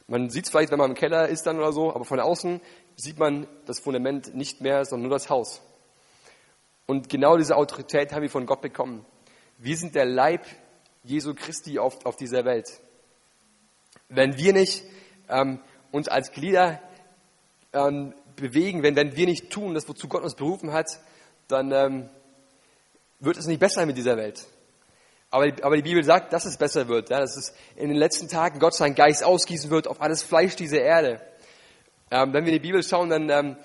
Man 0.06 0.30
sieht 0.30 0.44
es 0.44 0.50
vielleicht, 0.50 0.70
wenn 0.70 0.78
man 0.78 0.90
im 0.90 0.96
Keller 0.96 1.28
ist 1.28 1.46
dann 1.46 1.58
oder 1.58 1.72
so, 1.72 1.94
aber 1.94 2.04
von 2.04 2.20
außen 2.20 2.60
sieht 2.96 3.18
man 3.18 3.46
das 3.66 3.80
Fundament 3.80 4.34
nicht 4.34 4.60
mehr, 4.60 4.84
sondern 4.84 5.08
nur 5.08 5.16
das 5.16 5.30
Haus. 5.30 5.62
Und 6.86 7.08
genau 7.08 7.36
diese 7.36 7.56
Autorität 7.56 8.12
haben 8.12 8.22
wir 8.22 8.30
von 8.30 8.46
Gott 8.46 8.60
bekommen. 8.60 9.06
Wir 9.58 9.76
sind 9.76 9.94
der 9.94 10.04
Leib 10.04 10.44
Jesu 11.04 11.34
Christi 11.34 11.78
auf, 11.78 12.04
auf 12.04 12.16
dieser 12.16 12.44
Welt. 12.44 12.68
Wenn 14.08 14.36
wir 14.36 14.52
nicht 14.52 14.84
ähm, 15.28 15.60
uns 15.90 16.08
als 16.08 16.32
Glieder 16.32 16.80
ähm, 17.72 18.14
bewegen, 18.36 18.82
wenn, 18.82 18.96
wenn 18.96 19.16
wir 19.16 19.26
nicht 19.26 19.50
tun, 19.50 19.74
das 19.74 19.88
wozu 19.88 20.08
Gott 20.08 20.22
uns 20.22 20.34
berufen 20.34 20.72
hat, 20.72 20.88
dann 21.52 21.72
ähm, 21.72 22.08
wird 23.20 23.36
es 23.36 23.46
nicht 23.46 23.60
besser 23.60 23.86
mit 23.86 23.96
dieser 23.96 24.16
Welt. 24.16 24.46
Aber, 25.30 25.46
aber 25.62 25.76
die 25.76 25.82
Bibel 25.82 26.04
sagt, 26.04 26.32
dass 26.32 26.44
es 26.44 26.58
besser 26.58 26.88
wird, 26.88 27.10
ja, 27.10 27.20
dass 27.20 27.36
es 27.36 27.54
in 27.76 27.88
den 27.88 27.96
letzten 27.96 28.28
Tagen 28.28 28.58
Gott 28.58 28.74
seinen 28.74 28.94
Geist 28.94 29.24
ausgießen 29.24 29.70
wird 29.70 29.86
auf 29.86 30.02
alles 30.02 30.22
Fleisch 30.22 30.56
dieser 30.56 30.82
Erde. 30.82 31.22
Ähm, 32.10 32.32
wenn 32.34 32.44
wir 32.44 32.52
in 32.52 32.60
die 32.60 32.66
Bibel 32.66 32.82
schauen, 32.82 33.08
dann 33.08 33.30
ähm, 33.30 33.56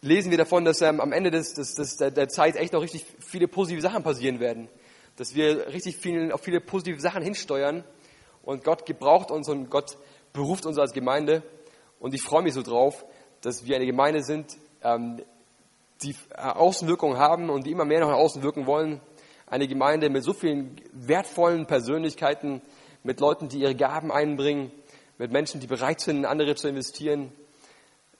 lesen 0.00 0.30
wir 0.30 0.38
davon, 0.38 0.64
dass 0.64 0.80
ähm, 0.80 1.00
am 1.00 1.12
Ende 1.12 1.30
des, 1.30 1.54
des, 1.54 1.74
des, 1.74 1.96
der, 1.98 2.10
der 2.10 2.28
Zeit 2.28 2.56
echt 2.56 2.72
noch 2.72 2.82
richtig 2.82 3.04
viele 3.20 3.46
positive 3.46 3.80
Sachen 3.80 4.02
passieren 4.02 4.40
werden. 4.40 4.68
Dass 5.16 5.34
wir 5.34 5.68
richtig 5.68 5.96
viel, 5.96 6.32
auf 6.32 6.40
viele 6.42 6.60
positive 6.60 7.00
Sachen 7.00 7.22
hinsteuern. 7.22 7.84
Und 8.42 8.64
Gott 8.64 8.86
gebraucht 8.86 9.30
uns 9.30 9.48
und 9.48 9.70
Gott 9.70 9.98
beruft 10.32 10.66
uns 10.66 10.78
als 10.78 10.92
Gemeinde. 10.92 11.42
Und 12.00 12.14
ich 12.14 12.22
freue 12.22 12.42
mich 12.42 12.54
so 12.54 12.62
drauf, 12.62 13.04
dass 13.40 13.66
wir 13.66 13.76
eine 13.76 13.86
Gemeinde 13.86 14.22
sind, 14.22 14.56
ähm, 14.82 15.22
die 16.02 16.14
Außenwirkungen 16.36 17.18
haben 17.18 17.50
und 17.50 17.66
die 17.66 17.72
immer 17.72 17.84
mehr 17.84 18.00
nach 18.00 18.12
außen 18.12 18.42
wirken 18.42 18.66
wollen 18.66 19.00
eine 19.50 19.66
Gemeinde 19.66 20.10
mit 20.10 20.24
so 20.24 20.32
vielen 20.32 20.76
wertvollen 20.92 21.66
Persönlichkeiten, 21.66 22.60
mit 23.02 23.20
Leuten, 23.20 23.48
die 23.48 23.60
ihre 23.60 23.74
Gaben 23.74 24.12
einbringen, 24.12 24.70
mit 25.16 25.32
Menschen, 25.32 25.60
die 25.60 25.66
bereit 25.66 26.00
sind, 26.00 26.18
in 26.18 26.24
andere 26.24 26.54
zu 26.54 26.68
investieren, 26.68 27.32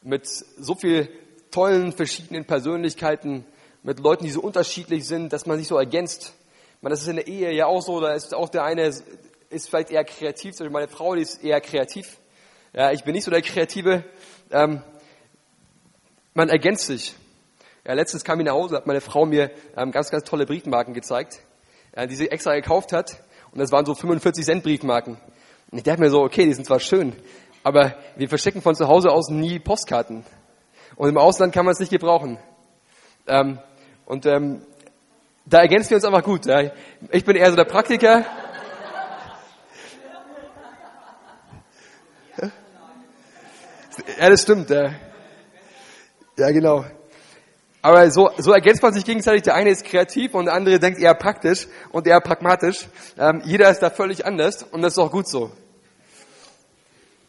mit 0.03 0.27
so 0.27 0.75
vielen 0.75 1.09
tollen 1.51 1.93
verschiedenen 1.93 2.45
Persönlichkeiten, 2.45 3.45
mit 3.83 4.01
Leuten, 4.01 4.25
die 4.25 4.31
so 4.31 4.41
unterschiedlich 4.41 5.07
sind, 5.07 5.33
dass 5.33 5.47
man 5.47 5.59
sich 5.59 5.69
so 5.69 5.77
ergänzt. 5.77 6.35
Man, 6.81 6.91
das 6.91 7.03
ist 7.03 7.09
in 7.09 7.17
der 7.17 7.27
Ehe 7.27 7.53
ja 7.53 7.67
auch 7.67 7.83
so, 7.83 8.01
da 8.01 8.13
ist 8.15 8.35
auch 8.35 8.49
der 8.49 8.65
eine 8.65 8.87
ist 9.51 9.69
vielleicht 9.69 9.91
eher 9.91 10.05
kreativ, 10.05 10.55
zum 10.55 10.65
Beispiel 10.65 10.73
meine 10.73 10.89
Frau, 10.89 11.15
die 11.15 11.23
ist 11.23 11.43
eher 11.43 11.61
kreativ. 11.61 12.19
Ja, 12.73 12.93
ich 12.93 13.03
bin 13.05 13.15
nicht 13.15 13.25
so 13.25 13.31
der 13.31 13.43
Kreative. 13.43 14.05
Ähm, 14.51 14.83
man 16.35 16.49
ergänzt 16.49 16.87
sich. 16.87 17.15
Ja, 17.89 17.95
letztens 17.95 18.23
kam 18.23 18.39
ich 18.39 18.45
nach 18.45 18.53
Hause, 18.53 18.77
hat 18.77 18.87
meine 18.87 19.01
Frau 19.01 19.25
mir 19.25 19.51
ähm, 19.75 19.93
ganz, 19.93 20.11
ganz 20.11 20.23
tolle 20.25 20.45
Briefmarken 20.45 20.93
gezeigt, 20.93 21.41
äh, 21.93 22.07
die 22.07 22.17
sie 22.17 22.31
extra 22.31 22.55
gekauft 22.55 22.93
hat. 22.93 23.25
Und 23.51 23.61
das 23.61 23.73
waren 23.73 23.87
so 23.87 23.95
45 23.95 24.45
Cent 24.45 24.63
Briefmarken. 24.63 25.17
Und 25.71 25.79
ich 25.79 25.85
dachte 25.85 25.99
mir 25.99 26.11
so, 26.11 26.21
okay, 26.21 26.45
die 26.45 26.53
sind 26.53 26.67
zwar 26.67 26.81
schön, 26.81 27.17
aber 27.63 27.95
wir 28.17 28.29
verschicken 28.29 28.61
von 28.61 28.75
zu 28.75 28.89
Hause 28.89 29.09
aus 29.09 29.31
nie 29.31 29.59
Postkarten. 29.59 30.27
Und 30.97 31.09
im 31.09 31.17
Ausland 31.17 31.55
kann 31.55 31.65
man 31.65 31.73
es 31.73 31.81
nicht 31.81 31.89
gebrauchen. 31.89 32.39
Ähm, 33.27 33.59
und 34.05 34.27
ähm, 34.27 34.67
da 35.47 35.61
ergänzen 35.61 35.89
wir 35.89 35.97
uns 35.97 36.05
einfach 36.05 36.25
gut. 36.25 36.45
Ja. 36.45 36.71
Ich 37.11 37.25
bin 37.25 37.37
eher 37.37 37.49
so 37.49 37.57
der 37.57 37.65
Praktiker. 37.65 38.27
Ja, 44.21 44.31
das 44.31 44.43
stimmt. 44.43 44.71
Ja 44.71 44.93
genau. 46.37 46.85
Aber 47.89 48.11
so, 48.11 48.29
so 48.37 48.53
ergänzt 48.53 48.83
man 48.83 48.93
sich 48.93 49.03
gegenseitig. 49.03 49.45
Der 49.45 49.55
eine 49.55 49.71
ist 49.71 49.83
kreativ 49.83 50.35
und 50.35 50.45
der 50.45 50.53
andere 50.53 50.79
denkt 50.79 51.01
eher 51.01 51.15
praktisch 51.15 51.67
und 51.91 52.07
eher 52.07 52.21
pragmatisch. 52.21 52.87
Ähm, 53.17 53.41
jeder 53.47 53.71
ist 53.71 53.79
da 53.79 53.89
völlig 53.89 54.27
anders 54.27 54.63
und 54.63 54.83
das 54.83 54.93
ist 54.93 54.99
auch 54.99 55.11
gut 55.11 55.27
so. 55.27 55.51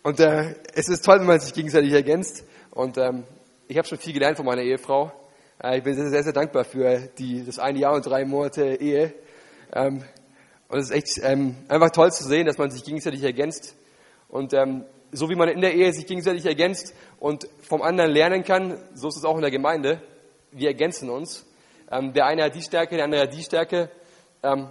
Und 0.04 0.20
äh, 0.20 0.56
es 0.74 0.90
ist 0.90 1.06
toll, 1.06 1.20
wenn 1.20 1.28
man 1.28 1.40
sich 1.40 1.54
gegenseitig 1.54 1.94
ergänzt. 1.94 2.44
Und 2.72 2.98
ähm, 2.98 3.24
ich 3.70 3.78
habe 3.78 3.88
schon 3.88 4.00
viel 4.00 4.12
gelernt 4.12 4.36
von 4.36 4.46
meiner 4.46 4.62
Ehefrau. 4.62 5.14
Äh, 5.64 5.78
ich 5.78 5.84
bin 5.86 5.96
sehr, 5.96 6.10
sehr, 6.10 6.24
sehr 6.24 6.34
dankbar 6.34 6.66
für 6.66 7.08
die, 7.18 7.46
das 7.46 7.58
eine 7.58 7.80
Jahr 7.80 7.94
und 7.94 8.06
drei 8.06 8.26
Monate 8.26 8.82
Ehe. 8.82 9.14
Ähm, 9.74 10.04
und 10.68 10.78
es 10.78 10.90
ist 10.90 10.92
echt 10.92 11.22
ähm, 11.24 11.56
einfach 11.70 11.92
toll 11.92 12.12
zu 12.12 12.26
sehen, 12.26 12.46
dass 12.46 12.58
man 12.58 12.70
sich 12.70 12.84
gegenseitig 12.84 13.24
ergänzt. 13.24 13.78
Und 14.28 14.54
ähm, 14.54 14.84
so 15.14 15.30
wie 15.30 15.36
man 15.36 15.48
in 15.48 15.62
der 15.62 15.74
Ehe 15.74 15.94
sich 15.94 16.06
gegenseitig 16.06 16.46
ergänzt 16.46 16.94
und 17.18 17.48
vom 17.62 17.82
anderen 17.82 18.12
lernen 18.12 18.44
kann, 18.44 18.78
so 18.94 19.08
ist 19.08 19.16
es 19.16 19.24
auch 19.24 19.36
in 19.36 19.42
der 19.42 19.52
Gemeinde 19.52 20.02
wir 20.52 20.70
ergänzen 20.70 21.10
uns. 21.10 21.46
Ähm, 21.92 22.14
der 22.14 22.26
eine 22.26 22.44
hat 22.44 22.56
die 22.56 22.62
Stärke, 22.62 22.96
der 22.96 23.06
andere 23.06 23.22
hat 23.22 23.34
die 23.34 23.44
Stärke. 23.44 23.90
Ähm, 24.44 24.70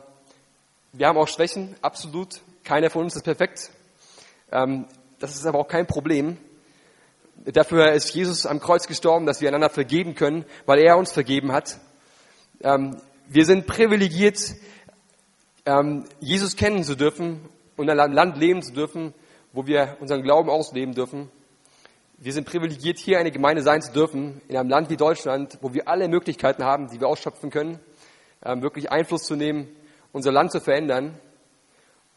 wir 0.93 1.07
haben 1.07 1.19
auch 1.19 1.29
Schwächen, 1.29 1.77
absolut. 1.83 2.41
Keiner 2.65 2.91
von 2.91 3.05
uns 3.05 3.17
ist 3.17 3.23
perfekt. 3.23 3.71
Ähm, 4.51 4.87
das 5.19 5.35
ist 5.35 5.47
aber 5.47 5.59
auch 5.59 5.69
kein 5.69 5.87
Problem. 5.87 6.39
Dafür 7.45 7.93
ist 7.93 8.15
Jesus 8.15 8.47
am 8.47 8.61
Kreuz 8.61 8.87
gestorben, 8.87 9.27
dass 9.27 9.41
wir 9.41 9.49
einander 9.49 9.71
vergeben 9.71 10.15
können, 10.15 10.45
weil 10.67 10.81
er 10.81 10.97
uns 10.97 11.13
vergeben 11.13 11.53
hat. 11.53 11.79
Ähm, 12.61 12.97
wir 13.29 13.45
sind 13.45 13.67
privilegiert, 13.67 14.39
ähm, 15.67 16.05
Jesus 16.21 16.57
kennen 16.57 16.83
zu 16.83 16.97
dürfen 16.97 17.41
und 17.77 17.89
in 17.89 18.01
einem 18.01 18.13
Land 18.13 18.39
leben 18.39 18.63
zu 18.63 18.73
dürfen, 18.73 19.15
wo 19.53 19.67
wir 19.67 19.97
unseren 20.01 20.23
Glauben 20.23 20.51
ausleben 20.51 20.95
dürfen. 20.95 21.31
Wir 22.21 22.33
sind 22.33 22.49
privilegiert, 22.49 22.99
hier 22.99 23.21
eine 23.21 23.31
Gemeinde 23.31 23.63
sein 23.63 23.81
zu 23.81 23.93
dürfen, 23.93 24.41
in 24.49 24.57
einem 24.57 24.69
Land 24.69 24.91
wie 24.91 24.97
Deutschland, 24.97 25.57
wo 25.61 25.73
wir 25.73 25.87
alle 25.87 26.09
Möglichkeiten 26.09 26.65
haben, 26.65 26.89
die 26.91 27.01
wir 27.01 27.07
ausschöpfen 27.07 27.49
können, 27.49 27.79
ähm, 28.45 28.61
wirklich 28.61 28.91
Einfluss 28.91 29.23
zu 29.23 29.37
nehmen, 29.37 29.69
unser 30.11 30.33
Land 30.33 30.51
zu 30.51 30.61
verändern. 30.61 31.15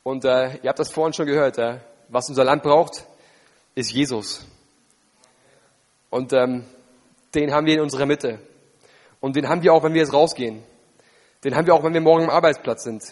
Und 0.02 0.26
äh, 0.26 0.56
ihr 0.64 0.70
habt 0.70 0.80
das 0.80 0.92
vorhin 0.92 1.14
schon 1.14 1.28
gehört, 1.28 1.60
äh, 1.60 1.82
was 2.10 2.28
unser 2.30 2.44
Land 2.44 2.64
braucht, 2.64 3.06
ist 3.76 3.92
Jesus. 3.92 4.48
Und 6.10 6.34
ähm, 6.34 6.66
den 7.36 7.54
haben 7.54 7.68
wir 7.68 7.76
in 7.76 7.82
unserer 7.82 8.08
Mitte. 8.08 8.40
Und 9.20 9.36
den 9.36 9.48
haben 9.50 9.62
wir 9.62 9.72
auch, 9.72 9.84
wenn 9.84 9.94
wir 9.94 10.02
jetzt 10.02 10.14
rausgehen. 10.14 10.64
Den 11.44 11.56
haben 11.56 11.68
wir 11.68 11.76
auch, 11.76 11.84
wenn 11.84 11.94
wir 11.94 12.02
morgen 12.02 12.24
am 12.24 12.32
Arbeitsplatz 12.32 12.86
sind. 12.86 13.04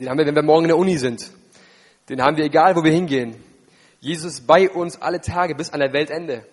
Den 0.00 0.08
haben 0.08 0.16
wir, 0.16 0.24
wenn 0.24 0.34
wir 0.34 0.42
morgen 0.42 0.64
in 0.64 0.68
der 0.68 0.78
Uni 0.78 0.96
sind. 0.96 1.30
Den 2.08 2.22
haben 2.22 2.38
wir, 2.38 2.44
egal 2.46 2.74
wo 2.74 2.82
wir 2.82 2.92
hingehen. 2.92 3.44
Jesus 4.00 4.40
bei 4.40 4.70
uns 4.70 5.00
alle 5.00 5.20
Tage 5.20 5.54
bis 5.54 5.70
an 5.70 5.80
der 5.80 5.92
Weltende. 5.92 6.46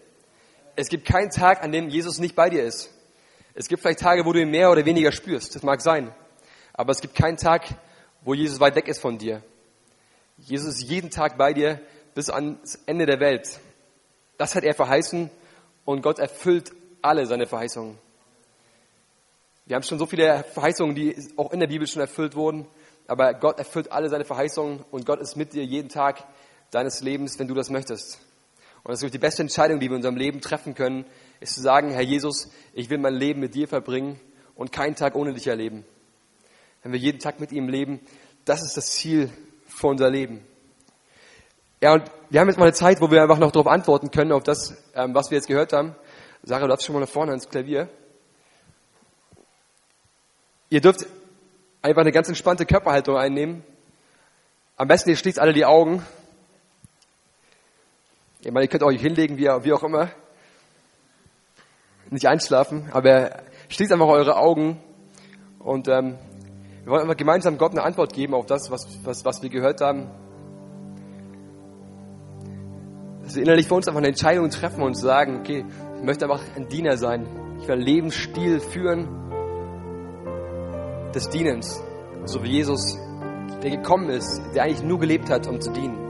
Es 0.75 0.89
gibt 0.89 1.05
keinen 1.05 1.29
Tag, 1.29 1.63
an 1.63 1.71
dem 1.71 1.89
Jesus 1.89 2.19
nicht 2.19 2.35
bei 2.35 2.49
dir 2.49 2.63
ist. 2.63 2.89
Es 3.53 3.67
gibt 3.67 3.81
vielleicht 3.81 3.99
Tage, 3.99 4.25
wo 4.25 4.33
du 4.33 4.41
ihn 4.41 4.49
mehr 4.49 4.71
oder 4.71 4.85
weniger 4.85 5.11
spürst. 5.11 5.55
Das 5.55 5.63
mag 5.63 5.81
sein. 5.81 6.13
Aber 6.73 6.91
es 6.91 7.01
gibt 7.01 7.15
keinen 7.15 7.37
Tag, 7.37 7.67
wo 8.21 8.33
Jesus 8.33 8.59
weit 8.59 8.75
weg 8.75 8.87
ist 8.87 8.99
von 8.99 9.17
dir. 9.17 9.41
Jesus 10.37 10.75
ist 10.75 10.89
jeden 10.89 11.09
Tag 11.09 11.37
bei 11.37 11.53
dir 11.53 11.79
bis 12.13 12.29
ans 12.29 12.79
Ende 12.85 13.05
der 13.05 13.19
Welt. 13.19 13.59
Das 14.37 14.55
hat 14.55 14.63
er 14.63 14.73
verheißen 14.73 15.29
und 15.85 16.01
Gott 16.01 16.19
erfüllt 16.19 16.73
alle 17.01 17.25
seine 17.27 17.45
Verheißungen. 17.45 17.97
Wir 19.65 19.75
haben 19.75 19.83
schon 19.83 19.99
so 19.99 20.05
viele 20.05 20.43
Verheißungen, 20.43 20.95
die 20.95 21.15
auch 21.37 21.51
in 21.53 21.59
der 21.59 21.67
Bibel 21.67 21.87
schon 21.87 22.01
erfüllt 22.01 22.35
wurden, 22.35 22.67
aber 23.07 23.33
Gott 23.33 23.57
erfüllt 23.59 23.91
alle 23.91 24.09
seine 24.09 24.25
Verheißungen 24.25 24.83
und 24.91 25.05
Gott 25.05 25.21
ist 25.21 25.35
mit 25.35 25.53
dir 25.53 25.63
jeden 25.63 25.89
Tag 25.89 26.23
deines 26.71 27.01
Lebens, 27.01 27.39
wenn 27.39 27.47
du 27.47 27.53
das 27.53 27.69
möchtest. 27.69 28.19
Und 28.83 28.91
das 28.91 29.01
ist 29.01 29.13
die 29.13 29.19
beste 29.19 29.41
Entscheidung, 29.41 29.79
die 29.79 29.87
wir 29.87 29.93
in 29.93 29.97
unserem 29.97 30.15
Leben 30.15 30.41
treffen 30.41 30.75
können, 30.75 31.05
ist 31.39 31.55
zu 31.55 31.61
sagen, 31.61 31.91
Herr 31.91 32.01
Jesus, 32.01 32.51
ich 32.73 32.89
will 32.89 32.99
mein 32.99 33.15
Leben 33.15 33.39
mit 33.39 33.55
dir 33.55 33.67
verbringen 33.67 34.19
und 34.55 34.71
keinen 34.71 34.95
Tag 34.95 35.15
ohne 35.15 35.33
dich 35.33 35.47
erleben. 35.47 35.85
Wenn 36.83 36.91
wir 36.91 36.99
jeden 36.99 37.19
Tag 37.19 37.39
mit 37.39 37.51
ihm 37.51 37.67
leben, 37.67 37.99
das 38.45 38.63
ist 38.63 38.77
das 38.77 38.91
Ziel 38.91 39.31
für 39.65 39.87
unser 39.87 40.09
Leben. 40.09 40.45
Ja, 41.81 41.93
und 41.93 42.03
wir 42.29 42.39
haben 42.39 42.47
jetzt 42.47 42.57
mal 42.57 42.65
eine 42.65 42.73
Zeit, 42.73 43.01
wo 43.01 43.09
wir 43.09 43.21
einfach 43.21 43.39
noch 43.39 43.51
darauf 43.51 43.67
antworten 43.67 44.11
können, 44.11 44.31
auf 44.31 44.43
das, 44.43 44.75
ähm, 44.93 45.13
was 45.15 45.31
wir 45.31 45.37
jetzt 45.37 45.47
gehört 45.47 45.73
haben. 45.73 45.95
Sarah, 46.43 46.61
du 46.61 46.67
darfst 46.67 46.85
schon 46.85 46.93
mal 46.93 46.99
nach 46.99 47.09
vorne 47.09 47.33
ins 47.33 47.49
Klavier. 47.49 47.89
Ihr 50.69 50.81
dürft 50.81 51.05
einfach 51.81 52.01
eine 52.01 52.11
ganz 52.11 52.27
entspannte 52.27 52.65
Körperhaltung 52.65 53.17
einnehmen. 53.17 53.63
Am 54.77 54.87
besten 54.87 55.09
ihr 55.09 55.15
schließt 55.15 55.39
alle 55.39 55.53
die 55.53 55.65
Augen. 55.65 56.05
Ich 58.45 58.51
meine, 58.51 58.65
ihr 58.65 58.69
könnt 58.69 58.83
euch 58.83 59.01
hinlegen, 59.01 59.37
wie, 59.37 59.45
wie 59.45 59.73
auch 59.73 59.81
immer. 59.81 60.09
Nicht 62.11 62.27
einschlafen, 62.27 62.89
aber 62.91 63.31
schließt 63.69 63.91
einfach 63.91 64.05
eure 64.05 64.37
Augen 64.37 64.79
und 65.57 65.87
ähm, 65.87 66.19
wir 66.83 66.91
wollen 66.91 67.01
einfach 67.01 67.17
gemeinsam 67.17 67.57
Gott 67.57 67.71
eine 67.71 67.81
Antwort 67.81 68.13
geben 68.13 68.35
auf 68.35 68.45
das, 68.45 68.69
was, 68.69 68.87
was, 69.03 69.25
was 69.25 69.41
wir 69.41 69.49
gehört 69.49 69.81
haben. 69.81 70.11
Dass 73.23 73.35
wir 73.35 73.41
innerlich 73.41 73.67
für 73.67 73.73
uns 73.73 73.87
einfach 73.87 73.97
eine 73.97 74.09
Entscheidung 74.09 74.47
treffen 74.51 74.83
und 74.83 74.93
sagen, 74.93 75.39
okay, 75.39 75.65
ich 75.97 76.03
möchte 76.03 76.25
einfach 76.25 76.43
ein 76.55 76.67
Diener 76.69 76.97
sein. 76.97 77.25
Ich 77.59 77.67
will 77.67 77.77
einen 77.77 77.81
Lebensstil 77.81 78.59
führen 78.59 79.07
des 81.15 81.29
Dienens. 81.29 81.81
So 82.25 82.43
wie 82.43 82.49
Jesus, 82.49 82.95
der 83.63 83.71
gekommen 83.71 84.11
ist, 84.11 84.39
der 84.53 84.65
eigentlich 84.65 84.83
nur 84.83 84.99
gelebt 84.99 85.31
hat, 85.31 85.47
um 85.47 85.59
zu 85.59 85.71
dienen. 85.71 86.04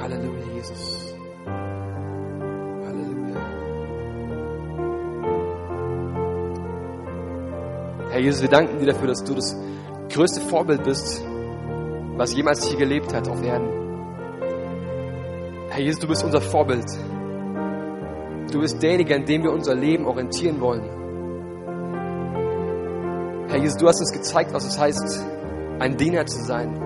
Halleluja, 0.00 0.44
Jesus. 0.54 1.14
Halleluja. 2.86 3.40
Herr 8.10 8.20
Jesus, 8.20 8.42
wir 8.42 8.48
danken 8.48 8.78
dir 8.78 8.86
dafür, 8.86 9.08
dass 9.08 9.24
du 9.24 9.34
das 9.34 9.56
größte 10.10 10.40
Vorbild 10.40 10.84
bist, 10.84 11.24
was 12.16 12.34
jemals 12.34 12.66
hier 12.66 12.78
gelebt 12.78 13.12
hat 13.14 13.28
auf 13.28 13.42
Erden. 13.42 13.68
Herr 15.70 15.82
Jesus, 15.82 16.00
du 16.00 16.08
bist 16.08 16.24
unser 16.24 16.40
Vorbild. 16.40 16.86
Du 18.52 18.60
bist 18.60 18.82
derjenige, 18.82 19.14
an 19.14 19.24
dem 19.24 19.42
wir 19.42 19.52
unser 19.52 19.74
Leben 19.74 20.06
orientieren 20.06 20.60
wollen. 20.60 20.84
Herr 23.48 23.58
Jesus, 23.58 23.76
du 23.76 23.86
hast 23.86 24.00
uns 24.00 24.12
gezeigt, 24.12 24.52
was 24.52 24.64
es 24.64 24.78
heißt, 24.78 25.24
ein 25.78 25.96
Diener 25.96 26.26
zu 26.26 26.42
sein. 26.42 26.80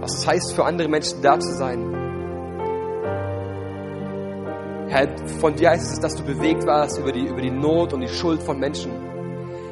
Was 0.00 0.18
es 0.18 0.26
heißt, 0.26 0.52
für 0.52 0.64
andere 0.64 0.88
Menschen 0.88 1.20
da 1.22 1.38
zu 1.40 1.52
sein. 1.52 1.97
Herr, 4.88 5.08
von 5.40 5.54
dir 5.54 5.70
heißt 5.70 5.92
es, 5.92 6.00
dass 6.00 6.14
du 6.14 6.24
bewegt 6.24 6.66
warst 6.66 6.98
über 6.98 7.12
die, 7.12 7.26
über 7.26 7.42
die 7.42 7.50
Not 7.50 7.92
und 7.92 8.00
die 8.00 8.08
Schuld 8.08 8.42
von 8.42 8.58
Menschen. 8.58 8.90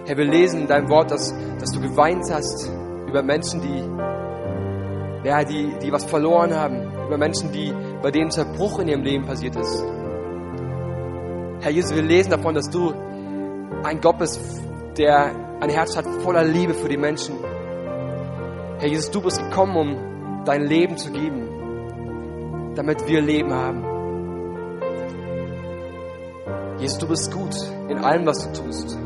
Herr, 0.05 0.17
wir 0.17 0.27
lesen 0.27 0.63
in 0.63 0.67
deinem 0.67 0.91
Wort, 0.91 1.11
dass, 1.11 1.35
dass 1.59 1.71
du 1.73 1.81
geweint 1.81 2.25
hast 2.31 2.71
über 3.09 3.23
Menschen, 3.23 3.63
die, 3.63 5.27
ja, 5.27 5.43
die, 5.43 5.73
die 5.83 5.91
was 5.91 6.05
verloren 6.05 6.55
haben. 6.55 6.93
Über 7.07 7.17
Menschen, 7.17 7.51
die, 7.51 7.73
bei 8.03 8.11
denen 8.11 8.31
Zerbruch 8.31 8.79
in 8.81 8.89
ihrem 8.89 9.03
Leben 9.03 9.25
passiert 9.25 9.57
ist. 9.57 9.83
Herr 11.61 11.71
Jesus, 11.71 11.95
wir 11.95 12.03
lesen 12.03 12.31
davon, 12.31 12.55
dass 12.55 12.69
du 12.69 12.93
ein 13.85 14.01
Gott 14.03 14.19
bist, 14.19 14.39
der 14.99 15.31
ein 15.61 15.71
Herz 15.71 15.97
hat 15.97 16.05
voller 16.23 16.45
Liebe 16.45 16.75
für 16.75 16.89
die 16.89 16.99
Menschen. 16.99 17.37
Herr 18.79 18.89
Jesus, 18.89 19.11
du 19.11 19.23
bist 19.23 19.41
gekommen, 19.41 19.77
um 19.77 20.45
dein 20.45 20.67
Leben 20.67 20.99
zu 20.99 21.11
geben, 21.11 22.75
damit 22.75 23.07
wir 23.09 23.23
Leben 23.23 23.55
haben. 23.55 23.86
Jesus, 26.79 26.99
du 26.99 27.09
bist 27.09 27.33
gut 27.33 27.55
in 27.89 27.99
allem, 27.99 28.27
was 28.27 28.47
du 28.47 28.63
tust. 28.63 28.99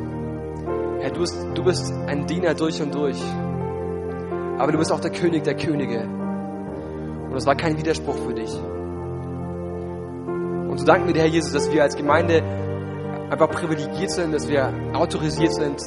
Herr, 1.01 1.11
du 1.11 1.21
bist, 1.21 1.37
du 1.55 1.65
bist 1.65 1.93
ein 2.07 2.27
Diener 2.27 2.55
durch 2.55 2.83
und 2.83 2.95
durch. 2.95 3.21
Aber 4.59 4.73
du 4.73 4.79
bist 4.79 4.93
auch 4.93 5.01
der 5.01 5.13
König 5.13 5.45
der 5.45 5.57
Könige. 5.57 6.03
Und 6.03 7.33
das 7.33 7.47
war 7.47 7.55
kein 7.55 7.79
Widerspruch 7.79 8.17
für 8.17 8.35
dich. 8.35 8.53
Und 10.69 10.79
so 10.79 10.85
danken 10.85 11.07
wir 11.07 11.15
dir, 11.15 11.21
Herr 11.21 11.29
Jesus, 11.29 11.53
dass 11.53 11.73
wir 11.73 11.83
als 11.83 11.97
Gemeinde 11.97 12.43
einfach 13.31 13.51
privilegiert 13.51 14.11
sind, 14.11 14.35
dass 14.35 14.49
wir 14.49 14.75
autorisiert 14.93 15.55
sind, 15.55 15.81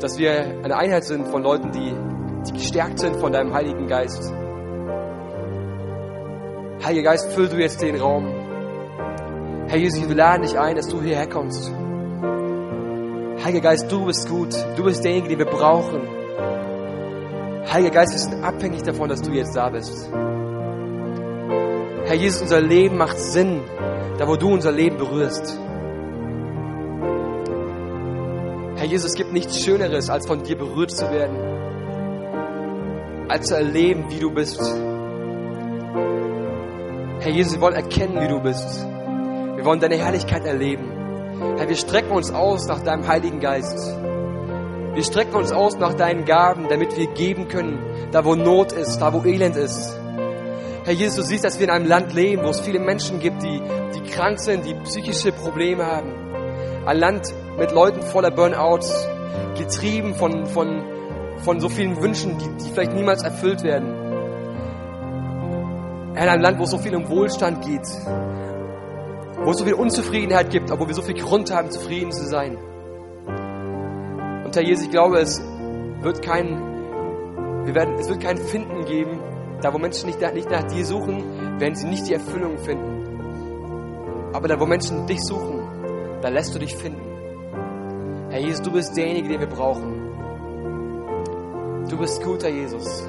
dass 0.00 0.18
wir 0.18 0.64
eine 0.64 0.76
Einheit 0.76 1.04
sind 1.04 1.28
von 1.28 1.42
Leuten, 1.42 1.70
die, 1.70 1.94
die 2.48 2.52
gestärkt 2.54 2.98
sind 2.98 3.16
von 3.16 3.30
deinem 3.32 3.52
Heiligen 3.52 3.86
Geist. 3.86 4.32
Heiliger 6.82 7.10
Geist, 7.10 7.32
füll 7.32 7.48
du 7.48 7.58
jetzt 7.58 7.80
den 7.82 7.96
Raum. 8.00 8.41
Herr 9.72 9.78
Jesus, 9.78 10.06
wir 10.06 10.14
laden 10.14 10.42
dich 10.42 10.58
ein, 10.58 10.76
dass 10.76 10.86
du 10.86 11.00
hierher 11.00 11.26
kommst. 11.26 11.72
Heiliger 13.42 13.70
Geist, 13.70 13.90
du 13.90 14.04
bist 14.04 14.28
gut. 14.28 14.54
Du 14.76 14.84
bist 14.84 15.02
derjenige, 15.02 15.30
den 15.30 15.38
wir 15.38 15.46
brauchen. 15.46 16.02
Heiliger 17.72 17.94
Geist, 17.94 18.12
wir 18.12 18.18
sind 18.18 18.44
abhängig 18.44 18.82
davon, 18.82 19.08
dass 19.08 19.22
du 19.22 19.30
jetzt 19.30 19.56
da 19.56 19.70
bist. 19.70 20.10
Herr 22.04 22.16
Jesus, 22.16 22.42
unser 22.42 22.60
Leben 22.60 22.98
macht 22.98 23.18
Sinn, 23.18 23.62
da 24.18 24.28
wo 24.28 24.36
du 24.36 24.52
unser 24.52 24.72
Leben 24.72 24.98
berührst. 24.98 25.58
Herr 28.76 28.86
Jesus, 28.86 29.12
es 29.12 29.16
gibt 29.16 29.32
nichts 29.32 29.58
Schöneres, 29.58 30.10
als 30.10 30.26
von 30.26 30.42
dir 30.42 30.58
berührt 30.58 30.90
zu 30.90 31.10
werden, 31.10 31.38
als 33.26 33.46
zu 33.46 33.56
erleben, 33.56 34.04
wie 34.10 34.20
du 34.20 34.30
bist. 34.30 34.60
Herr 37.20 37.32
Jesus, 37.32 37.54
wir 37.54 37.62
wollen 37.62 37.76
erkennen, 37.76 38.20
wie 38.20 38.28
du 38.28 38.38
bist. 38.38 38.86
Wir 39.62 39.66
wollen 39.66 39.78
deine 39.78 39.96
Herrlichkeit 39.96 40.44
erleben. 40.44 40.90
Herr, 41.56 41.68
wir 41.68 41.76
strecken 41.76 42.10
uns 42.10 42.32
aus 42.32 42.66
nach 42.66 42.82
deinem 42.82 43.06
Heiligen 43.06 43.38
Geist. 43.38 43.78
Wir 44.92 45.04
strecken 45.04 45.36
uns 45.36 45.52
aus 45.52 45.78
nach 45.78 45.94
deinen 45.94 46.24
Gaben, 46.24 46.66
damit 46.68 46.96
wir 46.96 47.06
geben 47.06 47.46
können, 47.46 47.78
da 48.10 48.24
wo 48.24 48.34
Not 48.34 48.72
ist, 48.72 48.98
da 48.98 49.12
wo 49.12 49.24
Elend 49.24 49.54
ist. 49.54 49.96
Herr 50.82 50.94
Jesus, 50.94 51.14
du 51.14 51.22
siehst, 51.22 51.44
dass 51.44 51.60
wir 51.60 51.68
in 51.68 51.70
einem 51.70 51.86
Land 51.86 52.12
leben, 52.12 52.42
wo 52.42 52.48
es 52.48 52.58
viele 52.58 52.80
Menschen 52.80 53.20
gibt, 53.20 53.40
die, 53.44 53.62
die 53.94 54.10
krank 54.10 54.40
sind, 54.40 54.66
die 54.66 54.74
psychische 54.82 55.30
Probleme 55.30 55.86
haben. 55.86 56.12
Ein 56.84 56.98
Land 56.98 57.32
mit 57.56 57.70
Leuten 57.70 58.02
voller 58.02 58.32
Burnouts, 58.32 59.06
getrieben 59.56 60.16
von, 60.16 60.46
von, 60.46 60.82
von 61.44 61.60
so 61.60 61.68
vielen 61.68 62.02
Wünschen, 62.02 62.36
die, 62.36 62.64
die 62.64 62.70
vielleicht 62.72 62.94
niemals 62.94 63.22
erfüllt 63.22 63.62
werden. 63.62 63.94
In 66.14 66.18
einem 66.18 66.42
Land, 66.42 66.58
wo 66.58 66.64
es 66.64 66.70
so 66.70 66.78
viel 66.78 66.96
um 66.96 67.08
Wohlstand 67.08 67.64
geht, 67.64 67.86
wo 69.44 69.50
es 69.50 69.58
so 69.58 69.64
viel 69.64 69.74
Unzufriedenheit 69.74 70.50
gibt, 70.50 70.70
obwohl 70.70 70.88
wir 70.88 70.94
so 70.94 71.02
viel 71.02 71.20
Grund 71.20 71.52
haben, 71.52 71.70
zufrieden 71.70 72.12
zu 72.12 72.24
sein. 72.26 72.56
Und 74.44 74.54
Herr 74.54 74.62
Jesus, 74.62 74.84
ich 74.84 74.90
glaube, 74.90 75.18
es 75.18 75.42
wird 76.00 76.22
kein, 76.22 77.64
wir 77.64 77.74
werden, 77.74 77.94
es 77.98 78.08
wird 78.08 78.20
kein 78.20 78.38
Finden 78.38 78.84
geben, 78.84 79.18
da 79.60 79.72
wo 79.72 79.78
Menschen 79.78 80.06
nicht, 80.06 80.20
nicht 80.34 80.50
nach 80.50 80.64
dir 80.64 80.84
suchen, 80.84 81.58
werden 81.58 81.74
sie 81.74 81.88
nicht 81.88 82.08
die 82.08 82.14
Erfüllung 82.14 82.58
finden. 82.58 84.30
Aber 84.32 84.48
da 84.48 84.58
wo 84.60 84.66
Menschen 84.66 85.06
dich 85.06 85.22
suchen, 85.22 85.60
da 86.20 86.28
lässt 86.28 86.54
du 86.54 86.58
dich 86.58 86.74
finden. 86.76 87.02
Herr 88.30 88.40
Jesus, 88.40 88.62
du 88.62 88.72
bist 88.72 88.96
derjenige, 88.96 89.28
den 89.28 89.40
wir 89.40 89.48
brauchen. 89.48 90.02
Du 91.88 91.98
bist 91.98 92.22
guter 92.22 92.48
Jesus. 92.48 93.06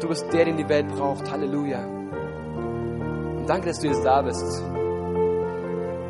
Du 0.00 0.08
bist 0.08 0.30
der, 0.32 0.44
den 0.44 0.56
die 0.58 0.68
Welt 0.68 0.88
braucht. 0.88 1.30
Halleluja. 1.30 1.86
Und 1.86 3.46
danke, 3.48 3.68
dass 3.68 3.80
du 3.80 3.86
jetzt 3.86 4.04
da 4.04 4.20
bist. 4.20 4.62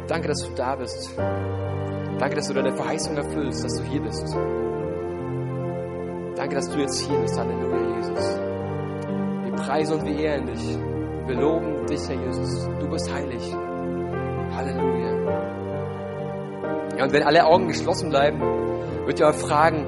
Danke, 0.09 0.29
dass 0.29 0.43
du 0.43 0.55
da 0.55 0.77
bist. 0.77 1.17
Danke, 2.19 2.37
dass 2.37 2.47
du 2.47 2.55
deine 2.55 2.73
Verheißung 2.73 3.17
erfüllst, 3.17 3.65
dass 3.65 3.75
du 3.75 3.85
hier 3.85 4.01
bist. 4.01 4.25
Danke, 6.37 6.55
dass 6.55 6.71
du 6.71 6.79
jetzt 6.79 7.01
hier 7.01 7.19
bist. 7.19 7.37
Halleluja, 7.39 7.97
Jesus. 7.97 8.41
Wir 9.45 9.53
preisen 9.53 9.99
und 9.99 10.07
wir 10.07 10.17
ehren 10.17 10.47
dich. 10.47 10.79
Wir 11.27 11.35
loben 11.35 11.87
dich, 11.87 12.09
Herr 12.09 12.23
Jesus. 12.25 12.69
Du 12.79 12.89
bist 12.89 13.13
heilig. 13.13 13.53
Halleluja. 14.55 15.07
Ja, 16.97 17.05
und 17.05 17.13
wenn 17.13 17.25
alle 17.25 17.45
Augen 17.45 17.67
geschlossen 17.67 18.11
bleiben, 18.11 18.41
wird 19.07 19.19
ihr 19.19 19.27
euch 19.27 19.37
fragen, 19.37 19.87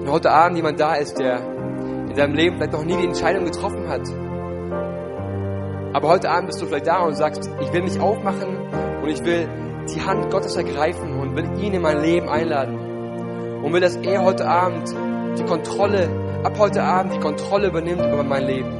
wenn 0.00 0.10
heute 0.10 0.32
Abend 0.32 0.56
jemand 0.56 0.80
da 0.80 0.94
ist, 0.94 1.18
der 1.18 1.36
in 2.08 2.16
seinem 2.16 2.34
Leben 2.34 2.56
vielleicht 2.56 2.72
noch 2.72 2.84
nie 2.84 2.96
die 2.96 3.06
Entscheidung 3.06 3.44
getroffen 3.44 3.88
hat. 3.88 4.02
Aber 5.92 6.08
heute 6.08 6.30
Abend 6.30 6.48
bist 6.48 6.60
du 6.60 6.66
vielleicht 6.66 6.88
da 6.88 7.04
und 7.04 7.14
sagst, 7.14 7.48
ich 7.60 7.72
will 7.72 7.82
mich 7.82 7.98
aufmachen 8.00 8.89
und 9.02 9.08
ich 9.08 9.24
will 9.24 9.48
die 9.94 10.02
Hand 10.02 10.30
Gottes 10.30 10.56
ergreifen 10.56 11.18
und 11.18 11.36
will 11.36 11.62
ihn 11.62 11.74
in 11.74 11.82
mein 11.82 12.00
Leben 12.00 12.28
einladen. 12.28 12.78
Und 13.62 13.72
will, 13.72 13.80
dass 13.80 13.96
er 13.96 14.22
heute 14.22 14.48
Abend 14.48 14.88
die 15.38 15.44
Kontrolle, 15.44 16.08
ab 16.42 16.58
heute 16.58 16.82
Abend 16.82 17.14
die 17.14 17.18
Kontrolle 17.18 17.68
übernimmt 17.68 18.04
über 18.04 18.22
mein 18.22 18.44
Leben. 18.44 18.72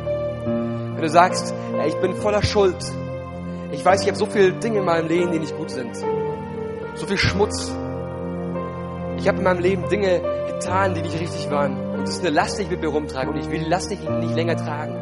Wenn 0.94 1.02
du 1.02 1.08
sagst, 1.08 1.54
ja, 1.76 1.86
ich 1.86 1.96
bin 1.96 2.14
voller 2.14 2.42
Schuld. 2.42 2.76
Ich 3.72 3.84
weiß, 3.84 4.02
ich 4.02 4.08
habe 4.08 4.18
so 4.18 4.26
viele 4.26 4.52
Dinge 4.52 4.78
in 4.78 4.84
meinem 4.84 5.08
Leben, 5.08 5.32
die 5.32 5.38
nicht 5.38 5.56
gut 5.56 5.70
sind. 5.70 5.96
So 6.94 7.06
viel 7.06 7.16
Schmutz. 7.16 7.72
Ich 9.18 9.28
habe 9.28 9.38
in 9.38 9.44
meinem 9.44 9.60
Leben 9.60 9.88
Dinge 9.88 10.20
getan, 10.52 10.94
die 10.94 11.02
nicht 11.02 11.18
richtig 11.18 11.50
waren. 11.50 11.76
Und 11.92 12.02
das 12.02 12.10
ist 12.16 12.20
eine 12.20 12.34
Last, 12.34 12.58
die 12.58 12.62
ich 12.64 12.70
mit 12.70 12.80
mir 12.80 12.88
rumtrage. 12.88 13.30
Und 13.30 13.36
ich 13.36 13.50
will 13.50 13.60
die 13.60 13.68
Last 13.70 13.90
nicht, 13.90 14.08
nicht 14.08 14.34
länger 14.34 14.56
tragen. 14.56 14.96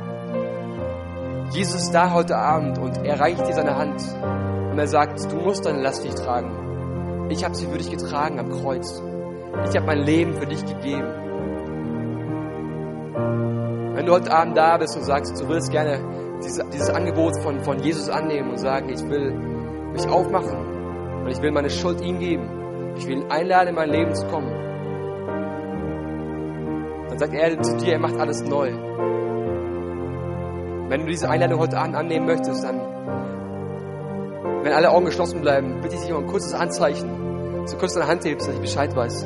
Jesus 1.53 1.83
ist 1.83 1.93
da 1.93 2.13
heute 2.13 2.37
Abend 2.37 2.79
und 2.79 3.05
er 3.05 3.19
reicht 3.19 3.47
dir 3.47 3.55
seine 3.55 3.77
Hand. 3.77 4.03
Und 4.79 4.83
er 4.83 4.89
sagt, 4.91 5.33
du 5.33 5.37
musst 5.39 5.67
deine 5.67 5.83
Last 5.83 6.05
nicht 6.05 6.17
tragen. 6.17 7.27
Ich 7.31 7.45
habe 7.45 7.53
sie 7.57 7.67
für 7.67 7.79
dich 7.79 7.91
getragen 7.91 8.39
am 8.39 8.49
Kreuz. 8.49 9.03
Ich 9.69 9.77
habe 9.77 9.87
mein 9.87 10.05
Leben 10.05 10.35
für 10.35 10.47
dich 10.47 10.65
gegeben. 10.65 11.09
Wenn 13.97 14.07
du 14.07 14.13
heute 14.13 14.31
Abend 14.31 14.57
da 14.57 14.77
bist 14.77 14.97
und 14.97 15.03
sagst, 15.03 15.37
du 15.43 15.49
willst 15.49 15.73
gerne 15.73 15.99
dieses, 16.45 16.65
dieses 16.71 16.91
Angebot 16.91 17.37
von, 17.43 17.59
von 17.65 17.83
Jesus 17.83 18.09
annehmen 18.09 18.51
und 18.51 18.59
sagen, 18.59 18.89
ich 18.91 19.03
will 19.03 19.33
mich 19.95 20.07
aufmachen 20.07 21.25
und 21.25 21.29
ich 21.29 21.43
will 21.43 21.51
meine 21.51 21.71
Schuld 21.71 22.01
ihm 22.01 22.21
geben, 22.21 22.95
Ich 22.99 23.09
will 23.09 23.17
ihn 23.17 23.31
einladen, 23.33 23.71
in 23.71 23.75
mein 23.75 23.91
Leben 23.91 24.15
zu 24.15 24.29
kommen. 24.29 24.53
Dann 27.09 27.19
sagt 27.19 27.35
er 27.35 27.61
zu 27.61 27.79
dir, 27.79 27.95
er 27.95 27.99
macht 27.99 28.17
alles 28.17 28.45
neu. 28.45 28.71
Wenn 30.89 31.01
du 31.01 31.07
diese 31.09 31.29
Einladung 31.29 31.59
heute 31.59 31.77
Abend 31.79 31.97
annehmen 31.97 32.27
möchtest, 32.27 32.63
dann, 32.63 32.81
wenn 34.69 34.77
alle 34.77 34.91
Augen 34.91 35.07
geschlossen 35.07 35.41
bleiben, 35.41 35.81
bitte 35.81 35.95
ich 35.95 36.03
dich 36.03 36.13
um 36.13 36.25
ein 36.25 36.27
kurzes 36.27 36.53
Anzeichen, 36.53 37.67
so 37.67 37.79
kurz 37.79 37.95
deine 37.95 38.07
Hand 38.07 38.27
hebst, 38.27 38.47
dass 38.47 38.55
ich 38.55 38.61
Bescheid 38.61 38.95
weiß. 38.95 39.25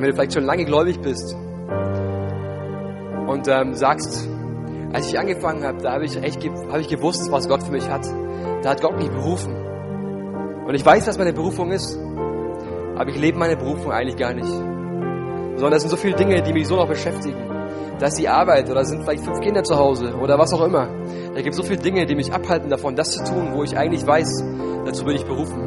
Wenn 0.00 0.10
du 0.10 0.14
vielleicht 0.14 0.34
schon 0.34 0.44
lange 0.44 0.64
gläubig 0.64 1.00
bist 1.00 1.34
und 3.26 3.46
ähm, 3.48 3.74
sagst, 3.74 4.28
als 4.92 5.08
ich 5.08 5.18
angefangen 5.18 5.64
habe, 5.64 5.78
da 5.82 5.92
habe 5.92 6.04
ich 6.04 6.16
echt 6.16 6.42
hab 6.70 6.80
ich 6.80 6.88
gewusst, 6.88 7.30
was 7.30 7.48
Gott 7.48 7.62
für 7.62 7.70
mich 7.70 7.88
hat. 7.88 8.06
Da 8.62 8.70
hat 8.70 8.80
Gott 8.80 8.96
mich 8.96 9.08
berufen. 9.08 9.54
Und 10.66 10.74
ich 10.74 10.84
weiß, 10.84 11.06
was 11.06 11.18
meine 11.18 11.32
Berufung 11.32 11.70
ist, 11.70 11.98
aber 12.96 13.08
ich 13.10 13.18
lebe 13.18 13.38
meine 13.38 13.56
Berufung 13.56 13.92
eigentlich 13.92 14.16
gar 14.16 14.34
nicht. 14.34 14.48
Sondern 14.48 15.74
es 15.74 15.82
sind 15.82 15.90
so 15.90 15.96
viele 15.96 16.16
Dinge, 16.16 16.42
die 16.42 16.52
mich 16.52 16.66
so 16.66 16.76
noch 16.76 16.88
beschäftigen. 16.88 17.38
Da 17.98 18.06
ist 18.06 18.18
die 18.18 18.28
Arbeit 18.28 18.70
oder 18.70 18.84
sind 18.84 19.04
vielleicht 19.04 19.24
fünf 19.24 19.40
Kinder 19.40 19.62
zu 19.62 19.76
Hause 19.76 20.14
oder 20.14 20.38
was 20.38 20.52
auch 20.52 20.62
immer. 20.62 20.88
Da 21.34 21.42
gibt 21.42 21.50
es 21.50 21.56
so 21.56 21.62
viele 21.62 21.78
Dinge, 21.78 22.06
die 22.06 22.14
mich 22.14 22.32
abhalten 22.32 22.70
davon, 22.70 22.96
das 22.96 23.12
zu 23.12 23.24
tun, 23.24 23.50
wo 23.52 23.62
ich 23.62 23.76
eigentlich 23.76 24.06
weiß, 24.06 24.42
dazu 24.86 25.04
bin 25.04 25.16
ich 25.16 25.24
berufen. 25.24 25.60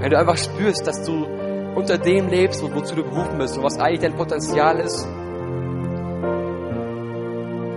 Wenn 0.00 0.10
du 0.10 0.18
einfach 0.18 0.36
spürst, 0.36 0.86
dass 0.86 1.02
du 1.04 1.26
unter 1.76 1.98
dem 1.98 2.28
lebst, 2.28 2.62
wozu 2.62 2.96
du 2.96 3.04
berufen 3.04 3.38
bist 3.38 3.56
und 3.56 3.62
was 3.62 3.78
eigentlich 3.78 4.00
dein 4.00 4.16
Potenzial 4.16 4.80
ist, 4.80 5.06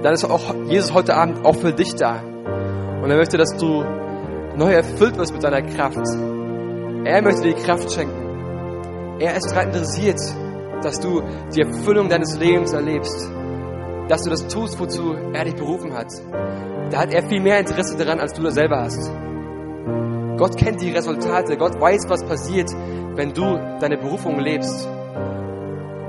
dann 0.02 0.14
ist 0.14 0.24
auch 0.24 0.56
Jesus 0.68 0.93
heute 0.93 1.16
Abend 1.16 1.45
auch 1.45 1.56
für 1.56 1.74
dich 1.74 1.93
da. 1.95 2.22
Und 3.02 3.12
er 3.12 3.18
möchte, 3.18 3.38
dass 3.38 3.56
du 3.58 3.84
neu 4.56 4.72
erfüllt 4.72 5.18
wirst 5.18 5.34
mit 5.34 5.43
deiner 5.43 5.62
Kraft. 5.62 6.00
Er 7.04 7.22
möchte 7.22 7.41
dir 7.41 7.54
die 7.54 7.62
Kraft 7.62 7.91
schenken. 7.91 9.20
Er 9.20 9.36
ist 9.36 9.52
daran 9.52 9.68
interessiert, 9.68 10.20
dass 10.82 11.00
du 11.02 11.22
die 11.54 11.62
Erfüllung 11.62 12.08
deines 12.08 12.38
Lebens 12.39 12.72
erlebst. 12.72 13.30
Dass 14.08 14.24
du 14.24 14.30
das 14.30 14.47
tust, 14.47 14.80
wozu 14.80 15.14
er 15.34 15.43
dich 15.43 15.56
berufen 15.56 15.93
hat. 15.93 16.08
Da 16.89 17.00
hat 17.00 17.14
er 17.14 17.28
viel 17.28 17.41
mehr 17.41 17.60
Interesse 17.60 17.97
daran, 17.97 18.20
als 18.20 18.34
du 18.34 18.41
das 18.41 18.56
selber 18.56 18.80
hast. 18.80 19.12
Gott 20.40 20.56
kennt 20.56 20.82
die 20.82 20.92
Resultate. 20.92 21.58
Gott 21.58 21.80
weiß, 21.82 22.06
was 22.08 22.24
passiert, 22.24 22.72
wenn 23.16 23.34
du 23.34 23.60
deine 23.82 23.98
Berufung 23.98 24.40
lebst. 24.40 24.88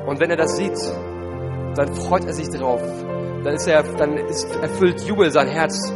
Und 0.06 0.20
wenn 0.20 0.30
er 0.30 0.36
das 0.36 0.56
sieht, 0.56 0.78
dann 1.74 1.92
freut 1.94 2.24
er 2.24 2.32
sich 2.32 2.48
drauf. 2.48 2.80
Dann 3.42 3.54
ist 3.54 3.66
er, 3.66 3.82
dann 3.82 4.16
ist 4.18 4.46
erfüllt 4.62 5.00
Jubel 5.00 5.32
sein 5.32 5.48
Herz, 5.48 5.92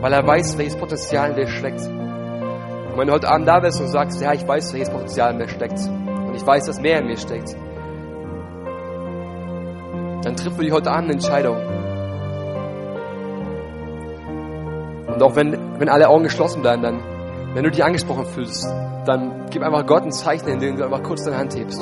weil 0.00 0.14
er 0.14 0.26
weiß, 0.26 0.56
welches 0.56 0.76
Potenzial 0.76 1.30
in 1.30 1.36
dir 1.36 1.46
steckt. 1.46 1.82
Und 1.82 2.96
wenn 2.96 3.08
du 3.08 3.12
heute 3.12 3.28
Abend 3.28 3.46
da 3.46 3.60
bist 3.60 3.78
und 3.78 3.88
sagst, 3.88 4.22
ja, 4.22 4.32
ich 4.32 4.48
weiß, 4.48 4.72
welches 4.72 4.88
Potenzial 4.88 5.32
in 5.32 5.36
mir 5.36 5.48
steckt, 5.48 5.80
und 5.80 6.34
ich 6.34 6.46
weiß, 6.46 6.64
dass 6.64 6.80
mehr 6.80 7.00
in 7.00 7.08
mir 7.08 7.18
steckt, 7.18 7.54
dann 10.22 10.34
triff 10.34 10.56
für 10.56 10.62
dich 10.62 10.72
heute 10.72 10.90
Abend 10.90 11.10
eine 11.10 11.12
Entscheidung. 11.12 11.58
Und 15.08 15.22
auch 15.22 15.36
wenn, 15.36 15.58
wenn 15.78 15.90
alle 15.90 16.08
Augen 16.08 16.24
geschlossen 16.24 16.62
bleiben, 16.62 16.82
dann 16.82 17.13
wenn 17.54 17.62
du 17.62 17.70
dich 17.70 17.84
angesprochen 17.84 18.26
fühlst, 18.26 18.66
dann 19.06 19.46
gib 19.50 19.62
einfach 19.62 19.86
Gott 19.86 20.02
ein 20.02 20.10
Zeichen, 20.10 20.48
indem 20.48 20.76
du 20.76 20.84
einfach 20.84 21.04
kurz 21.04 21.22
deine 21.22 21.38
Hand 21.38 21.54
hebst. 21.54 21.80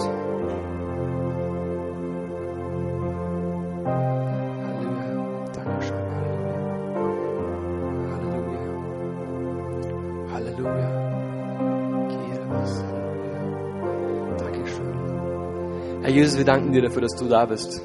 Halleluja. 4.67 5.47
Dankeschön. 5.55 5.97
Halleluja. 8.13 8.61
Halleluja. 10.33 10.61
Halleluja. 10.61 10.91
Dankeschön. 14.37 16.03
Herr 16.03 16.11
Jesus, 16.11 16.37
wir 16.37 16.45
danken 16.45 16.73
dir 16.73 16.83
dafür, 16.83 17.01
dass 17.01 17.17
du 17.17 17.29
da 17.29 17.47
bist. 17.47 17.81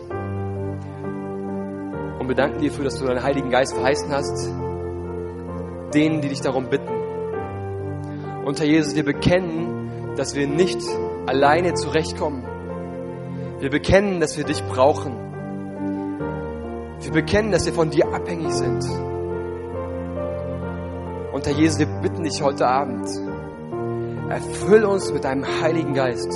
Und 2.19 2.27
wir 2.27 2.35
danken 2.35 2.59
dir 2.59 2.69
dafür, 2.69 2.83
dass 2.83 2.99
du 2.99 3.05
deinen 3.05 3.23
Heiligen 3.23 3.49
Geist 3.49 3.73
verheißen 3.73 4.11
hast, 4.11 4.53
denen, 5.93 6.19
die 6.19 6.27
dich 6.27 6.41
darum 6.41 6.69
bitten. 6.69 6.96
Und 8.47 8.61
Herr 8.61 8.65
Jesus, 8.65 8.95
wir 8.95 9.03
bekennen, 9.03 10.15
dass 10.15 10.33
wir 10.33 10.47
nicht 10.47 10.79
alleine 11.25 11.73
zurechtkommen. 11.73 12.45
Wir 13.59 13.69
bekennen, 13.69 14.21
dass 14.21 14.37
wir 14.37 14.45
dich 14.45 14.63
brauchen. 14.63 15.17
Wir 17.01 17.11
bekennen, 17.11 17.51
dass 17.51 17.65
wir 17.65 17.73
von 17.73 17.89
dir 17.89 18.07
abhängig 18.13 18.53
sind. 18.53 18.85
Und 21.33 21.45
Herr 21.45 21.51
Jesus, 21.51 21.79
wir 21.79 21.87
bitten 21.87 22.23
dich 22.23 22.41
heute 22.41 22.65
Abend, 22.65 23.09
erfüll 24.29 24.85
uns 24.85 25.11
mit 25.11 25.25
deinem 25.25 25.43
Heiligen 25.61 25.93
Geist. 25.93 26.31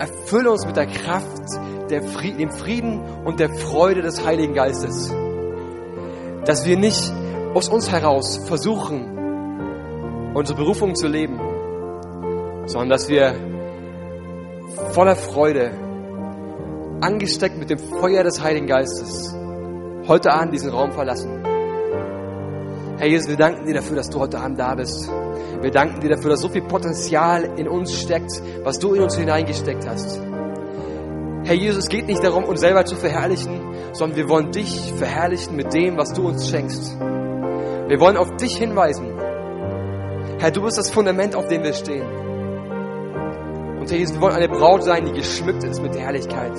Erfüll 0.00 0.48
uns 0.48 0.66
mit 0.66 0.74
der 0.74 0.88
Kraft, 0.88 1.52
der 1.88 2.02
Frieden, 2.02 2.38
dem 2.38 2.50
Frieden 2.50 3.00
und 3.24 3.38
der 3.38 3.54
Freude 3.54 4.02
des 4.02 4.26
Heiligen 4.26 4.54
Geistes. 4.54 5.14
Dass 6.46 6.66
wir 6.66 6.76
nicht 6.76 7.12
aus 7.54 7.68
uns 7.68 7.92
heraus 7.92 8.38
versuchen, 8.38 9.17
unsere 10.38 10.56
Berufung 10.56 10.94
zu 10.94 11.08
leben, 11.08 11.36
sondern 12.66 12.90
dass 12.90 13.08
wir 13.08 13.34
voller 14.92 15.16
Freude, 15.16 15.72
angesteckt 17.00 17.58
mit 17.58 17.70
dem 17.70 17.78
Feuer 17.78 18.22
des 18.22 18.40
Heiligen 18.40 18.68
Geistes, 18.68 19.34
heute 20.06 20.32
Abend 20.32 20.52
diesen 20.52 20.70
Raum 20.70 20.92
verlassen. 20.92 21.42
Herr 22.98 23.08
Jesus, 23.08 23.28
wir 23.28 23.36
danken 23.36 23.66
dir 23.66 23.74
dafür, 23.74 23.96
dass 23.96 24.10
du 24.10 24.20
heute 24.20 24.38
Abend 24.38 24.58
da 24.58 24.74
bist. 24.74 25.10
Wir 25.60 25.70
danken 25.72 26.00
dir 26.00 26.10
dafür, 26.10 26.30
dass 26.30 26.40
so 26.40 26.48
viel 26.48 26.62
Potenzial 26.62 27.58
in 27.58 27.68
uns 27.68 28.00
steckt, 28.00 28.40
was 28.62 28.78
du 28.78 28.94
in 28.94 29.02
uns 29.02 29.16
hineingesteckt 29.16 29.88
hast. 29.88 30.20
Herr 31.44 31.54
Jesus, 31.54 31.84
es 31.84 31.88
geht 31.88 32.06
nicht 32.06 32.22
darum, 32.22 32.44
uns 32.44 32.60
selber 32.60 32.84
zu 32.84 32.94
verherrlichen, 32.94 33.60
sondern 33.92 34.16
wir 34.16 34.28
wollen 34.28 34.52
dich 34.52 34.92
verherrlichen 34.96 35.56
mit 35.56 35.72
dem, 35.74 35.96
was 35.96 36.12
du 36.12 36.28
uns 36.28 36.48
schenkst. 36.48 36.96
Wir 37.00 37.98
wollen 38.00 38.16
auf 38.16 38.36
dich 38.36 38.56
hinweisen. 38.56 39.17
Herr, 40.38 40.52
du 40.52 40.62
bist 40.62 40.78
das 40.78 40.90
Fundament, 40.90 41.34
auf 41.34 41.48
dem 41.48 41.64
wir 41.64 41.72
stehen. 41.72 42.06
Und 43.80 43.90
Herr 43.90 43.98
Jesus, 43.98 44.14
wir 44.14 44.20
wollen 44.20 44.36
eine 44.36 44.48
Braut 44.48 44.84
sein, 44.84 45.04
die 45.04 45.12
geschmückt 45.12 45.64
ist 45.64 45.82
mit 45.82 45.98
Herrlichkeit. 45.98 46.52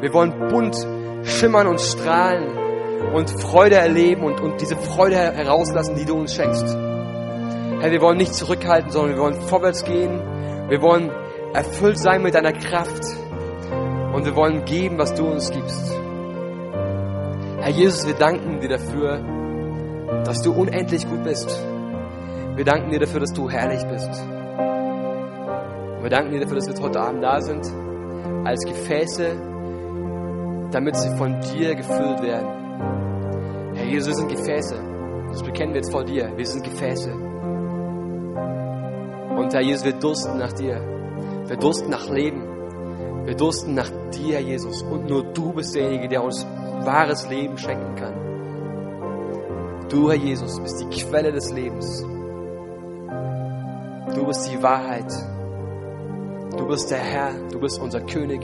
Wir 0.00 0.12
wollen 0.12 0.32
bunt 0.48 0.76
schimmern 1.22 1.68
und 1.68 1.80
strahlen 1.80 3.12
und 3.14 3.30
Freude 3.40 3.76
erleben 3.76 4.24
und, 4.24 4.40
und 4.40 4.60
diese 4.60 4.76
Freude 4.76 5.16
herauslassen, 5.16 5.94
die 5.94 6.04
du 6.04 6.14
uns 6.14 6.34
schenkst. 6.34 6.66
Herr, 7.80 7.92
wir 7.92 8.00
wollen 8.00 8.18
nicht 8.18 8.34
zurückhalten, 8.34 8.90
sondern 8.90 9.16
wir 9.16 9.22
wollen 9.22 9.40
vorwärts 9.42 9.84
gehen. 9.84 10.20
Wir 10.68 10.82
wollen 10.82 11.10
erfüllt 11.52 11.98
sein 11.98 12.20
mit 12.20 12.34
deiner 12.34 12.52
Kraft. 12.52 13.04
Und 14.12 14.24
wir 14.24 14.34
wollen 14.34 14.64
geben, 14.64 14.98
was 14.98 15.14
du 15.14 15.24
uns 15.24 15.52
gibst. 15.52 15.92
Herr 17.60 17.70
Jesus, 17.70 18.06
wir 18.06 18.14
danken 18.14 18.60
dir 18.60 18.70
dafür, 18.70 19.20
dass 20.24 20.42
du 20.42 20.52
unendlich 20.52 21.08
gut 21.08 21.22
bist. 21.22 21.64
Wir 22.56 22.64
danken 22.64 22.90
dir 22.90 23.00
dafür, 23.00 23.18
dass 23.18 23.32
du 23.32 23.50
herrlich 23.50 23.82
bist. 23.84 24.10
Wir 26.00 26.08
danken 26.08 26.30
dir 26.32 26.40
dafür, 26.40 26.54
dass 26.56 26.68
wir 26.68 26.80
heute 26.80 27.00
Abend 27.00 27.24
da 27.24 27.40
sind, 27.40 27.66
als 28.46 28.64
Gefäße, 28.64 29.32
damit 30.70 30.96
sie 30.96 31.16
von 31.16 31.40
dir 31.40 31.74
gefüllt 31.74 32.22
werden. 32.22 33.74
Herr 33.74 33.86
Jesus, 33.86 34.06
wir 34.06 34.14
sind 34.14 34.28
Gefäße. 34.28 34.76
Das 35.30 35.42
bekennen 35.42 35.74
wir 35.74 35.80
jetzt 35.80 35.90
vor 35.90 36.04
dir. 36.04 36.32
Wir 36.36 36.46
sind 36.46 36.62
Gefäße. 36.62 37.12
Und 39.36 39.52
Herr 39.52 39.62
Jesus, 39.62 39.84
wir 39.84 39.94
dursten 39.94 40.38
nach 40.38 40.52
dir. 40.52 40.80
Wir 41.48 41.56
dursten 41.56 41.90
nach 41.90 42.08
Leben. 42.08 42.44
Wir 43.24 43.34
dursten 43.34 43.74
nach 43.74 43.90
dir, 44.14 44.34
Herr 44.34 44.42
Jesus. 44.42 44.80
Und 44.82 45.08
nur 45.08 45.24
du 45.24 45.54
bist 45.54 45.74
derjenige, 45.74 46.08
der 46.08 46.22
uns 46.22 46.46
wahres 46.84 47.28
Leben 47.28 47.58
schenken 47.58 47.96
kann. 47.96 48.14
Du, 49.88 50.08
Herr 50.08 50.18
Jesus, 50.18 50.60
bist 50.60 50.80
die 50.80 50.88
Quelle 51.02 51.32
des 51.32 51.50
Lebens. 51.50 52.06
Du 54.14 54.26
bist 54.26 54.50
die 54.50 54.62
Wahrheit. 54.62 55.12
Du 56.56 56.68
bist 56.68 56.90
der 56.90 56.98
Herr. 56.98 57.32
Du 57.50 57.58
bist 57.60 57.80
unser 57.80 58.00
König. 58.00 58.42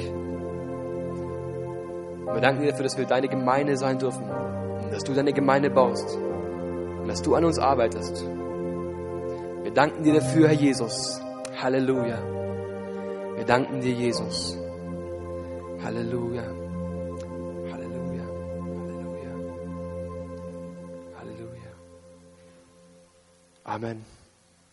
Und 2.27 2.35
wir 2.35 2.41
danken 2.41 2.63
dir 2.63 2.71
dafür, 2.71 2.85
dass 2.85 2.99
wir 2.99 3.07
deine 3.07 3.29
Gemeinde 3.29 3.77
sein 3.77 3.99
dürfen. 3.99 4.25
Dass 4.91 5.05
du 5.05 5.15
deine 5.15 5.33
Gemeinde 5.33 5.71
baust. 5.71 6.17
Und 6.17 7.07
dass 7.09 7.23
du 7.23 7.35
an 7.35 7.45
uns 7.45 7.59
arbeitest. 7.59 8.25
Wir 9.63 9.71
danken 9.73 10.03
dir 10.03 10.15
dafür, 10.15 10.49
Herr 10.49 10.55
Jesus. 10.55 11.21
Halleluja. 11.63 12.19
Wir 13.37 13.45
danken 13.45 13.81
dir, 13.81 13.93
Jesus. 13.93 14.59
Halleluja. 15.83 16.43
Halleluja. 17.73 18.27
Halleluja. 18.87 19.33
Halleluja. 21.17 21.73
Amen. 23.65 24.20